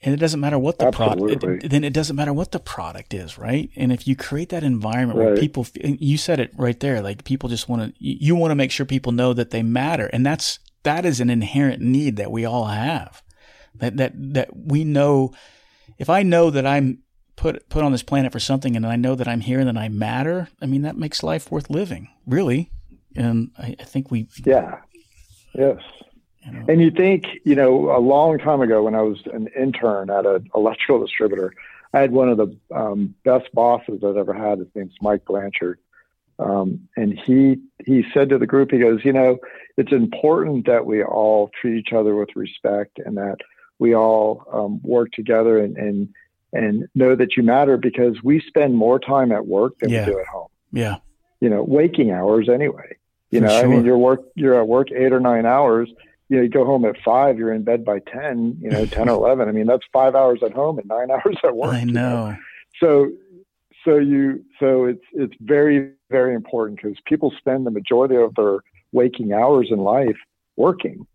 And 0.04 0.16
it 0.16 0.18
doesn't 0.18 0.40
matter 0.40 0.58
what 0.58 0.80
the 0.80 0.90
product, 0.92 1.70
then 1.70 1.84
it 1.84 1.94
doesn't 1.94 2.16
matter 2.16 2.34
what 2.34 2.52
the 2.52 2.60
product 2.60 3.14
is, 3.14 3.38
right? 3.38 3.70
And 3.76 3.92
if 3.92 4.08
you 4.08 4.16
create 4.16 4.50
that 4.50 4.64
environment 4.64 5.20
where 5.20 5.38
people, 5.38 5.68
you 5.76 6.18
said 6.18 6.40
it 6.40 6.52
right 6.58 6.80
there, 6.80 7.02
like 7.02 7.24
people 7.24 7.50
just 7.50 7.70
want 7.70 7.84
to, 7.84 7.94
you 8.00 8.36
want 8.36 8.50
to 8.50 8.56
make 8.56 8.72
sure 8.72 8.86
people 8.86 9.12
know 9.12 9.34
that 9.34 9.52
they 9.52 9.62
matter. 9.62 10.08
And 10.08 10.26
that's, 10.26 10.58
that 10.84 11.06
is 11.06 11.20
an 11.20 11.30
inherent 11.30 11.84
need 11.84 12.16
that 12.16 12.32
we 12.32 12.46
all 12.46 12.66
have. 12.66 13.22
That, 13.76 13.98
that, 13.98 14.14
that 14.34 14.50
we 14.58 14.84
know, 14.84 15.34
if 16.00 16.10
I 16.10 16.24
know 16.24 16.50
that 16.50 16.66
I'm 16.66 17.04
put, 17.36 17.70
put 17.70 17.84
on 17.84 17.92
this 17.92 18.04
planet 18.04 18.32
for 18.32 18.40
something 18.40 18.76
and 18.76 18.88
I 18.88 18.96
know 18.96 19.14
that 19.14 19.28
I'm 19.28 19.42
here 19.42 19.60
and 19.60 19.68
that 19.68 19.78
I 19.78 19.88
matter, 19.90 20.50
I 20.60 20.66
mean, 20.66 20.82
that 20.82 20.98
makes 20.98 21.22
life 21.22 21.52
worth 21.52 21.70
living, 21.70 22.10
really. 22.26 22.72
And 23.16 23.52
I, 23.56 23.76
I 23.80 23.84
think 23.84 24.10
we, 24.10 24.28
Yeah. 24.44 24.80
Yes. 25.54 25.78
You 26.46 26.52
know, 26.52 26.66
And 26.68 26.82
you 26.82 26.92
think, 26.92 27.26
you 27.44 27.56
know, 27.56 27.96
a 27.96 28.00
long 28.00 28.38
time 28.40 28.62
ago 28.62 28.84
when 28.84 28.96
I 28.96 29.02
was 29.02 29.20
an 29.34 29.48
intern 29.58 30.10
at 30.10 30.26
an 30.26 30.50
electrical 30.56 31.00
distributor, 31.06 31.54
I 31.94 32.00
had 32.00 32.12
one 32.12 32.30
of 32.30 32.38
the 32.38 32.58
um, 32.74 33.16
best 33.24 33.54
bosses 33.54 34.02
I've 34.04 34.18
ever 34.18 34.34
had. 34.34 34.60
His 34.60 34.68
name's 34.76 34.96
Mike 35.02 35.26
Blanchard. 35.26 35.80
Um, 36.40 36.88
and 36.98 37.20
he 37.20 37.58
he 37.86 38.04
said 38.14 38.30
to 38.30 38.38
the 38.40 38.48
group, 38.48 38.72
he 38.72 38.80
goes, 38.80 39.02
you 39.06 39.14
know, 39.14 39.38
it's 39.78 39.92
important 39.92 40.66
that 40.66 40.86
we 40.86 41.04
all 41.04 41.52
treat 41.60 41.78
each 41.78 41.94
other 41.94 42.16
with 42.16 42.30
respect 42.36 42.98
and 43.06 43.18
that 43.18 43.38
we 43.78 43.94
all 43.96 44.44
um, 44.52 44.82
work 44.82 45.12
together 45.12 45.60
and, 45.60 45.78
and 45.78 46.10
and 46.54 46.88
know 46.96 47.16
that 47.16 47.38
you 47.38 47.44
matter 47.44 47.78
because 47.78 48.16
we 48.24 48.42
spend 48.42 48.76
more 48.76 49.00
time 49.00 49.32
at 49.32 49.46
work 49.46 49.74
than 49.80 49.90
Yeah. 49.92 50.06
we 50.08 50.14
do 50.14 50.20
at 50.20 50.28
home. 50.28 50.48
yeah, 50.72 50.96
You 51.40 51.50
know, 51.50 51.64
waking 51.64 52.12
hours 52.12 52.50
anyway. 52.50 52.98
You 53.30 53.40
For 53.42 53.46
know, 53.46 53.60
I 53.60 53.64
mean, 53.66 53.86
you're 53.86 53.98
work 53.98 54.22
you're 54.36 54.60
at 54.60 54.68
work 54.68 54.92
eight 54.92 55.14
or 55.14 55.20
nine 55.20 55.46
hours. 55.46 55.90
You 56.32 56.38
know, 56.38 56.44
you 56.44 56.50
go 56.50 56.64
home 56.64 56.86
at 56.86 56.96
five, 57.04 57.38
you're 57.38 57.52
in 57.52 57.64
bed 57.64 57.84
by 57.84 58.00
ten. 58.00 58.58
You 58.62 58.70
know, 58.70 58.86
ten 58.86 59.10
or 59.10 59.16
eleven. 59.24 59.50
I 59.50 59.52
mean, 59.52 59.68
that's 59.68 59.84
five 59.92 60.16
hours 60.16 60.40
at 60.42 60.54
home 60.54 60.80
and 60.80 60.88
nine 60.88 61.12
hours 61.12 61.36
at 61.44 61.54
work. 61.54 61.74
I 61.74 61.82
you 61.82 61.92
know. 61.92 62.38
So, 62.80 63.12
so 63.84 63.98
you 63.98 64.46
so 64.58 64.86
it's 64.86 65.04
it's 65.12 65.34
very 65.42 65.92
very 66.10 66.34
important 66.34 66.80
because 66.82 66.98
people 67.06 67.34
spend 67.38 67.66
the 67.66 67.72
majority 67.72 68.16
of 68.16 68.34
their 68.36 68.60
waking 68.94 69.34
hours 69.34 69.68
in 69.72 69.80
life 69.80 70.18
working, 70.56 71.06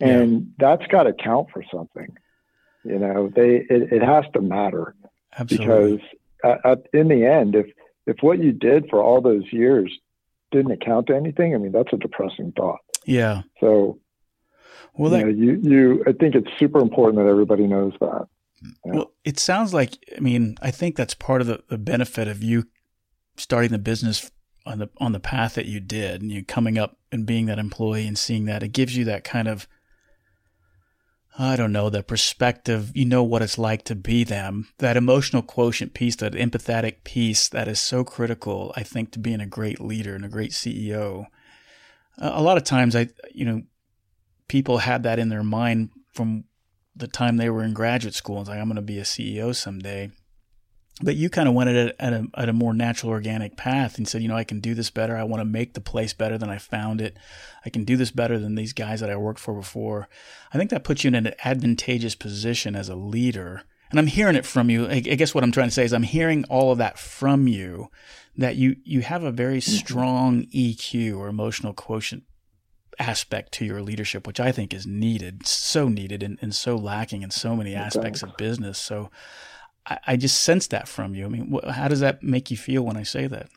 and 0.00 0.54
that's 0.58 0.86
got 0.86 1.02
to 1.02 1.12
count 1.12 1.48
for 1.52 1.62
something. 1.70 2.16
You 2.82 2.98
know, 2.98 3.30
they 3.34 3.56
it, 3.68 3.92
it 3.92 4.02
has 4.02 4.24
to 4.32 4.40
matter 4.40 4.94
Absolutely. 5.38 5.66
because 5.66 6.08
at, 6.44 6.64
at, 6.64 6.86
in 6.94 7.08
the 7.08 7.26
end, 7.26 7.54
if 7.54 7.66
if 8.06 8.16
what 8.22 8.38
you 8.38 8.52
did 8.52 8.88
for 8.88 9.02
all 9.02 9.20
those 9.20 9.44
years 9.52 9.92
didn't 10.50 10.72
account 10.72 11.08
to 11.08 11.16
anything, 11.16 11.54
I 11.54 11.58
mean, 11.58 11.72
that's 11.72 11.92
a 11.92 11.96
depressing 11.96 12.52
thought. 12.56 12.80
yeah. 13.04 13.42
So, 13.60 13.98
Well, 14.94 15.12
you, 15.18 15.24
know, 15.24 15.30
you, 15.30 15.60
you 15.62 16.04
I 16.06 16.12
think 16.12 16.34
it's 16.34 16.50
super 16.58 16.80
important 16.80 17.22
that 17.22 17.28
everybody 17.28 17.66
knows 17.66 17.92
that. 18.00 18.26
Yeah. 18.84 18.92
Well, 18.92 19.12
it 19.24 19.38
sounds 19.38 19.74
like 19.74 19.92
I 20.16 20.20
mean 20.20 20.56
I 20.60 20.70
think 20.70 20.96
that's 20.96 21.14
part 21.14 21.40
of 21.40 21.46
the, 21.46 21.62
the 21.68 21.78
benefit 21.78 22.28
of 22.28 22.42
you 22.42 22.64
starting 23.36 23.72
the 23.72 23.78
business 23.78 24.30
on 24.66 24.78
the 24.78 24.90
on 24.98 25.12
the 25.12 25.20
path 25.20 25.54
that 25.54 25.66
you 25.66 25.80
did, 25.80 26.22
and 26.22 26.30
you 26.30 26.44
coming 26.44 26.78
up 26.78 26.98
and 27.10 27.26
being 27.26 27.46
that 27.46 27.58
employee 27.58 28.06
and 28.06 28.18
seeing 28.18 28.44
that 28.46 28.62
it 28.62 28.68
gives 28.68 28.96
you 28.96 29.04
that 29.06 29.24
kind 29.24 29.48
of 29.48 29.66
I 31.38 31.56
don't 31.56 31.72
know, 31.72 31.88
that 31.88 32.06
perspective. 32.06 32.92
You 32.94 33.06
know 33.06 33.22
what 33.22 33.42
it's 33.42 33.56
like 33.56 33.84
to 33.84 33.94
be 33.94 34.22
them. 34.22 34.68
That 34.78 34.98
emotional 34.98 35.42
quotient 35.42 35.94
piece, 35.94 36.16
that 36.16 36.34
empathetic 36.34 37.04
piece, 37.04 37.48
that 37.48 37.68
is 37.68 37.80
so 37.80 38.04
critical. 38.04 38.72
I 38.76 38.82
think 38.82 39.12
to 39.12 39.18
being 39.18 39.40
a 39.40 39.46
great 39.46 39.80
leader 39.80 40.14
and 40.14 40.24
a 40.24 40.28
great 40.28 40.50
CEO. 40.50 41.26
A 42.18 42.42
lot 42.42 42.58
of 42.58 42.64
times, 42.64 42.94
I 42.94 43.08
you 43.32 43.46
know 43.46 43.62
people 44.52 44.76
had 44.76 45.02
that 45.02 45.18
in 45.18 45.30
their 45.30 45.42
mind 45.42 45.88
from 46.12 46.44
the 46.94 47.08
time 47.08 47.38
they 47.38 47.48
were 47.48 47.64
in 47.64 47.72
graduate 47.72 48.14
school. 48.14 48.38
It's 48.38 48.50
like, 48.50 48.58
I'm 48.58 48.66
going 48.66 48.76
to 48.76 48.82
be 48.82 48.98
a 48.98 49.02
CEO 49.02 49.56
someday. 49.56 50.10
But 51.00 51.16
you 51.16 51.30
kind 51.30 51.48
of 51.48 51.54
went 51.54 51.70
at 51.70 51.76
it 51.76 51.96
at 51.98 52.12
a, 52.12 52.26
at 52.36 52.50
a 52.50 52.52
more 52.52 52.74
natural, 52.74 53.12
organic 53.12 53.56
path 53.56 53.96
and 53.96 54.06
said, 54.06 54.20
you 54.20 54.28
know, 54.28 54.36
I 54.36 54.44
can 54.44 54.60
do 54.60 54.74
this 54.74 54.90
better. 54.90 55.16
I 55.16 55.22
want 55.22 55.40
to 55.40 55.46
make 55.46 55.72
the 55.72 55.80
place 55.80 56.12
better 56.12 56.36
than 56.36 56.50
I 56.50 56.58
found 56.58 57.00
it. 57.00 57.16
I 57.64 57.70
can 57.70 57.84
do 57.84 57.96
this 57.96 58.10
better 58.10 58.38
than 58.38 58.54
these 58.54 58.74
guys 58.74 59.00
that 59.00 59.08
I 59.08 59.16
worked 59.16 59.40
for 59.40 59.54
before. 59.54 60.06
I 60.52 60.58
think 60.58 60.68
that 60.68 60.84
puts 60.84 61.02
you 61.02 61.08
in 61.08 61.14
an 61.14 61.32
advantageous 61.42 62.14
position 62.14 62.76
as 62.76 62.90
a 62.90 62.94
leader. 62.94 63.62
And 63.90 63.98
I'm 63.98 64.06
hearing 64.06 64.36
it 64.36 64.44
from 64.44 64.68
you. 64.68 64.86
I, 64.86 64.96
I 64.96 65.00
guess 65.00 65.34
what 65.34 65.44
I'm 65.44 65.52
trying 65.52 65.68
to 65.68 65.74
say 65.74 65.84
is 65.84 65.94
I'm 65.94 66.02
hearing 66.02 66.44
all 66.50 66.72
of 66.72 66.78
that 66.78 66.98
from 66.98 67.48
you 67.48 67.88
that 68.36 68.56
you, 68.56 68.76
you 68.84 69.00
have 69.00 69.22
a 69.22 69.32
very 69.32 69.60
mm-hmm. 69.60 69.76
strong 69.76 70.42
EQ 70.54 71.16
or 71.16 71.28
emotional 71.28 71.72
quotient 71.72 72.24
aspect 72.98 73.52
to 73.52 73.64
your 73.64 73.82
leadership, 73.82 74.26
which 74.26 74.40
I 74.40 74.52
think 74.52 74.74
is 74.74 74.86
needed, 74.86 75.46
so 75.46 75.88
needed 75.88 76.22
and, 76.22 76.38
and 76.42 76.54
so 76.54 76.76
lacking 76.76 77.22
in 77.22 77.30
so 77.30 77.56
many 77.56 77.74
aspects 77.74 78.22
of 78.22 78.36
business. 78.36 78.78
So 78.78 79.10
I, 79.86 79.98
I 80.08 80.16
just 80.16 80.42
sense 80.42 80.66
that 80.68 80.88
from 80.88 81.14
you. 81.14 81.24
I 81.24 81.28
mean, 81.28 81.52
wh- 81.52 81.68
how 81.70 81.88
does 81.88 82.00
that 82.00 82.22
make 82.22 82.50
you 82.50 82.56
feel 82.56 82.82
when 82.82 82.96
I 82.96 83.02
say 83.02 83.26
that? 83.26 83.48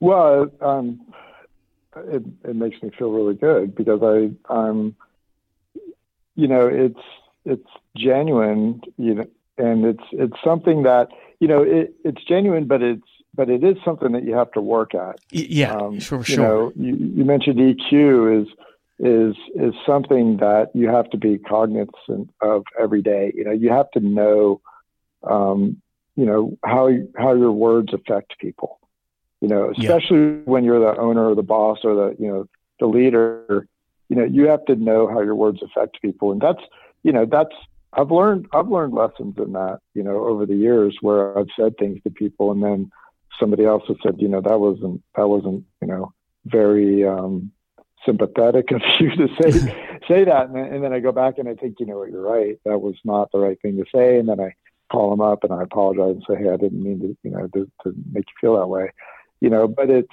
Well, 0.00 0.50
um, 0.60 1.00
it 1.96 2.22
it 2.44 2.56
makes 2.56 2.82
me 2.82 2.90
feel 2.98 3.10
really 3.10 3.34
good 3.34 3.74
because 3.74 4.00
I 4.02 4.30
I'm, 4.52 4.96
you 6.34 6.48
know, 6.48 6.66
it's 6.66 7.00
it's 7.44 7.68
genuine, 7.96 8.82
you 8.98 9.14
know, 9.14 9.26
and 9.56 9.84
it's 9.84 10.04
it's 10.12 10.36
something 10.44 10.82
that 10.82 11.08
you 11.40 11.48
know 11.48 11.62
it, 11.62 11.94
it's 12.04 12.22
genuine, 12.24 12.66
but 12.66 12.82
it's 12.82 13.08
but 13.34 13.50
it 13.50 13.64
is 13.64 13.76
something 13.84 14.12
that 14.12 14.24
you 14.24 14.34
have 14.34 14.52
to 14.52 14.60
work 14.60 14.94
at. 14.94 15.18
Yeah, 15.30 15.74
Um, 15.74 16.00
sure, 16.00 16.18
you 16.18 16.24
sure. 16.24 16.44
know, 16.44 16.72
you, 16.76 16.94
you 16.96 17.24
mentioned 17.24 17.58
EQ 17.58 18.42
is 18.42 18.48
is 18.98 19.34
is 19.56 19.74
something 19.84 20.36
that 20.36 20.70
you 20.74 20.88
have 20.88 21.10
to 21.10 21.16
be 21.16 21.38
cognizant 21.38 22.30
of 22.40 22.64
every 22.78 23.02
day. 23.02 23.32
You 23.34 23.44
know, 23.44 23.52
you 23.52 23.70
have 23.70 23.90
to 23.92 24.00
know, 24.00 24.60
um, 25.24 25.80
you 26.16 26.24
know, 26.24 26.56
how 26.64 26.90
how 27.16 27.34
your 27.34 27.52
words 27.52 27.92
affect 27.92 28.38
people. 28.38 28.78
You 29.40 29.48
know, 29.48 29.72
especially 29.76 30.18
yeah. 30.18 30.42
when 30.44 30.64
you're 30.64 30.80
the 30.80 30.98
owner 30.98 31.28
or 31.28 31.34
the 31.34 31.42
boss 31.42 31.78
or 31.84 31.94
the 31.94 32.16
you 32.18 32.28
know 32.28 32.48
the 32.80 32.86
leader. 32.86 33.66
You 34.08 34.16
know, 34.16 34.24
you 34.24 34.48
have 34.48 34.64
to 34.66 34.76
know 34.76 35.08
how 35.08 35.22
your 35.22 35.34
words 35.34 35.60
affect 35.62 36.00
people, 36.02 36.30
and 36.30 36.40
that's 36.40 36.60
you 37.02 37.12
know 37.12 37.26
that's 37.26 37.54
I've 37.92 38.10
learned 38.10 38.46
I've 38.52 38.68
learned 38.68 38.94
lessons 38.94 39.34
in 39.38 39.52
that. 39.52 39.80
You 39.94 40.02
know, 40.02 40.24
over 40.24 40.46
the 40.46 40.56
years 40.56 40.96
where 41.00 41.36
I've 41.36 41.48
said 41.58 41.76
things 41.78 42.02
to 42.04 42.10
people, 42.10 42.52
and 42.52 42.62
then 42.62 42.90
somebody 43.38 43.64
else 43.64 43.82
has 43.88 43.96
said, 44.02 44.16
you 44.18 44.28
know, 44.28 44.40
that 44.40 44.60
wasn't 44.60 45.02
that 45.16 45.28
wasn't 45.28 45.64
you 45.80 45.88
know 45.88 46.12
very 46.46 47.06
um, 47.06 47.50
sympathetic 48.04 48.70
of 48.70 48.82
you 49.00 49.14
to 49.16 49.28
say 49.40 49.50
say 50.08 50.24
that, 50.24 50.46
and 50.46 50.56
then, 50.56 50.64
and 50.72 50.84
then 50.84 50.92
I 50.92 51.00
go 51.00 51.12
back 51.12 51.38
and 51.38 51.48
I 51.48 51.54
think, 51.54 51.76
you 51.80 51.86
know 51.86 51.98
what, 51.98 52.10
you're 52.10 52.20
right. 52.20 52.58
That 52.64 52.78
was 52.78 52.96
not 53.04 53.30
the 53.32 53.38
right 53.38 53.60
thing 53.60 53.76
to 53.76 53.84
say, 53.94 54.18
and 54.18 54.28
then 54.28 54.40
I 54.40 54.54
call 54.90 55.10
them 55.10 55.20
up 55.20 55.44
and 55.44 55.52
I 55.52 55.62
apologize 55.62 56.16
and 56.16 56.24
say, 56.28 56.42
hey, 56.42 56.50
I 56.50 56.56
didn't 56.56 56.82
mean 56.82 57.00
to, 57.00 57.16
you 57.22 57.30
know, 57.30 57.48
to, 57.48 57.70
to 57.82 57.94
make 58.12 58.24
you 58.28 58.34
feel 58.40 58.58
that 58.58 58.66
way, 58.66 58.90
you 59.40 59.50
know. 59.50 59.66
But 59.66 59.90
it's 59.90 60.12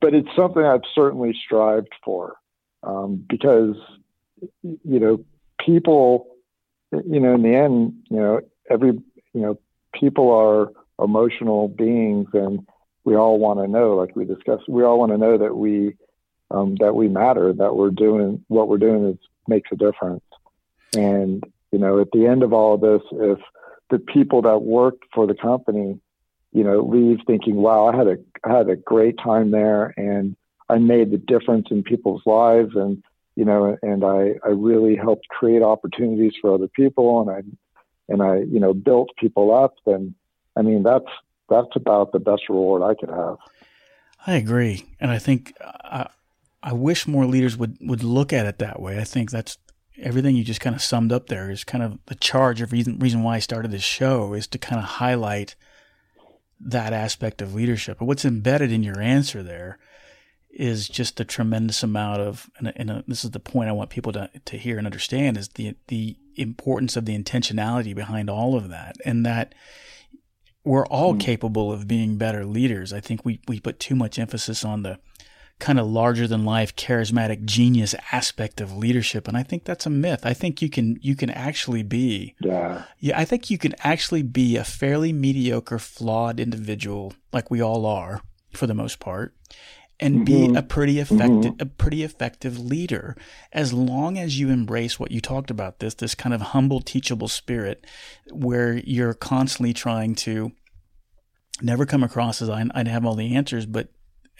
but 0.00 0.14
it's 0.14 0.28
something 0.36 0.64
I've 0.64 0.82
certainly 0.94 1.34
strived 1.44 1.92
for 2.04 2.36
um, 2.82 3.24
because 3.28 3.76
you 4.62 5.00
know 5.00 5.24
people, 5.64 6.36
you 6.92 7.20
know, 7.20 7.34
in 7.34 7.42
the 7.42 7.54
end, 7.54 7.94
you 8.10 8.16
know, 8.16 8.40
every 8.70 8.90
you 8.90 9.40
know 9.40 9.58
people 9.92 10.32
are 10.32 10.72
emotional 10.98 11.68
beings 11.68 12.28
and 12.32 12.66
we 13.04 13.16
all 13.16 13.38
want 13.38 13.58
to 13.60 13.66
know, 13.66 13.96
like 13.96 14.14
we 14.14 14.24
discussed, 14.24 14.68
we 14.68 14.84
all 14.84 14.98
want 14.98 15.12
to 15.12 15.18
know 15.18 15.38
that 15.38 15.56
we 15.56 15.94
um, 16.50 16.76
that 16.76 16.94
we 16.94 17.08
matter, 17.08 17.52
that 17.52 17.76
we're 17.76 17.90
doing 17.90 18.44
what 18.48 18.68
we're 18.68 18.78
doing 18.78 19.10
is 19.10 19.18
makes 19.46 19.70
a 19.72 19.76
difference. 19.76 20.24
And 20.94 21.44
you 21.72 21.78
know, 21.78 22.00
at 22.00 22.10
the 22.12 22.26
end 22.26 22.42
of 22.42 22.52
all 22.52 22.74
of 22.74 22.80
this, 22.80 23.02
if 23.12 23.38
the 23.90 23.98
people 23.98 24.42
that 24.42 24.62
worked 24.62 25.04
for 25.14 25.26
the 25.26 25.34
company, 25.34 26.00
you 26.52 26.64
know, 26.64 26.80
leave 26.80 27.18
thinking, 27.26 27.56
"Wow, 27.56 27.86
I 27.86 27.96
had 27.96 28.06
a 28.06 28.18
I 28.44 28.56
had 28.56 28.68
a 28.68 28.76
great 28.76 29.18
time 29.18 29.50
there, 29.50 29.94
and 29.96 30.36
I 30.68 30.78
made 30.78 31.10
the 31.10 31.18
difference 31.18 31.68
in 31.70 31.82
people's 31.82 32.22
lives, 32.26 32.74
and 32.74 33.02
you 33.36 33.44
know, 33.44 33.76
and 33.82 34.04
I 34.04 34.34
I 34.44 34.50
really 34.50 34.96
helped 34.96 35.28
create 35.28 35.62
opportunities 35.62 36.34
for 36.40 36.54
other 36.54 36.68
people, 36.68 37.20
and 37.20 37.30
I 37.30 37.42
and 38.12 38.22
I 38.22 38.38
you 38.38 38.60
know 38.60 38.72
built 38.72 39.10
people 39.18 39.54
up." 39.54 39.74
Then, 39.84 40.14
I 40.58 40.62
mean, 40.62 40.82
that's 40.82 41.06
that's 41.48 41.74
about 41.76 42.12
the 42.12 42.18
best 42.18 42.42
reward 42.48 42.82
I 42.82 42.94
could 42.98 43.10
have. 43.10 43.36
I 44.26 44.34
agree, 44.34 44.84
and 45.00 45.10
I 45.10 45.18
think 45.18 45.54
I, 45.60 46.08
I 46.62 46.72
wish 46.72 47.06
more 47.06 47.24
leaders 47.24 47.56
would 47.56 47.78
would 47.80 48.02
look 48.02 48.32
at 48.32 48.46
it 48.46 48.58
that 48.58 48.82
way. 48.82 48.98
I 48.98 49.04
think 49.04 49.30
that's 49.30 49.56
everything 50.00 50.36
you 50.36 50.44
just 50.44 50.60
kind 50.60 50.76
of 50.76 50.82
summed 50.82 51.12
up 51.12 51.28
there 51.28 51.50
is 51.50 51.64
kind 51.64 51.82
of 51.82 51.98
the 52.06 52.14
charge 52.16 52.60
of 52.60 52.72
reason 52.72 52.98
reason 52.98 53.22
why 53.22 53.36
I 53.36 53.38
started 53.38 53.70
this 53.70 53.82
show 53.82 54.34
is 54.34 54.46
to 54.48 54.58
kind 54.58 54.80
of 54.80 54.84
highlight 54.84 55.54
that 56.60 56.92
aspect 56.92 57.40
of 57.40 57.54
leadership. 57.54 57.98
But 58.00 58.06
what's 58.06 58.24
embedded 58.24 58.72
in 58.72 58.82
your 58.82 59.00
answer 59.00 59.44
there 59.44 59.78
is 60.50 60.88
just 60.88 61.20
a 61.20 61.24
tremendous 61.24 61.84
amount 61.84 62.20
of, 62.20 62.50
and, 62.58 62.72
and 62.74 62.90
a, 62.90 63.04
this 63.06 63.24
is 63.24 63.30
the 63.30 63.38
point 63.38 63.68
I 63.68 63.72
want 63.72 63.90
people 63.90 64.12
to 64.12 64.28
to 64.44 64.56
hear 64.56 64.78
and 64.78 64.86
understand 64.86 65.36
is 65.36 65.50
the 65.50 65.76
the 65.86 66.16
importance 66.34 66.96
of 66.96 67.04
the 67.04 67.16
intentionality 67.16 67.94
behind 67.94 68.28
all 68.28 68.56
of 68.56 68.68
that, 68.68 68.96
and 69.04 69.24
that 69.24 69.54
we're 70.64 70.86
all 70.86 71.14
mm. 71.14 71.20
capable 71.20 71.72
of 71.72 71.88
being 71.88 72.16
better 72.16 72.44
leaders. 72.44 72.92
I 72.92 73.00
think 73.00 73.24
we, 73.24 73.40
we 73.48 73.60
put 73.60 73.80
too 73.80 73.94
much 73.94 74.18
emphasis 74.18 74.64
on 74.64 74.82
the 74.82 74.98
kind 75.58 75.80
of 75.80 75.86
larger 75.86 76.26
than 76.26 76.44
life 76.44 76.76
charismatic 76.76 77.44
genius 77.44 77.94
aspect 78.12 78.60
of 78.60 78.76
leadership 78.76 79.26
and 79.26 79.36
I 79.36 79.42
think 79.42 79.64
that's 79.64 79.86
a 79.86 79.90
myth. 79.90 80.24
I 80.24 80.32
think 80.32 80.62
you 80.62 80.70
can 80.70 80.98
you 81.00 81.16
can 81.16 81.30
actually 81.30 81.82
be 81.82 82.36
Yeah. 82.40 82.84
Yeah, 83.00 83.18
I 83.18 83.24
think 83.24 83.50
you 83.50 83.58
can 83.58 83.74
actually 83.80 84.22
be 84.22 84.56
a 84.56 84.64
fairly 84.64 85.12
mediocre 85.12 85.80
flawed 85.80 86.38
individual 86.38 87.12
like 87.32 87.50
we 87.50 87.60
all 87.60 87.86
are 87.86 88.20
for 88.52 88.66
the 88.66 88.74
most 88.74 89.00
part 89.00 89.34
and 90.00 90.26
mm-hmm. 90.26 90.52
be 90.52 90.58
a 90.58 90.62
pretty 90.62 91.00
effective 91.00 91.52
mm-hmm. 91.52 91.62
a 91.62 91.66
pretty 91.66 92.02
effective 92.02 92.58
leader 92.58 93.16
as 93.52 93.72
long 93.72 94.16
as 94.16 94.38
you 94.38 94.48
embrace 94.48 94.98
what 94.98 95.10
you 95.10 95.20
talked 95.20 95.50
about 95.50 95.80
this 95.80 95.94
this 95.94 96.14
kind 96.14 96.34
of 96.34 96.40
humble 96.40 96.80
teachable 96.80 97.28
spirit 97.28 97.84
where 98.30 98.74
you're 98.78 99.14
constantly 99.14 99.72
trying 99.72 100.14
to 100.14 100.52
never 101.62 101.86
come 101.86 102.02
across 102.02 102.40
as 102.42 102.48
I, 102.48 102.64
would 102.74 102.88
have 102.88 103.04
all 103.04 103.14
the 103.14 103.34
answers, 103.34 103.66
but 103.66 103.88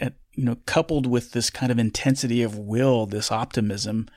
at, 0.01 0.15
you 0.33 0.45
know, 0.45 0.57
coupled 0.67 1.07
with 1.07 1.33
this 1.33 1.51
kind 1.51 1.73
of 1.73 1.79
intensity 1.79 2.43
of 2.43 2.59
will, 2.59 3.07
this 3.07 3.33
optimism, 3.33 4.09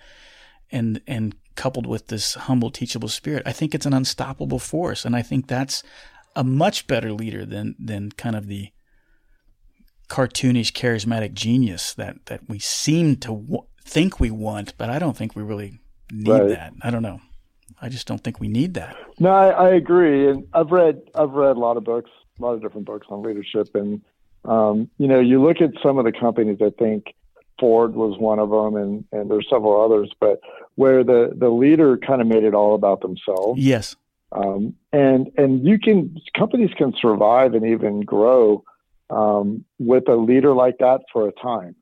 and 0.71 1.01
and 1.07 1.35
coupled 1.55 1.85
with 1.85 2.07
this 2.07 2.35
humble, 2.35 2.71
teachable 2.71 3.09
spirit, 3.09 3.43
I 3.45 3.51
think 3.51 3.75
it's 3.75 3.85
an 3.85 3.93
unstoppable 3.93 4.59
force, 4.59 5.05
and 5.05 5.15
I 5.15 5.21
think 5.21 5.47
that's 5.47 5.83
a 6.35 6.43
much 6.43 6.87
better 6.87 7.11
leader 7.11 7.45
than 7.45 7.75
than 7.79 8.11
kind 8.11 8.35
of 8.35 8.47
the 8.47 8.69
cartoonish, 10.11 10.71
charismatic 10.73 11.33
genius 11.33 11.93
that 11.93 12.15
that 12.25 12.41
we 12.49 12.59
seem 12.59 13.15
to 13.25 13.29
w- 13.29 13.65
think 13.83 14.19
we 14.19 14.31
want, 14.31 14.67
but 14.77 14.89
I 14.89 14.99
don't 14.99 15.17
think 15.17 15.35
we 15.35 15.43
really 15.43 15.79
need 16.11 16.31
right. 16.31 16.49
that. 16.49 16.73
I 16.81 16.89
don't 16.91 17.03
know. 17.09 17.19
I 17.81 17.89
just 17.89 18.07
don't 18.07 18.23
think 18.23 18.39
we 18.39 18.47
need 18.47 18.75
that. 18.75 18.95
No, 19.19 19.31
I, 19.31 19.47
I 19.49 19.69
agree, 19.83 20.29
and 20.29 20.47
I've 20.53 20.71
read 20.71 21.01
I've 21.15 21.31
read 21.31 21.55
a 21.55 21.59
lot 21.59 21.77
of 21.77 21.83
books 21.83 22.11
a 22.41 22.45
lot 22.45 22.53
of 22.53 22.61
different 22.61 22.85
books 22.85 23.07
on 23.09 23.23
leadership. 23.23 23.69
And, 23.75 24.01
um, 24.45 24.89
you 24.97 25.07
know, 25.07 25.19
you 25.19 25.41
look 25.41 25.61
at 25.61 25.71
some 25.83 25.97
of 25.97 26.05
the 26.05 26.11
companies, 26.11 26.57
I 26.61 26.71
think 26.77 27.13
Ford 27.59 27.93
was 27.93 28.17
one 28.17 28.39
of 28.39 28.49
them, 28.49 28.75
and, 28.75 29.05
and 29.11 29.29
there's 29.29 29.47
several 29.49 29.83
others, 29.83 30.11
but 30.19 30.39
where 30.75 31.03
the, 31.03 31.31
the 31.35 31.49
leader 31.49 31.97
kind 31.97 32.21
of 32.21 32.27
made 32.27 32.43
it 32.43 32.53
all 32.53 32.75
about 32.75 33.01
themselves. 33.01 33.61
Yes. 33.61 33.95
Um, 34.31 34.75
and, 34.93 35.29
and 35.37 35.65
you 35.67 35.77
can, 35.77 36.15
companies 36.37 36.71
can 36.77 36.93
survive 36.99 37.53
and 37.53 37.65
even 37.65 38.01
grow 38.01 38.63
um, 39.11 39.65
with 39.77 40.07
a 40.07 40.15
leader 40.15 40.53
like 40.53 40.77
that 40.79 41.01
for 41.11 41.27
a 41.27 41.31
time. 41.33 41.75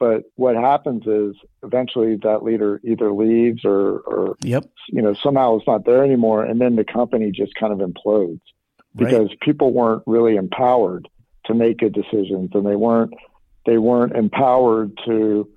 But 0.00 0.24
what 0.34 0.56
happens 0.56 1.06
is 1.06 1.36
eventually 1.62 2.16
that 2.24 2.42
leader 2.42 2.80
either 2.82 3.12
leaves 3.12 3.64
or, 3.64 4.00
or 4.00 4.36
yep. 4.42 4.64
you 4.88 5.00
know, 5.00 5.14
somehow 5.14 5.56
it's 5.56 5.66
not 5.66 5.84
there 5.84 6.04
anymore. 6.04 6.44
And 6.44 6.60
then 6.60 6.74
the 6.74 6.84
company 6.84 7.30
just 7.30 7.54
kind 7.54 7.72
of 7.72 7.78
implodes 7.78 8.40
because 8.96 9.28
right. 9.28 9.40
people 9.40 9.72
weren't 9.72 10.02
really 10.06 10.34
empowered 10.36 11.08
to 11.46 11.54
make 11.54 11.78
good 11.78 11.92
decisions 11.92 12.50
and 12.54 12.66
they 12.66 12.76
weren't 12.76 13.12
they 13.66 13.78
weren't 13.78 14.14
empowered 14.14 14.96
to 15.06 15.48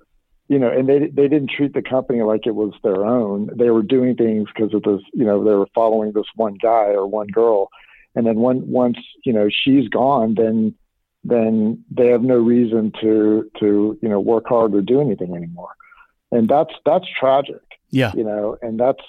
you 0.48 0.58
know 0.58 0.68
and 0.68 0.88
they 0.88 0.98
they 0.98 1.28
didn't 1.28 1.50
treat 1.50 1.72
the 1.74 1.82
company 1.82 2.22
like 2.22 2.46
it 2.46 2.54
was 2.54 2.72
their 2.82 3.04
own 3.04 3.50
they 3.56 3.70
were 3.70 3.82
doing 3.82 4.16
things 4.16 4.48
because 4.54 4.72
of 4.74 4.82
this 4.82 5.00
you 5.12 5.24
know 5.24 5.44
they 5.44 5.54
were 5.54 5.68
following 5.74 6.12
this 6.12 6.26
one 6.34 6.56
guy 6.60 6.86
or 6.86 7.06
one 7.06 7.28
girl 7.28 7.68
and 8.14 8.26
then 8.26 8.36
when 8.40 8.66
once 8.68 8.98
you 9.24 9.32
know 9.32 9.48
she's 9.50 9.88
gone 9.88 10.34
then 10.34 10.74
then 11.28 11.84
they 11.90 12.08
have 12.08 12.22
no 12.22 12.36
reason 12.36 12.92
to 13.00 13.50
to 13.58 13.98
you 14.00 14.08
know 14.08 14.20
work 14.20 14.44
hard 14.48 14.74
or 14.74 14.82
do 14.82 15.00
anything 15.00 15.34
anymore 15.34 15.74
and 16.30 16.48
that's 16.48 16.74
that's 16.84 17.06
tragic 17.18 17.62
yeah 17.90 18.12
you 18.14 18.24
know 18.24 18.56
and 18.62 18.78
that's 18.78 19.02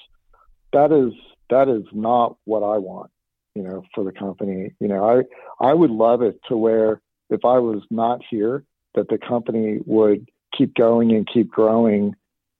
that 0.74 0.91
is 0.91 1.13
that 1.49 1.68
is 1.70 1.84
not 1.93 2.38
what 2.45 2.63
i 2.63 2.78
want 2.78 3.11
you 3.57 3.63
know, 3.63 3.84
for 3.95 4.03
the 4.03 4.11
company. 4.11 4.72
You 4.80 4.88
know, 4.88 5.03
I 5.03 5.65
I 5.65 5.74
would 5.74 5.89
love 5.89 6.22
it 6.22 6.39
to 6.47 6.55
where 6.55 7.01
if 7.32 7.43
I 7.43 7.57
was 7.57 7.82
not 7.89 8.22
here, 8.30 8.63
that 8.93 9.09
the 9.09 9.18
company 9.18 9.80
would 9.86 10.30
keep 10.55 10.76
going 10.76 11.11
and 11.11 11.28
keep 11.28 11.49
growing, 11.49 12.15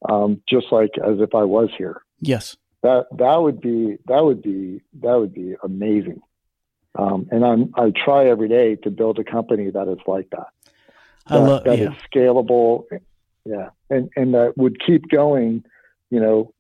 um, 0.10 0.42
just 0.50 0.72
like 0.72 0.90
as 0.98 1.20
if 1.20 1.36
I 1.36 1.44
was 1.44 1.70
here. 1.78 2.02
Yes, 2.20 2.58
that 2.82 3.06
that 3.16 3.36
would 3.36 3.62
be 3.62 3.98
that 4.08 4.26
would 4.26 4.42
be 4.42 4.82
that 5.02 5.20
would 5.20 5.36
be 5.36 5.56
amazing. 5.64 6.20
Um, 6.98 7.28
and 7.32 7.46
I'm 7.46 7.74
I 7.76 7.92
try 7.92 8.26
every 8.26 8.50
day 8.50 8.76
to 8.78 8.90
build 8.90 9.20
a 9.20 9.24
company 9.24 9.70
that 9.70 9.88
is 9.88 10.00
like 10.08 10.30
that. 10.32 10.48
That, 11.28 11.36
I 11.36 11.38
love, 11.38 11.64
that 11.66 11.78
yeah. 11.78 11.92
is 11.92 11.98
scalable, 12.12 12.86
yeah, 13.46 13.70
and 13.90 14.10
and 14.16 14.34
that 14.34 14.58
would 14.58 14.84
keep 14.84 15.10
going. 15.10 15.64
You 16.10 16.20
know, 16.20 16.54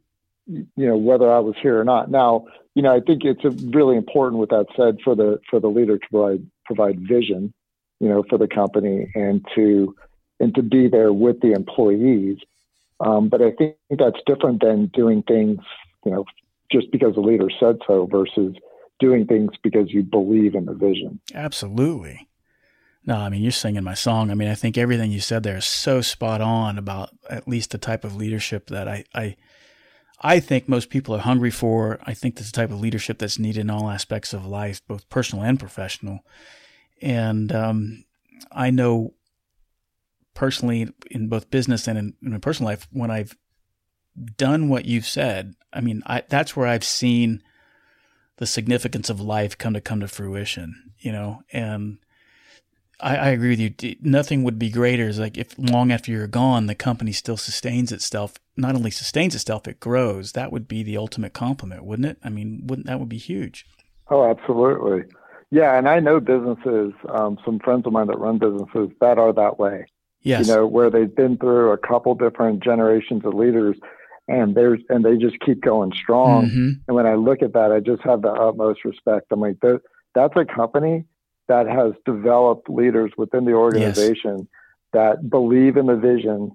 you 0.45 0.67
know 0.75 0.97
whether 0.97 1.31
I 1.31 1.39
was 1.39 1.55
here 1.61 1.79
or 1.79 1.83
not. 1.83 2.11
Now, 2.11 2.45
you 2.75 2.83
know, 2.83 2.93
I 2.93 2.99
think 2.99 3.23
it's 3.23 3.43
really 3.73 3.97
important. 3.97 4.39
With 4.39 4.51
that 4.51 4.67
said, 4.75 4.99
for 5.03 5.15
the 5.15 5.39
for 5.49 5.59
the 5.59 5.69
leader 5.69 5.97
to 5.97 6.07
provide 6.09 6.45
provide 6.65 6.99
vision, 6.99 7.53
you 7.99 8.07
know, 8.07 8.23
for 8.29 8.37
the 8.37 8.47
company 8.47 9.11
and 9.15 9.43
to 9.55 9.95
and 10.39 10.53
to 10.53 10.61
be 10.61 10.87
there 10.87 11.11
with 11.11 11.41
the 11.41 11.53
employees. 11.53 12.37
Um, 12.99 13.29
but 13.29 13.41
I 13.41 13.51
think 13.51 13.75
that's 13.89 14.19
different 14.25 14.61
than 14.61 14.87
doing 14.87 15.23
things, 15.23 15.59
you 16.05 16.11
know, 16.11 16.25
just 16.71 16.91
because 16.91 17.15
the 17.15 17.21
leader 17.21 17.49
said 17.59 17.79
so 17.87 18.07
versus 18.07 18.55
doing 18.99 19.25
things 19.25 19.51
because 19.63 19.91
you 19.91 20.03
believe 20.03 20.55
in 20.55 20.65
the 20.65 20.73
vision. 20.73 21.19
Absolutely. 21.33 22.27
No, 23.05 23.15
I 23.15 23.29
mean, 23.29 23.41
you're 23.41 23.51
singing 23.51 23.83
my 23.83 23.93
song. 23.93 24.31
I 24.31 24.33
mean, 24.33 24.49
I 24.49 24.55
think 24.55 24.77
everything 24.77 25.11
you 25.11 25.21
said 25.21 25.43
there 25.43 25.57
is 25.57 25.65
so 25.65 26.01
spot 26.01 26.41
on 26.41 26.77
about 26.77 27.11
at 27.29 27.47
least 27.47 27.71
the 27.71 27.77
type 27.77 28.03
of 28.03 28.15
leadership 28.15 28.67
that 28.67 28.87
I, 28.87 29.05
I 29.15 29.37
I 30.19 30.39
think 30.39 30.67
most 30.67 30.89
people 30.89 31.15
are 31.15 31.19
hungry 31.19 31.51
for. 31.51 31.99
I 32.03 32.13
think 32.13 32.35
that's 32.35 32.51
the 32.51 32.55
type 32.55 32.71
of 32.71 32.79
leadership 32.79 33.19
that's 33.19 33.37
needed 33.37 33.61
in 33.61 33.69
all 33.69 33.89
aspects 33.89 34.33
of 34.33 34.45
life, 34.45 34.81
both 34.87 35.07
personal 35.09 35.45
and 35.45 35.59
professional. 35.59 36.19
And 37.01 37.51
um, 37.51 38.05
I 38.51 38.71
know 38.71 39.13
personally 40.33 40.89
in 41.11 41.29
both 41.29 41.51
business 41.51 41.87
and 41.87 41.97
in, 41.97 42.13
in 42.23 42.31
my 42.31 42.39
personal 42.39 42.71
life 42.71 42.87
when 42.91 43.11
I've 43.11 43.37
done 44.37 44.69
what 44.69 44.85
you've 44.85 45.05
said. 45.05 45.53
I 45.71 45.81
mean, 45.81 46.01
I, 46.07 46.23
that's 46.27 46.55
where 46.55 46.67
I've 46.67 46.83
seen 46.83 47.43
the 48.37 48.45
significance 48.45 49.09
of 49.09 49.19
life 49.19 49.57
come 49.57 49.73
to 49.73 49.81
come 49.81 49.99
to 49.99 50.07
fruition, 50.07 50.93
you 50.99 51.11
know, 51.11 51.43
and 51.51 51.97
I, 52.99 53.15
I 53.15 53.27
agree 53.29 53.49
with 53.49 53.83
you. 53.83 53.95
Nothing 54.01 54.43
would 54.43 54.57
be 54.57 54.69
greater 54.69 55.07
is 55.07 55.19
like 55.19 55.37
if 55.37 55.57
long 55.57 55.91
after 55.91 56.11
you're 56.11 56.27
gone, 56.27 56.67
the 56.67 56.75
company 56.75 57.11
still 57.11 57.37
sustains 57.37 57.91
itself. 57.91 58.35
Not 58.55 58.75
only 58.75 58.91
sustains 58.91 59.35
itself, 59.35 59.67
it 59.67 59.79
grows. 59.79 60.31
That 60.31 60.51
would 60.51 60.67
be 60.67 60.83
the 60.83 60.97
ultimate 60.97 61.33
compliment, 61.33 61.83
wouldn't 61.83 62.07
it? 62.07 62.17
I 62.23 62.29
mean, 62.29 62.63
wouldn't 62.65 62.87
that 62.87 62.99
would 62.99 63.09
be 63.09 63.17
huge? 63.17 63.65
Oh, 64.09 64.29
absolutely. 64.29 65.03
Yeah, 65.51 65.77
and 65.77 65.87
I 65.87 65.99
know 65.99 66.19
businesses, 66.19 66.93
um, 67.09 67.37
some 67.45 67.59
friends 67.59 67.85
of 67.85 67.93
mine 67.93 68.07
that 68.07 68.19
run 68.19 68.37
businesses 68.37 68.89
that 68.99 69.17
are 69.17 69.31
that 69.33 69.59
way. 69.59 69.85
Yes. 70.21 70.47
You 70.47 70.55
know, 70.55 70.67
where 70.67 70.89
they've 70.89 71.13
been 71.13 71.37
through 71.37 71.71
a 71.71 71.77
couple 71.77 72.13
different 72.15 72.63
generations 72.63 73.23
of 73.23 73.33
leaders 73.33 73.77
and 74.27 74.55
there's 74.55 74.81
and 74.89 75.03
they 75.05 75.17
just 75.17 75.39
keep 75.39 75.61
going 75.61 75.91
strong. 75.93 76.47
Mm-hmm. 76.47 76.69
And 76.87 76.95
when 76.95 77.05
I 77.05 77.15
look 77.15 77.41
at 77.41 77.53
that, 77.53 77.71
I 77.71 77.79
just 77.79 78.01
have 78.03 78.21
the 78.21 78.31
utmost 78.31 78.83
respect. 78.85 79.27
I'm 79.31 79.39
like, 79.39 79.57
that's 79.61 80.35
a 80.35 80.45
company 80.45 81.05
that 81.47 81.67
has 81.67 81.93
developed 82.05 82.69
leaders 82.69 83.11
within 83.17 83.45
the 83.45 83.53
organization 83.53 84.37
yes. 84.37 84.47
that 84.93 85.29
believe 85.29 85.77
in 85.77 85.85
the 85.85 85.95
vision, 85.95 86.51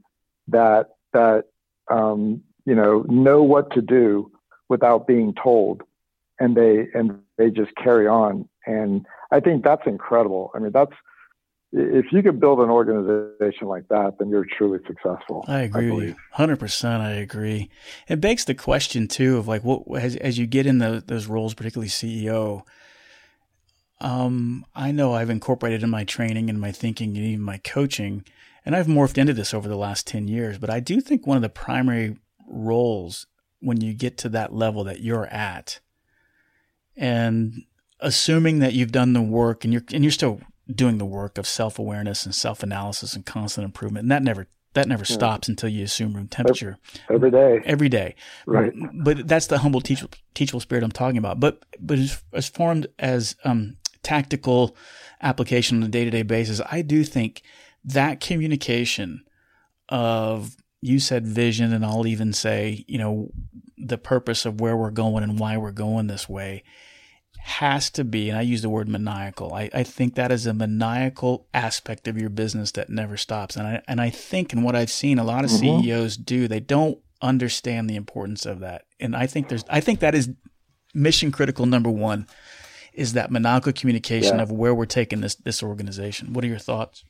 that 0.49 0.91
that 1.13 1.45
um, 1.91 2.43
you 2.65 2.75
know 2.75 3.05
know 3.09 3.43
what 3.43 3.73
to 3.73 3.83
do 3.83 4.31
without 4.69 5.07
being 5.07 5.35
told, 5.35 5.83
and 6.39 6.57
they 6.57 6.89
and 6.95 7.21
they 7.39 7.51
just 7.51 7.75
carry 7.77 8.07
on. 8.07 8.49
And 8.67 9.07
I 9.31 9.41
think 9.41 9.65
that's 9.65 9.87
incredible. 9.87 10.51
I 10.55 10.59
mean, 10.59 10.73
that's 10.73 10.93
if 11.73 12.13
you 12.13 12.23
could 12.23 12.39
build 12.39 12.61
an 12.61 12.69
organization 12.69 13.67
like 13.67 13.89
that, 13.89 14.19
then 14.19 14.29
you're 14.29 14.47
truly 14.59 14.79
successful. 14.87 15.45
I 15.49 15.61
agree 15.61 15.91
I 15.91 15.95
with 15.95 16.05
you, 16.05 16.17
hundred 16.33 16.59
percent. 16.61 17.03
I 17.03 17.13
agree. 17.13 17.71
It 18.09 18.21
begs 18.21 18.45
the 18.45 18.55
question 18.55 19.09
too 19.09 19.39
of 19.39 19.49
like, 19.49 19.65
what 19.65 19.83
as 19.99 20.17
as 20.17 20.39
you 20.39 20.47
get 20.47 20.67
in 20.67 20.79
the, 20.79 21.03
those 21.05 21.27
roles, 21.27 21.55
particularly 21.55 21.89
CEO. 21.89 22.63
Um, 24.01 24.67
I 24.75 24.91
know 24.91 25.15
I've 25.15 25.31
incorporated 25.31 25.83
in 25.83 25.89
my 25.89 26.05
training 26.05 26.51
and 26.51 26.61
my 26.61 26.73
thinking 26.73 27.17
and 27.17 27.25
even 27.25 27.45
my 27.45 27.59
coaching, 27.59 28.25
and 28.67 28.77
I've 28.77 28.87
morphed 28.87 29.17
into 29.17 29.33
this 29.33 29.55
over 29.55 29.69
the 29.69 29.77
last 29.77 30.07
ten 30.07 30.29
years. 30.29 30.59
But 30.59 30.69
I 30.69 30.81
do 30.81 31.01
think 31.01 31.27
one 31.27 31.37
of 31.37 31.43
the 31.43 31.49
primary 31.49 32.19
roles 32.47 33.27
when 33.61 33.81
you 33.81 33.95
get 33.95 34.19
to 34.19 34.29
that 34.31 34.53
level 34.53 34.85
that 34.85 35.01
you're 35.01 35.27
at, 35.27 35.81
and 36.99 37.63
assuming 37.99 38.59
that 38.59 38.75
you've 38.75 38.93
done 38.93 39.15
the 39.15 39.23
work 39.23 39.65
and 39.65 39.73
you're 39.73 39.85
and 39.95 40.05
you're 40.05 40.11
still 40.11 40.41
doing 40.71 40.99
the 40.99 41.05
work 41.05 41.39
of 41.39 41.47
self 41.47 41.79
awareness 41.79 42.25
and 42.25 42.35
self 42.35 42.63
analysis 42.63 43.15
and 43.15 43.27
constant 43.27 43.65
improvement. 43.65 44.05
And 44.05 44.11
that 44.11 44.23
never 44.23 44.47
that 44.75 44.89
never 44.89 45.05
yeah. 45.07 45.15
stops 45.15 45.49
until 45.49 45.69
you 45.69 45.85
assume 45.85 46.15
room 46.15 46.29
temperature 46.29 46.79
every 47.11 47.31
day. 47.31 47.61
Every 47.65 47.89
day, 47.89 48.15
right? 48.47 48.73
But 48.95 49.29
that's 49.29 49.47
the 49.47 49.59
humble 49.59 49.81
teachable, 49.81 50.15
teachable 50.35 50.61
spirit 50.61 50.85
I'm 50.85 50.93
talking 50.93 51.19
about. 51.19 51.41
But 51.41 51.65
but 51.79 51.99
as, 51.99 52.23
as 52.33 52.49
formed 52.49 52.87
as 52.99 53.37
um, 53.45 53.77
tactical 54.03 54.77
application 55.21 55.79
on 55.79 55.83
a 55.85 55.89
day 55.89 56.05
to 56.05 56.11
day 56.11 56.23
basis, 56.23 56.61
I 56.71 56.83
do 56.83 57.05
think 57.05 57.43
that 57.85 58.21
communication 58.21 59.25
of 59.89 60.57
you 60.81 60.99
said 60.99 61.27
vision, 61.27 61.73
and 61.73 61.85
I'll 61.85 62.07
even 62.07 62.33
say 62.33 62.85
you 62.89 62.99
know 62.99 63.31
the 63.77 63.99
purpose 63.99 64.47
of 64.47 64.61
where 64.61 64.77
we're 64.77 64.91
going 64.91 65.23
and 65.25 65.39
why 65.39 65.57
we're 65.57 65.73
going 65.73 66.07
this 66.07 66.29
way 66.29 66.63
has 67.45 67.91
to 67.91 68.05
be, 68.05 68.29
and 68.29 68.39
I 68.39 68.43
use 68.43 68.63
the 68.63 68.69
word 68.69 68.89
maniacal. 68.89 69.53
I, 69.53 69.69
I 69.75 69.83
think 69.83 70.15
that 70.15 70.31
is 70.31 70.47
a 70.47 70.55
maniacal 70.55 71.49
aspect 71.53 72.07
of 72.07 72.17
your 72.17 72.31
business 72.31 72.71
that 72.73 72.89
never 72.89 73.17
stops. 73.17 73.57
And 73.57 73.67
I 73.67 73.83
and 73.89 74.01
I 74.01 74.11
think 74.11 74.53
in 74.53 74.63
what 74.63 74.77
I've 74.77 74.91
seen 74.91 75.19
a 75.19 75.25
lot 75.25 75.45
of 75.45 75.51
mm-hmm. 75.51 75.83
CEOs 75.83 76.17
do, 76.17 76.47
they 76.47 76.61
don't 76.61 76.99
understand 77.21 77.91
the 77.91 77.97
importance 77.97 78.47
of 78.47 78.61
that. 78.61 78.85
And 79.01 79.17
I 79.17 79.27
think 79.27 79.49
there's 79.49 79.65
I 79.69 79.81
think 79.81 80.01
that 80.01 80.15
is 80.15 80.31
mission 80.95 81.33
critical 81.33 81.67
number 81.67 81.91
one 81.91 82.27
is 82.93 83.15
that 83.15 83.31
maniacal 83.31 83.73
communication 83.73 84.37
yeah. 84.37 84.43
of 84.43 84.53
where 84.53 84.75
we're 84.75 84.87
taking 84.87 85.21
this 85.21 85.35
this 85.35 85.63
organization. 85.63 86.33
What 86.33 86.45
are 86.45 86.49
your 86.49 86.59
thoughts? 86.59 87.05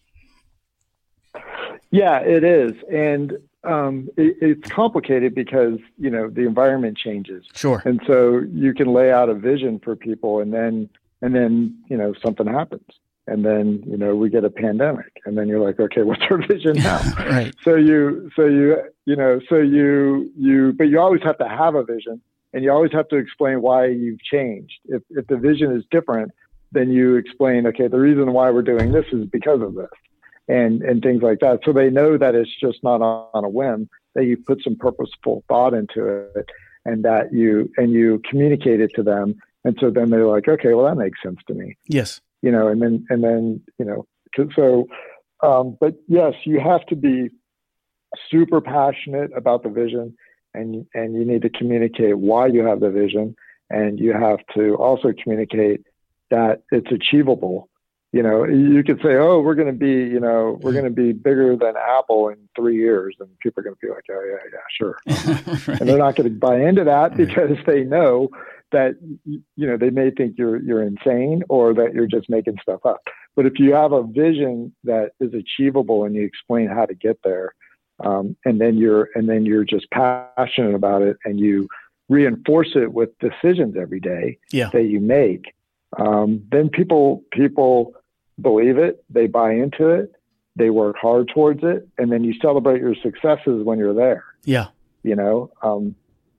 Yeah, 1.90 2.20
it 2.20 2.42
is. 2.42 2.72
And 2.90 3.34
um, 3.64 4.08
it, 4.16 4.36
it's 4.40 4.70
complicated 4.70 5.34
because 5.34 5.78
you 5.98 6.10
know 6.10 6.28
the 6.28 6.42
environment 6.42 6.98
changes. 6.98 7.44
Sure. 7.54 7.82
And 7.84 8.00
so 8.06 8.42
you 8.52 8.74
can 8.74 8.92
lay 8.92 9.12
out 9.12 9.28
a 9.28 9.34
vision 9.34 9.78
for 9.78 9.96
people, 9.96 10.40
and 10.40 10.52
then 10.52 10.88
and 11.20 11.34
then 11.34 11.76
you 11.88 11.96
know 11.96 12.14
something 12.24 12.46
happens, 12.46 12.86
and 13.26 13.44
then 13.44 13.82
you 13.86 13.96
know 13.96 14.16
we 14.16 14.30
get 14.30 14.44
a 14.44 14.50
pandemic, 14.50 15.20
and 15.24 15.38
then 15.38 15.48
you're 15.48 15.64
like, 15.64 15.78
okay, 15.78 16.02
what's 16.08 16.22
our 16.30 16.44
vision 16.46 16.76
now? 16.76 17.00
right. 17.18 17.54
So 17.62 17.76
you 17.76 18.30
so 18.34 18.46
you 18.46 18.82
you 19.04 19.16
know 19.16 19.40
so 19.48 19.56
you 19.58 20.30
you 20.36 20.72
but 20.76 20.84
you 20.84 21.00
always 21.00 21.22
have 21.22 21.38
to 21.38 21.48
have 21.48 21.74
a 21.74 21.84
vision, 21.84 22.20
and 22.52 22.64
you 22.64 22.72
always 22.72 22.92
have 22.92 23.08
to 23.08 23.16
explain 23.16 23.62
why 23.62 23.86
you've 23.86 24.22
changed. 24.22 24.74
If 24.86 25.02
if 25.10 25.26
the 25.28 25.36
vision 25.36 25.70
is 25.72 25.84
different, 25.90 26.32
then 26.72 26.90
you 26.90 27.16
explain, 27.16 27.66
okay, 27.68 27.86
the 27.86 28.00
reason 28.00 28.32
why 28.32 28.50
we're 28.50 28.62
doing 28.62 28.92
this 28.92 29.06
is 29.12 29.26
because 29.26 29.60
of 29.60 29.74
this 29.74 29.90
and 30.48 30.82
and 30.82 31.02
things 31.02 31.22
like 31.22 31.40
that. 31.40 31.60
So 31.64 31.72
they 31.72 31.90
know 31.90 32.18
that 32.18 32.34
it's 32.34 32.50
just 32.60 32.82
not 32.82 33.00
on, 33.00 33.44
a 33.44 33.48
whim. 33.48 33.88
That 34.14 34.24
you 34.24 34.36
put 34.36 34.62
some 34.62 34.76
purposeful 34.76 35.44
thought 35.48 35.74
into 35.74 36.06
it, 36.06 36.50
and 36.84 37.04
that 37.04 37.32
you 37.32 37.70
and 37.76 37.92
you 37.92 38.20
communicate 38.28 38.80
it 38.80 38.92
to 38.94 39.02
them. 39.02 39.36
And 39.64 39.76
so 39.80 39.90
then 39.90 40.10
they're 40.10 40.26
like, 40.26 40.48
okay, 40.48 40.74
well 40.74 40.86
that 40.86 40.96
makes 40.96 41.22
sense 41.22 41.38
to 41.46 41.54
me. 41.54 41.76
Yes. 41.86 42.20
You 42.42 42.50
know, 42.50 42.68
and 42.68 42.82
then 42.82 43.06
and 43.10 43.22
then 43.22 43.62
you 43.78 43.84
know, 43.84 44.06
so. 44.54 44.86
Um, 45.44 45.76
but 45.80 45.94
yes, 46.06 46.34
you 46.44 46.60
have 46.60 46.86
to 46.86 46.94
be 46.94 47.28
super 48.30 48.60
passionate 48.60 49.30
about 49.36 49.64
the 49.64 49.70
vision, 49.70 50.16
and 50.54 50.86
and 50.94 51.14
you 51.14 51.24
need 51.24 51.42
to 51.42 51.50
communicate 51.50 52.18
why 52.18 52.46
you 52.46 52.64
have 52.64 52.78
the 52.78 52.90
vision, 52.90 53.34
and 53.70 53.98
you 53.98 54.12
have 54.12 54.38
to 54.54 54.76
also 54.76 55.12
communicate 55.20 55.84
that 56.30 56.62
it's 56.70 56.90
achievable 56.92 57.68
you 58.12 58.22
know, 58.22 58.44
you 58.44 58.84
could 58.84 59.00
say, 59.00 59.16
"Oh, 59.16 59.40
we're 59.40 59.54
going 59.54 59.68
to 59.68 59.72
be, 59.72 60.12
you 60.12 60.20
know, 60.20 60.58
we're 60.60 60.72
going 60.72 60.84
to 60.84 60.90
be 60.90 61.12
bigger 61.12 61.56
than 61.56 61.74
Apple 61.76 62.28
in 62.28 62.36
three 62.54 62.76
years," 62.76 63.16
and 63.18 63.28
people 63.38 63.60
are 63.60 63.64
going 63.64 63.76
to 63.76 63.86
be 63.86 63.90
like, 63.90 64.04
"Oh, 64.10 64.22
yeah, 64.22 64.50
yeah, 64.52 64.60
sure," 64.76 64.98
right. 65.66 65.80
and 65.80 65.88
they're 65.88 65.98
not 65.98 66.16
going 66.16 66.28
to 66.28 66.38
buy 66.38 66.60
into 66.60 66.84
that 66.84 67.16
because 67.16 67.56
they 67.66 67.84
know 67.84 68.28
that 68.70 68.96
you 69.24 69.66
know 69.66 69.78
they 69.78 69.88
may 69.88 70.10
think 70.10 70.36
you're 70.36 70.60
you're 70.62 70.82
insane 70.82 71.42
or 71.48 71.72
that 71.72 71.94
you're 71.94 72.06
just 72.06 72.28
making 72.28 72.58
stuff 72.60 72.84
up. 72.84 73.00
But 73.34 73.46
if 73.46 73.58
you 73.58 73.72
have 73.72 73.92
a 73.92 74.02
vision 74.02 74.74
that 74.84 75.12
is 75.18 75.32
achievable 75.32 76.04
and 76.04 76.14
you 76.14 76.22
explain 76.22 76.68
how 76.68 76.84
to 76.84 76.94
get 76.94 77.18
there, 77.24 77.54
um, 78.00 78.36
and 78.44 78.60
then 78.60 78.76
you're 78.76 79.08
and 79.14 79.26
then 79.26 79.46
you're 79.46 79.64
just 79.64 79.90
passionate 79.90 80.74
about 80.74 81.00
it 81.00 81.16
and 81.24 81.40
you 81.40 81.66
reinforce 82.10 82.72
it 82.74 82.92
with 82.92 83.08
decisions 83.20 83.74
every 83.80 84.00
day 84.00 84.38
yeah. 84.50 84.68
that 84.74 84.84
you 84.84 85.00
make, 85.00 85.54
um, 85.98 86.42
then 86.50 86.68
people 86.68 87.22
people 87.32 87.94
believe 88.42 88.78
it, 88.78 89.04
they 89.08 89.26
buy 89.26 89.52
into 89.52 89.88
it, 89.88 90.12
they 90.56 90.70
work 90.70 90.96
hard 91.00 91.28
towards 91.28 91.60
it, 91.62 91.88
and 91.98 92.12
then 92.12 92.24
you 92.24 92.34
celebrate 92.40 92.80
your 92.80 92.94
successes 93.02 93.64
when 93.64 93.78
you're 93.78 93.94
there. 93.94 94.24
Yeah. 94.44 94.68
You 95.02 95.16
know, 95.16 95.50
um, 95.62 95.94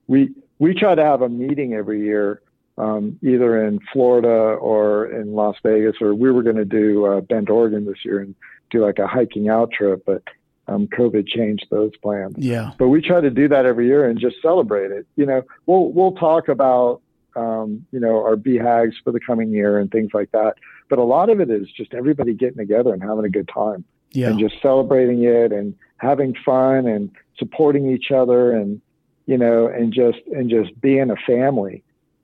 we 0.07 0.31
we 0.59 0.73
try 0.73 0.95
to 0.95 1.03
have 1.03 1.21
a 1.21 1.29
meeting 1.29 1.73
every 1.73 2.01
year, 2.01 2.41
um, 2.77 3.19
either 3.21 3.65
in 3.65 3.79
Florida 3.91 4.29
or 4.29 5.07
in 5.07 5.33
Las 5.33 5.55
Vegas, 5.63 5.95
or 5.99 6.13
we 6.13 6.31
were 6.31 6.43
going 6.43 6.57
to 6.57 6.65
do 6.65 7.05
uh, 7.05 7.21
Bend, 7.21 7.49
Oregon 7.49 7.85
this 7.85 8.05
year 8.05 8.19
and 8.19 8.35
do 8.69 8.85
like 8.85 8.99
a 8.99 9.07
hiking 9.07 9.49
out 9.49 9.71
trip, 9.71 10.03
but 10.05 10.23
um, 10.67 10.87
COVID 10.87 11.27
changed 11.27 11.65
those 11.69 11.91
plans. 12.01 12.35
Yeah. 12.37 12.71
But 12.77 12.89
we 12.89 13.01
try 13.01 13.21
to 13.21 13.29
do 13.29 13.47
that 13.49 13.65
every 13.65 13.87
year 13.87 14.09
and 14.09 14.19
just 14.19 14.41
celebrate 14.41 14.91
it. 14.91 15.05
You 15.15 15.25
know, 15.25 15.41
we'll 15.65 15.91
we'll 15.91 16.13
talk 16.13 16.47
about 16.47 17.01
um, 17.35 17.85
you 17.91 17.99
know 17.99 18.23
our 18.23 18.35
BHAGs 18.35 18.93
for 19.03 19.11
the 19.11 19.19
coming 19.19 19.49
year 19.49 19.79
and 19.79 19.91
things 19.91 20.11
like 20.13 20.31
that. 20.31 20.55
But 20.89 20.99
a 20.99 21.03
lot 21.03 21.29
of 21.29 21.39
it 21.39 21.49
is 21.49 21.67
just 21.71 21.93
everybody 21.93 22.33
getting 22.33 22.57
together 22.57 22.93
and 22.93 23.01
having 23.01 23.25
a 23.25 23.29
good 23.29 23.49
time 23.53 23.83
yeah. 24.11 24.29
and 24.29 24.39
just 24.39 24.61
celebrating 24.61 25.23
it 25.23 25.51
and 25.51 25.75
having 25.97 26.35
fun 26.45 26.87
and 26.87 27.11
supporting 27.37 27.89
each 27.89 28.11
other 28.11 28.51
and 28.51 28.81
you 29.25 29.37
know 29.37 29.67
and 29.67 29.93
just 29.93 30.19
and 30.33 30.49
just 30.49 30.79
being 30.81 31.09
a 31.09 31.15
family 31.15 31.83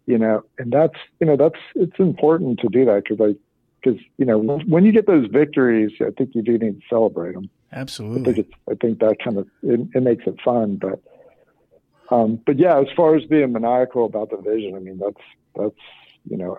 you 0.10 0.18
know. 0.18 0.43
And 0.57 0.72
that's 0.72 0.97
you 1.20 1.28
know 1.28 1.38
that's 1.38 1.60
it's 1.76 1.99
important 1.99 2.60
to 2.62 2.68
do 2.68 2.84
that 2.86 3.03
because 3.03 3.20
like 3.20 3.38
because 3.82 3.99
you 4.18 4.26
know 4.26 4.39
when 4.39 4.84
you 4.84 4.91
get 4.91 5.07
those 5.07 5.28
victories 5.28 5.91
i 6.01 6.10
think 6.18 6.32
you 6.36 6.41
do 6.41 6.57
need 6.57 6.82
to 6.82 6.88
celebrate 6.89 7.34
them 7.34 7.49
absolutely 7.72 8.32
i 8.32 8.36
think 8.36 8.53
i 8.70 8.74
think 8.76 8.99
that 8.99 9.18
kind 9.24 9.38
of 9.38 9.47
it, 9.64 9.80
it 9.93 10.03
makes 10.03 10.26
it 10.28 10.36
fun 10.43 10.76
but 10.76 11.01
um 12.14 12.39
but 12.45 12.57
yeah 12.57 12.78
as 12.80 12.88
far 12.95 13.16
as 13.16 13.24
being 13.26 13.53
maniacal 13.53 14.05
about 14.05 14.30
the 14.32 14.38
vision 14.38 14.76
i 14.76 14.80
mean 14.80 14.97
that's 14.97 15.22
that's 15.55 15.76
you 16.30 16.38
know 16.38 16.57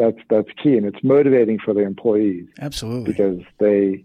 that's 0.00 0.18
that's 0.28 0.48
key, 0.62 0.76
and 0.76 0.86
it's 0.86 1.02
motivating 1.02 1.58
for 1.58 1.74
the 1.74 1.80
employees. 1.80 2.46
Absolutely, 2.60 3.12
because 3.12 3.40
they, 3.58 4.04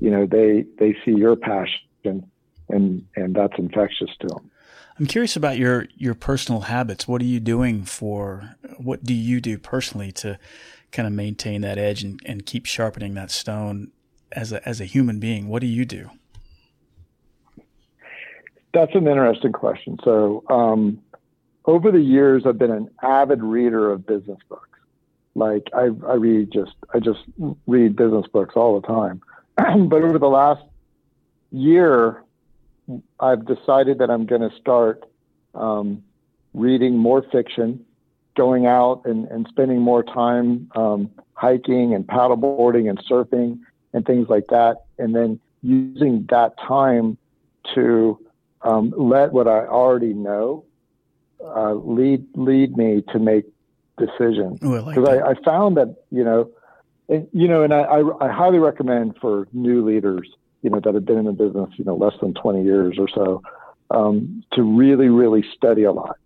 you 0.00 0.10
know, 0.10 0.26
they 0.26 0.64
they 0.78 0.96
see 1.04 1.12
your 1.12 1.36
passion, 1.36 1.80
and 2.68 3.06
and 3.16 3.34
that's 3.34 3.54
infectious 3.58 4.10
to 4.20 4.28
them. 4.28 4.50
I'm 4.98 5.06
curious 5.06 5.36
about 5.36 5.58
your 5.58 5.86
your 5.96 6.14
personal 6.14 6.62
habits. 6.62 7.06
What 7.06 7.22
are 7.22 7.26
you 7.26 7.40
doing 7.40 7.84
for? 7.84 8.56
What 8.78 9.04
do 9.04 9.14
you 9.14 9.40
do 9.40 9.58
personally 9.58 10.12
to 10.12 10.38
kind 10.90 11.06
of 11.06 11.12
maintain 11.12 11.60
that 11.60 11.78
edge 11.78 12.02
and, 12.02 12.20
and 12.24 12.44
keep 12.46 12.66
sharpening 12.66 13.14
that 13.14 13.30
stone 13.30 13.92
as 14.32 14.52
a 14.52 14.66
as 14.68 14.80
a 14.80 14.84
human 14.84 15.20
being? 15.20 15.48
What 15.48 15.60
do 15.60 15.66
you 15.66 15.84
do? 15.84 16.10
that's 18.72 18.94
an 18.94 19.06
interesting 19.06 19.52
question. 19.52 19.98
So, 20.04 20.44
um, 20.48 21.00
over 21.64 21.90
the 21.90 22.00
years, 22.00 22.44
I've 22.46 22.58
been 22.58 22.70
an 22.70 22.88
avid 23.02 23.42
reader 23.42 23.90
of 23.92 24.06
business 24.06 24.38
books. 24.48 24.67
Like 25.34 25.68
I, 25.74 25.90
I 26.06 26.14
read 26.14 26.50
just, 26.52 26.72
I 26.92 26.98
just 26.98 27.20
read 27.66 27.96
business 27.96 28.26
books 28.32 28.54
all 28.56 28.80
the 28.80 28.86
time. 28.86 29.22
but 29.88 30.02
over 30.02 30.18
the 30.18 30.28
last 30.28 30.62
year, 31.50 32.22
I've 33.20 33.46
decided 33.46 33.98
that 33.98 34.10
I'm 34.10 34.26
going 34.26 34.48
to 34.48 34.56
start 34.56 35.04
um, 35.54 36.02
reading 36.54 36.96
more 36.96 37.22
fiction, 37.22 37.84
going 38.36 38.66
out 38.66 39.02
and, 39.04 39.26
and 39.28 39.46
spending 39.48 39.80
more 39.80 40.02
time 40.02 40.70
um, 40.74 41.10
hiking 41.34 41.94
and 41.94 42.06
paddleboarding 42.06 42.88
and 42.88 42.98
surfing 43.04 43.60
and 43.92 44.06
things 44.06 44.28
like 44.28 44.46
that, 44.48 44.84
and 44.98 45.14
then 45.14 45.40
using 45.62 46.26
that 46.30 46.58
time 46.58 47.16
to 47.74 48.18
um, 48.62 48.92
let 48.96 49.32
what 49.32 49.46
I 49.46 49.66
already 49.66 50.14
know 50.14 50.64
uh, 51.44 51.74
lead 51.74 52.26
lead 52.34 52.76
me 52.76 53.02
to 53.12 53.18
make 53.18 53.44
decisions. 53.98 54.60
Because 54.60 55.08
I, 55.08 55.16
I, 55.16 55.30
I, 55.30 55.34
found 55.44 55.76
that 55.76 55.96
you 56.10 56.24
know, 56.24 56.50
and, 57.08 57.28
you 57.32 57.48
know, 57.48 57.62
and 57.62 57.72
I, 57.72 57.80
I, 57.80 58.28
I 58.28 58.32
highly 58.32 58.58
recommend 58.58 59.16
for 59.20 59.48
new 59.52 59.84
leaders, 59.84 60.28
you 60.62 60.70
know, 60.70 60.80
that 60.80 60.94
have 60.94 61.04
been 61.04 61.18
in 61.18 61.24
the 61.24 61.32
business, 61.32 61.70
you 61.76 61.84
know, 61.84 61.96
less 61.96 62.14
than 62.20 62.34
twenty 62.34 62.64
years 62.64 62.96
or 62.98 63.08
so, 63.08 63.42
um, 63.90 64.42
to 64.52 64.62
really 64.62 65.08
really 65.08 65.44
study 65.56 65.84
a 65.84 65.92
lot. 65.92 66.16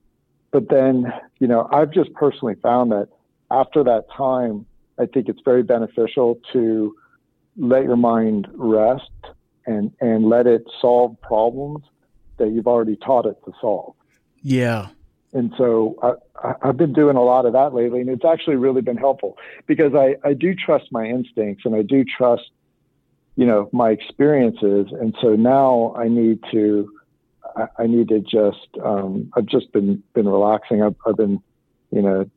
But 0.50 0.68
then, 0.68 1.12
you 1.38 1.46
know, 1.46 1.68
I've 1.72 1.92
just 1.92 2.12
personally 2.12 2.56
found 2.62 2.92
that 2.92 3.08
after 3.50 3.82
that 3.84 4.04
time, 4.14 4.66
I 4.98 5.06
think 5.06 5.28
it's 5.28 5.40
very 5.44 5.62
beneficial 5.62 6.38
to 6.52 6.94
let 7.56 7.84
your 7.84 7.96
mind 7.96 8.48
rest 8.52 9.10
and 9.66 9.92
and 10.00 10.28
let 10.28 10.46
it 10.46 10.64
solve 10.80 11.20
problems 11.20 11.84
that 12.38 12.50
you've 12.50 12.66
already 12.66 12.96
taught 12.96 13.26
it 13.26 13.36
to 13.44 13.52
solve. 13.60 13.94
Yeah. 14.42 14.88
And 15.32 15.52
so 15.56 15.96
I, 16.02 16.12
have 16.62 16.76
been 16.76 16.92
doing 16.92 17.16
a 17.16 17.22
lot 17.22 17.46
of 17.46 17.52
that 17.52 17.74
lately, 17.74 18.00
and 18.00 18.08
it's 18.08 18.24
actually 18.24 18.56
really 18.56 18.82
been 18.82 18.96
helpful 18.96 19.36
because 19.66 19.94
I, 19.94 20.16
I 20.26 20.34
do 20.34 20.54
trust 20.54 20.86
my 20.90 21.04
instincts 21.04 21.64
and 21.64 21.74
I 21.74 21.82
do 21.82 22.04
trust, 22.04 22.50
you 23.36 23.46
know, 23.46 23.68
my 23.72 23.90
experiences. 23.90 24.88
And 24.92 25.14
so 25.20 25.34
now 25.34 25.94
I 25.96 26.08
need 26.08 26.40
to, 26.52 26.90
I, 27.56 27.82
I 27.82 27.86
need 27.86 28.08
to 28.08 28.20
just, 28.20 28.68
um, 28.84 29.30
I've 29.36 29.46
just 29.46 29.72
been 29.72 30.02
been 30.14 30.28
relaxing. 30.28 30.82
I've, 30.82 30.96
I've 31.06 31.16
been, 31.16 31.40
you 31.90 32.02
know, 32.02 32.30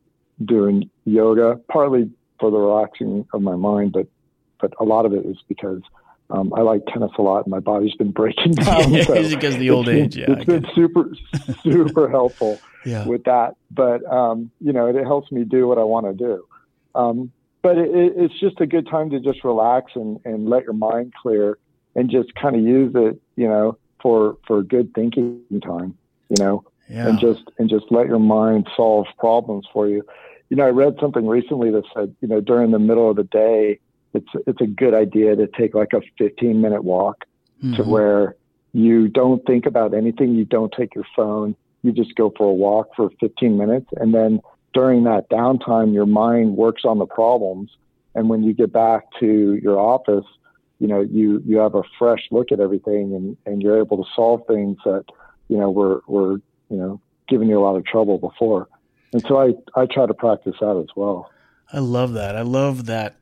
doing 0.44 0.90
yoga 1.04 1.60
partly 1.70 2.10
for 2.38 2.50
the 2.50 2.58
relaxing 2.58 3.26
of 3.32 3.42
my 3.42 3.56
mind, 3.56 3.92
but 3.92 4.06
but 4.60 4.72
a 4.80 4.84
lot 4.84 5.04
of 5.04 5.12
it 5.12 5.26
is 5.26 5.36
because 5.48 5.82
um, 6.30 6.52
I 6.54 6.60
like 6.60 6.86
tennis 6.86 7.12
a 7.18 7.22
lot, 7.22 7.44
and 7.44 7.50
my 7.50 7.60
body's 7.60 7.94
been 7.94 8.10
breaking 8.10 8.52
down. 8.52 8.92
yeah, 8.92 9.04
so 9.04 9.28
because 9.28 9.54
of 9.54 9.60
the 9.60 9.70
old 9.70 9.86
been, 9.86 10.04
age. 10.04 10.16
Yeah, 10.16 10.26
it's 10.30 10.44
been 10.44 10.66
super, 10.74 11.10
super 11.62 12.08
helpful 12.08 12.58
yeah. 12.86 13.06
with 13.06 13.24
that. 13.24 13.56
But 13.70 14.04
um, 14.10 14.50
you 14.60 14.72
know, 14.72 14.86
it, 14.86 14.96
it, 14.96 15.04
helps 15.04 15.30
me 15.32 15.44
do 15.44 15.66
what 15.66 15.78
I 15.78 15.84
want 15.84 16.06
to 16.06 16.12
do. 16.12 16.46
Um, 16.94 17.32
but 17.62 17.76
it, 17.78 17.90
it's 18.16 18.38
just 18.38 18.60
a 18.60 18.66
good 18.66 18.88
time 18.88 19.10
to 19.10 19.20
just 19.20 19.44
relax 19.44 19.92
and, 19.94 20.20
and 20.24 20.48
let 20.48 20.64
your 20.64 20.72
mind 20.72 21.12
clear, 21.20 21.58
and 21.94 22.10
just 22.10 22.34
kind 22.34 22.56
of 22.56 22.62
use 22.62 22.92
it, 22.94 23.20
you 23.36 23.48
know, 23.48 23.78
for 24.00 24.38
for 24.46 24.62
good 24.62 24.94
thinking 24.94 25.42
time. 25.62 25.96
You 26.28 26.36
know, 26.42 26.64
yeah. 26.88 27.08
and 27.08 27.18
just 27.18 27.42
and 27.58 27.68
just 27.68 27.86
let 27.90 28.06
your 28.06 28.18
mind 28.18 28.68
solve 28.76 29.06
problems 29.18 29.66
for 29.72 29.88
you. 29.88 30.02
You 30.48 30.56
know, 30.56 30.64
I 30.64 30.70
read 30.70 30.96
something 31.00 31.26
recently 31.26 31.70
that 31.72 31.84
said, 31.94 32.14
you 32.20 32.28
know, 32.28 32.40
during 32.40 32.70
the 32.70 32.78
middle 32.78 33.10
of 33.10 33.16
the 33.16 33.24
day 33.24 33.80
it's 34.16 34.28
it's 34.46 34.60
a 34.60 34.66
good 34.66 34.94
idea 34.94 35.36
to 35.36 35.46
take 35.46 35.74
like 35.74 35.92
a 35.92 36.00
15 36.18 36.60
minute 36.60 36.82
walk 36.82 37.24
mm-hmm. 37.62 37.74
to 37.74 37.84
where 37.84 38.36
you 38.72 39.08
don't 39.08 39.44
think 39.46 39.66
about 39.66 39.94
anything. 39.94 40.34
You 40.34 40.44
don't 40.44 40.72
take 40.72 40.94
your 40.94 41.06
phone. 41.14 41.54
You 41.86 41.92
just 41.92 42.16
go 42.16 42.32
for 42.36 42.48
a 42.48 42.52
walk 42.52 42.88
for 42.96 43.10
15 43.20 43.56
minutes, 43.56 43.86
and 43.96 44.12
then 44.12 44.40
during 44.74 45.04
that 45.04 45.30
downtime, 45.30 45.94
your 45.94 46.06
mind 46.06 46.56
works 46.56 46.82
on 46.84 46.98
the 46.98 47.06
problems. 47.06 47.70
And 48.14 48.28
when 48.28 48.42
you 48.42 48.52
get 48.52 48.72
back 48.72 49.04
to 49.20 49.54
your 49.62 49.78
office, 49.78 50.24
you 50.78 50.88
know 50.88 51.00
you 51.00 51.42
you 51.46 51.58
have 51.58 51.74
a 51.74 51.82
fresh 51.98 52.26
look 52.30 52.50
at 52.52 52.60
everything, 52.60 53.14
and 53.14 53.36
and 53.46 53.62
you're 53.62 53.78
able 53.78 54.02
to 54.02 54.10
solve 54.14 54.42
things 54.48 54.78
that 54.84 55.04
you 55.48 55.56
know 55.56 55.70
were 55.70 56.02
were 56.06 56.40
you 56.68 56.76
know 56.76 57.00
giving 57.28 57.48
you 57.48 57.58
a 57.58 57.62
lot 57.62 57.76
of 57.76 57.84
trouble 57.86 58.18
before. 58.18 58.68
And 59.12 59.22
so 59.26 59.40
I 59.40 59.54
I 59.80 59.86
try 59.86 60.06
to 60.06 60.14
practice 60.14 60.56
that 60.60 60.76
as 60.76 60.94
well. 60.96 61.30
I 61.72 61.78
love 61.78 62.12
that. 62.14 62.36
I 62.36 62.42
love 62.42 62.86
that 62.86 63.16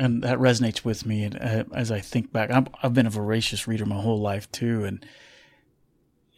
and 0.00 0.22
that 0.22 0.38
resonates 0.38 0.82
with 0.82 1.04
me. 1.04 1.26
Uh, 1.26 1.64
as 1.74 1.92
I 1.92 2.00
think 2.00 2.32
back, 2.32 2.50
i 2.50 2.64
have 2.80 2.94
been 2.94 3.06
a 3.06 3.10
voracious 3.10 3.68
reader 3.68 3.84
my 3.84 4.00
whole 4.00 4.18
life 4.18 4.50
too, 4.50 4.84
and 4.84 5.04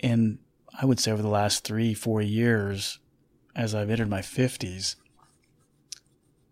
and 0.01 0.39
I 0.81 0.87
would 0.87 0.99
say 0.99 1.13
over 1.13 1.23
the 1.23 1.29
last 1.29 1.65
three, 1.65 1.95
four 1.95 2.23
years, 2.23 2.99
as 3.55 3.75
I've 3.75 3.91
entered 3.91 4.09
my 4.09 4.23
fifties, 4.23 4.97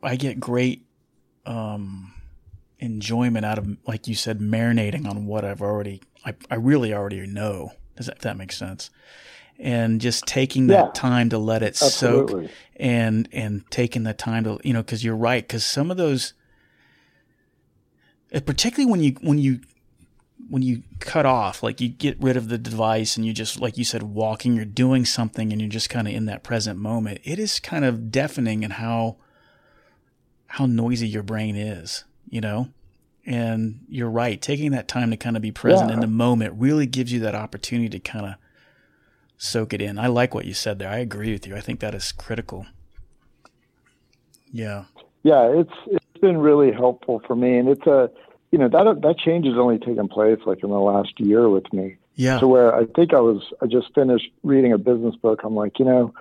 I 0.02 0.16
get 0.16 0.40
great 0.40 0.86
um, 1.46 2.14
enjoyment 2.78 3.44
out 3.44 3.58
of, 3.58 3.76
like 3.86 4.06
you 4.06 4.14
said, 4.14 4.40
marinating 4.40 5.08
on 5.08 5.26
what 5.26 5.44
I've 5.44 5.62
already, 5.62 6.02
I, 6.24 6.34
I 6.50 6.56
really 6.56 6.92
already 6.92 7.26
know. 7.26 7.72
Does 7.96 8.06
that, 8.06 8.16
if 8.16 8.22
that 8.22 8.36
makes 8.36 8.56
sense? 8.56 8.90
and 9.60 10.00
just 10.00 10.26
taking 10.26 10.68
that 10.68 10.86
yeah, 10.86 10.90
time 10.94 11.28
to 11.28 11.38
let 11.38 11.62
it 11.62 11.80
absolutely. 11.80 12.46
soak 12.46 12.56
and 12.76 13.28
and 13.30 13.70
taking 13.70 14.04
the 14.04 14.14
time 14.14 14.42
to 14.44 14.58
you 14.64 14.72
know 14.72 14.82
because 14.82 15.04
you're 15.04 15.14
right 15.14 15.46
because 15.46 15.64
some 15.64 15.90
of 15.90 15.98
those 15.98 16.32
uh, 18.34 18.40
particularly 18.40 18.90
when 18.90 19.02
you 19.02 19.14
when 19.20 19.38
you 19.38 19.60
when 20.50 20.62
you 20.62 20.82
cut 20.98 21.24
off, 21.24 21.62
like 21.62 21.80
you 21.80 21.88
get 21.88 22.20
rid 22.20 22.36
of 22.36 22.48
the 22.48 22.58
device 22.58 23.16
and 23.16 23.24
you 23.24 23.32
just, 23.32 23.60
like 23.60 23.78
you 23.78 23.84
said, 23.84 24.02
walking, 24.02 24.56
you're 24.56 24.64
doing 24.64 25.04
something 25.04 25.52
and 25.52 25.60
you're 25.60 25.70
just 25.70 25.88
kind 25.88 26.08
of 26.08 26.12
in 26.12 26.26
that 26.26 26.42
present 26.42 26.76
moment. 26.76 27.20
It 27.22 27.38
is 27.38 27.60
kind 27.60 27.84
of 27.84 28.10
deafening 28.10 28.64
and 28.64 28.72
how, 28.72 29.16
how 30.48 30.66
noisy 30.66 31.06
your 31.06 31.22
brain 31.22 31.54
is, 31.54 32.02
you 32.28 32.40
know? 32.40 32.68
And 33.24 33.80
you're 33.88 34.10
right. 34.10 34.42
Taking 34.42 34.72
that 34.72 34.88
time 34.88 35.12
to 35.12 35.16
kind 35.16 35.36
of 35.36 35.42
be 35.42 35.52
present 35.52 35.90
yeah. 35.90 35.94
in 35.94 36.00
the 36.00 36.08
moment 36.08 36.54
really 36.56 36.86
gives 36.86 37.12
you 37.12 37.20
that 37.20 37.36
opportunity 37.36 37.88
to 37.90 38.00
kind 38.00 38.26
of 38.26 38.34
soak 39.38 39.72
it 39.72 39.80
in. 39.80 40.00
I 40.00 40.08
like 40.08 40.34
what 40.34 40.46
you 40.46 40.54
said 40.54 40.80
there. 40.80 40.90
I 40.90 40.98
agree 40.98 41.30
with 41.32 41.46
you. 41.46 41.54
I 41.54 41.60
think 41.60 41.78
that 41.78 41.94
is 41.94 42.10
critical. 42.10 42.66
Yeah. 44.50 44.86
Yeah. 45.22 45.44
It's, 45.44 45.72
it's 45.86 46.20
been 46.20 46.38
really 46.38 46.72
helpful 46.72 47.22
for 47.24 47.36
me. 47.36 47.56
And 47.56 47.68
it's 47.68 47.86
a, 47.86 48.10
you 48.50 48.58
know, 48.58 48.68
that, 48.68 49.00
that 49.02 49.18
change 49.18 49.46
has 49.46 49.56
only 49.56 49.78
taken 49.78 50.08
place 50.08 50.38
like 50.46 50.62
in 50.62 50.70
the 50.70 50.78
last 50.78 51.18
year 51.18 51.48
with 51.48 51.72
me. 51.72 51.96
Yeah. 52.16 52.38
To 52.40 52.48
where 52.48 52.74
I 52.74 52.84
think 52.84 53.14
I 53.14 53.20
was, 53.20 53.42
I 53.62 53.66
just 53.66 53.94
finished 53.94 54.30
reading 54.42 54.72
a 54.72 54.78
business 54.78 55.16
book. 55.16 55.40
I'm 55.44 55.54
like, 55.54 55.78
you 55.78 55.84
know, 55.84 56.12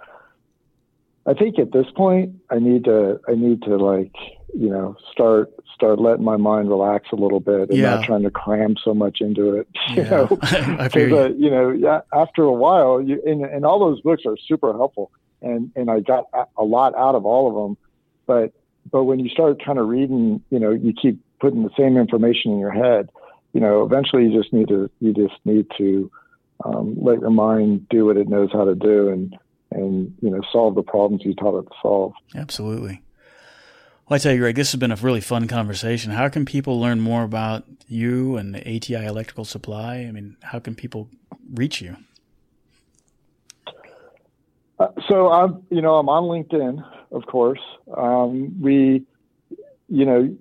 I 1.25 1.33
think 1.33 1.59
at 1.59 1.71
this 1.71 1.87
point 1.95 2.35
I 2.49 2.59
need 2.59 2.85
to, 2.85 3.19
I 3.27 3.35
need 3.35 3.63
to 3.63 3.75
like, 3.75 4.13
you 4.53 4.69
know, 4.69 4.95
start, 5.11 5.51
start 5.73 5.99
letting 5.99 6.23
my 6.23 6.37
mind 6.37 6.69
relax 6.69 7.07
a 7.11 7.15
little 7.15 7.39
bit 7.39 7.69
and 7.69 7.77
yeah. 7.77 7.95
not 7.95 8.05
trying 8.05 8.23
to 8.23 8.31
cram 8.31 8.75
so 8.83 8.93
much 8.93 9.19
into 9.19 9.55
it. 9.55 9.67
You 9.89 10.03
yeah. 10.03 10.09
know, 10.09 10.39
I 10.41 10.87
feel 10.89 11.29
you. 11.31 11.45
you 11.45 11.49
know, 11.49 12.01
after 12.13 12.43
a 12.43 12.53
while, 12.53 13.01
you, 13.01 13.21
and, 13.25 13.43
and 13.43 13.65
all 13.65 13.79
those 13.79 13.99
books 14.01 14.23
are 14.25 14.37
super 14.47 14.71
helpful 14.71 15.11
and, 15.41 15.71
and 15.75 15.89
I 15.89 15.99
got 15.99 16.25
a 16.57 16.63
lot 16.63 16.95
out 16.95 17.15
of 17.15 17.25
all 17.25 17.47
of 17.49 17.55
them, 17.55 17.77
but 18.25 18.53
but 18.91 19.03
when 19.03 19.19
you 19.19 19.29
start 19.29 19.63
kind 19.63 19.77
of 19.77 19.87
reading, 19.87 20.41
you 20.49 20.59
know, 20.59 20.71
you 20.71 20.93
keep 20.93 21.19
putting 21.39 21.63
the 21.63 21.71
same 21.77 21.97
information 21.97 22.51
in 22.51 22.59
your 22.59 22.71
head. 22.71 23.09
You 23.53 23.61
know, 23.61 23.83
eventually 23.83 24.27
you 24.27 24.39
just 24.39 24.53
need 24.53 24.67
to 24.67 24.89
you 24.99 25.13
just 25.13 25.35
need 25.45 25.67
to 25.77 26.11
um, 26.65 26.95
let 27.01 27.19
your 27.19 27.29
mind 27.29 27.87
do 27.89 28.05
what 28.05 28.17
it 28.17 28.27
knows 28.27 28.49
how 28.51 28.65
to 28.65 28.75
do 28.75 29.09
and 29.09 29.35
and 29.71 30.15
you 30.21 30.29
know 30.29 30.41
solve 30.51 30.75
the 30.75 30.83
problems 30.83 31.23
you 31.23 31.33
taught 31.33 31.59
it 31.59 31.63
to 31.63 31.75
solve. 31.81 32.13
Absolutely. 32.35 33.01
Well, 34.07 34.15
I 34.15 34.17
tell 34.17 34.33
you, 34.33 34.39
Greg, 34.39 34.55
this 34.55 34.71
has 34.71 34.79
been 34.79 34.91
a 34.91 34.95
really 34.95 35.21
fun 35.21 35.47
conversation. 35.47 36.11
How 36.11 36.29
can 36.29 36.43
people 36.43 36.79
learn 36.79 36.99
more 36.99 37.23
about 37.23 37.65
you 37.87 38.37
and 38.37 38.55
the 38.55 38.59
ATI 38.61 39.05
Electrical 39.05 39.45
Supply? 39.45 39.97
I 39.97 40.11
mean, 40.11 40.35
how 40.41 40.57
can 40.57 40.73
people 40.73 41.09
reach 41.53 41.79
you? 41.79 41.95
Uh, 44.79 44.87
so 45.07 45.31
I'm, 45.31 45.63
you 45.69 45.81
know, 45.81 45.95
I'm 45.95 46.09
on 46.09 46.23
LinkedIn, 46.23 46.83
of 47.11 47.27
course. 47.27 47.59
Um, 47.95 48.59
we, 48.59 49.03
you 49.89 50.05
know, 50.05 50.35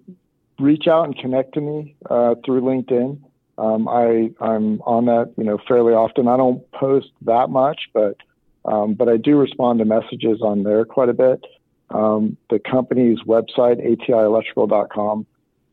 reach 0.58 0.86
out 0.86 1.04
and 1.04 1.16
connect 1.16 1.54
to 1.54 1.60
me 1.60 1.94
uh, 2.08 2.34
through 2.44 2.62
LinkedIn. 2.62 3.20
Um, 3.58 3.88
I 3.88 4.30
I'm 4.40 4.80
on 4.82 5.06
that, 5.06 5.32
you 5.36 5.44
know, 5.44 5.58
fairly 5.66 5.92
often. 5.92 6.28
I 6.28 6.36
don't 6.36 6.68
post 6.72 7.08
that 7.22 7.50
much, 7.50 7.88
but 7.92 8.16
um, 8.64 8.94
but 8.94 9.08
I 9.08 9.16
do 9.16 9.36
respond 9.36 9.78
to 9.80 9.84
messages 9.84 10.40
on 10.42 10.62
there 10.62 10.84
quite 10.84 11.08
a 11.08 11.14
bit. 11.14 11.44
Um, 11.90 12.36
the 12.50 12.58
company's 12.58 13.18
website, 13.20 13.80
atielectrical.com, 13.84 15.26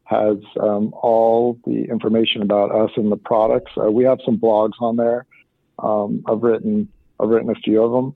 has 0.05 0.37
um, 0.59 0.93
all 0.93 1.59
the 1.65 1.83
information 1.85 2.41
about 2.41 2.71
us 2.71 2.91
and 2.95 3.11
the 3.11 3.17
products. 3.17 3.71
Uh, 3.77 3.91
we 3.91 4.05
have 4.05 4.19
some 4.25 4.37
blogs 4.37 4.79
on 4.79 4.95
there. 4.95 5.25
Um, 5.77 6.23
I've 6.27 6.41
written 6.41 6.87
I've 7.19 7.29
written 7.29 7.49
a 7.49 7.55
few 7.55 7.83
of 7.83 7.91
them. 7.91 8.15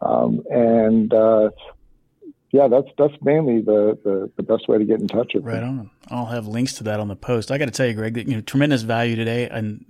Um, 0.00 0.42
and 0.50 1.12
uh, 1.14 1.50
yeah, 2.52 2.68
that's 2.68 2.88
that's 2.98 3.14
mainly 3.22 3.62
the, 3.62 3.98
the, 4.04 4.30
the 4.36 4.42
best 4.42 4.68
way 4.68 4.76
to 4.76 4.84
get 4.84 5.00
in 5.00 5.08
touch 5.08 5.32
with 5.34 5.42
right 5.42 5.62
me. 5.62 5.68
on. 5.68 5.90
I'll 6.08 6.26
have 6.26 6.46
links 6.46 6.74
to 6.74 6.84
that 6.84 7.00
on 7.00 7.08
the 7.08 7.16
post. 7.16 7.50
I 7.50 7.56
got 7.56 7.64
to 7.64 7.70
tell 7.70 7.86
you, 7.86 7.94
Greg, 7.94 8.12
that 8.14 8.28
you 8.28 8.34
know 8.34 8.42
tremendous 8.42 8.82
value 8.82 9.16
today, 9.16 9.48
and 9.48 9.86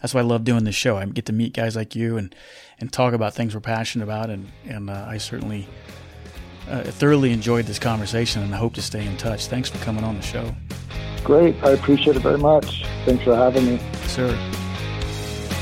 that's 0.00 0.14
why 0.14 0.20
I 0.20 0.24
love 0.24 0.44
doing 0.44 0.62
this 0.62 0.76
show. 0.76 0.96
I 0.96 1.04
get 1.06 1.26
to 1.26 1.32
meet 1.32 1.54
guys 1.54 1.74
like 1.74 1.96
you 1.96 2.16
and 2.16 2.32
and 2.78 2.92
talk 2.92 3.14
about 3.14 3.34
things 3.34 3.52
we're 3.52 3.60
passionate 3.60 4.04
about, 4.04 4.30
and 4.30 4.48
and 4.64 4.90
uh, 4.90 5.06
I 5.08 5.18
certainly 5.18 5.66
uh, 6.68 6.84
thoroughly 6.84 7.32
enjoyed 7.32 7.66
this 7.66 7.80
conversation, 7.80 8.42
and 8.42 8.54
I 8.54 8.58
hope 8.58 8.74
to 8.74 8.82
stay 8.82 9.04
in 9.04 9.16
touch. 9.16 9.48
Thanks 9.48 9.68
for 9.68 9.78
coming 9.78 10.04
on 10.04 10.14
the 10.14 10.22
show. 10.22 10.54
Great, 11.24 11.56
I 11.64 11.70
appreciate 11.70 12.14
it 12.14 12.20
very 12.20 12.38
much. 12.38 12.84
Thanks 13.04 13.24
for 13.24 13.34
having 13.34 13.66
me, 13.66 13.80
sir. 14.06 14.51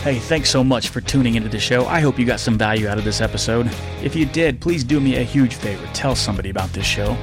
Hey, 0.02 0.18
thanks 0.18 0.48
so 0.48 0.64
much 0.64 0.88
for 0.88 1.02
tuning 1.02 1.34
into 1.34 1.50
the 1.50 1.60
show. 1.60 1.84
I 1.84 2.00
hope 2.00 2.18
you 2.18 2.24
got 2.24 2.40
some 2.40 2.56
value 2.56 2.88
out 2.88 2.96
of 2.96 3.04
this 3.04 3.20
episode. 3.20 3.70
If 4.02 4.16
you 4.16 4.24
did, 4.24 4.58
please 4.58 4.82
do 4.82 4.98
me 4.98 5.16
a 5.16 5.22
huge 5.22 5.56
favor. 5.56 5.86
Tell 5.92 6.16
somebody 6.16 6.48
about 6.48 6.72
this 6.72 6.86
show. 6.86 7.14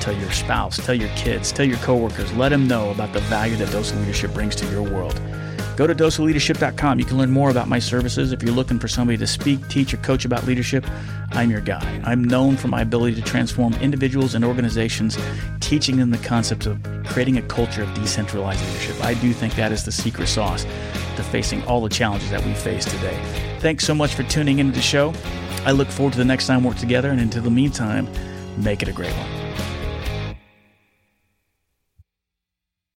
Tell 0.00 0.12
your 0.12 0.30
spouse, 0.30 0.76
tell 0.76 0.94
your 0.94 1.08
kids, 1.16 1.50
tell 1.52 1.64
your 1.64 1.78
coworkers. 1.78 2.30
Let 2.34 2.50
them 2.50 2.68
know 2.68 2.90
about 2.90 3.14
the 3.14 3.20
value 3.20 3.56
that 3.56 3.72
Dose 3.72 3.94
Leadership 3.94 4.34
brings 4.34 4.54
to 4.56 4.70
your 4.70 4.82
world. 4.82 5.18
Go 5.78 5.86
to 5.86 5.94
doseofleadership.com. 5.94 6.98
You 6.98 7.06
can 7.06 7.16
learn 7.16 7.30
more 7.30 7.48
about 7.48 7.66
my 7.66 7.78
services. 7.78 8.30
If 8.30 8.42
you're 8.42 8.52
looking 8.52 8.78
for 8.78 8.88
somebody 8.88 9.16
to 9.16 9.26
speak, 9.26 9.66
teach, 9.68 9.94
or 9.94 9.96
coach 9.98 10.26
about 10.26 10.46
leadership, 10.46 10.84
I'm 11.30 11.50
your 11.50 11.62
guy. 11.62 12.02
I'm 12.04 12.22
known 12.22 12.58
for 12.58 12.68
my 12.68 12.82
ability 12.82 13.14
to 13.14 13.22
transform 13.22 13.72
individuals 13.74 14.34
and 14.34 14.44
organizations, 14.44 15.16
teaching 15.60 15.96
them 15.96 16.10
the 16.10 16.18
concept 16.18 16.66
of 16.66 16.78
creating 17.06 17.38
a 17.38 17.42
culture 17.42 17.84
of 17.84 17.94
decentralized 17.94 18.62
leadership. 18.66 19.02
I 19.02 19.14
do 19.14 19.32
think 19.32 19.54
that 19.54 19.72
is 19.72 19.86
the 19.86 19.92
secret 19.92 20.26
sauce 20.26 20.66
to 21.18 21.24
facing 21.24 21.62
all 21.64 21.80
the 21.80 21.88
challenges 21.88 22.30
that 22.30 22.44
we 22.44 22.54
face 22.54 22.84
today. 22.84 23.20
Thanks 23.58 23.84
so 23.84 23.94
much 23.94 24.14
for 24.14 24.22
tuning 24.22 24.60
into 24.60 24.72
the 24.72 24.80
show. 24.80 25.12
I 25.64 25.72
look 25.72 25.88
forward 25.88 26.12
to 26.12 26.18
the 26.18 26.24
next 26.24 26.46
time 26.46 26.64
we're 26.64 26.74
together, 26.74 27.10
and 27.10 27.20
until 27.20 27.42
the 27.42 27.50
meantime, 27.50 28.08
make 28.56 28.82
it 28.82 28.88
a 28.88 28.92
great 28.92 29.12
one. 29.12 29.37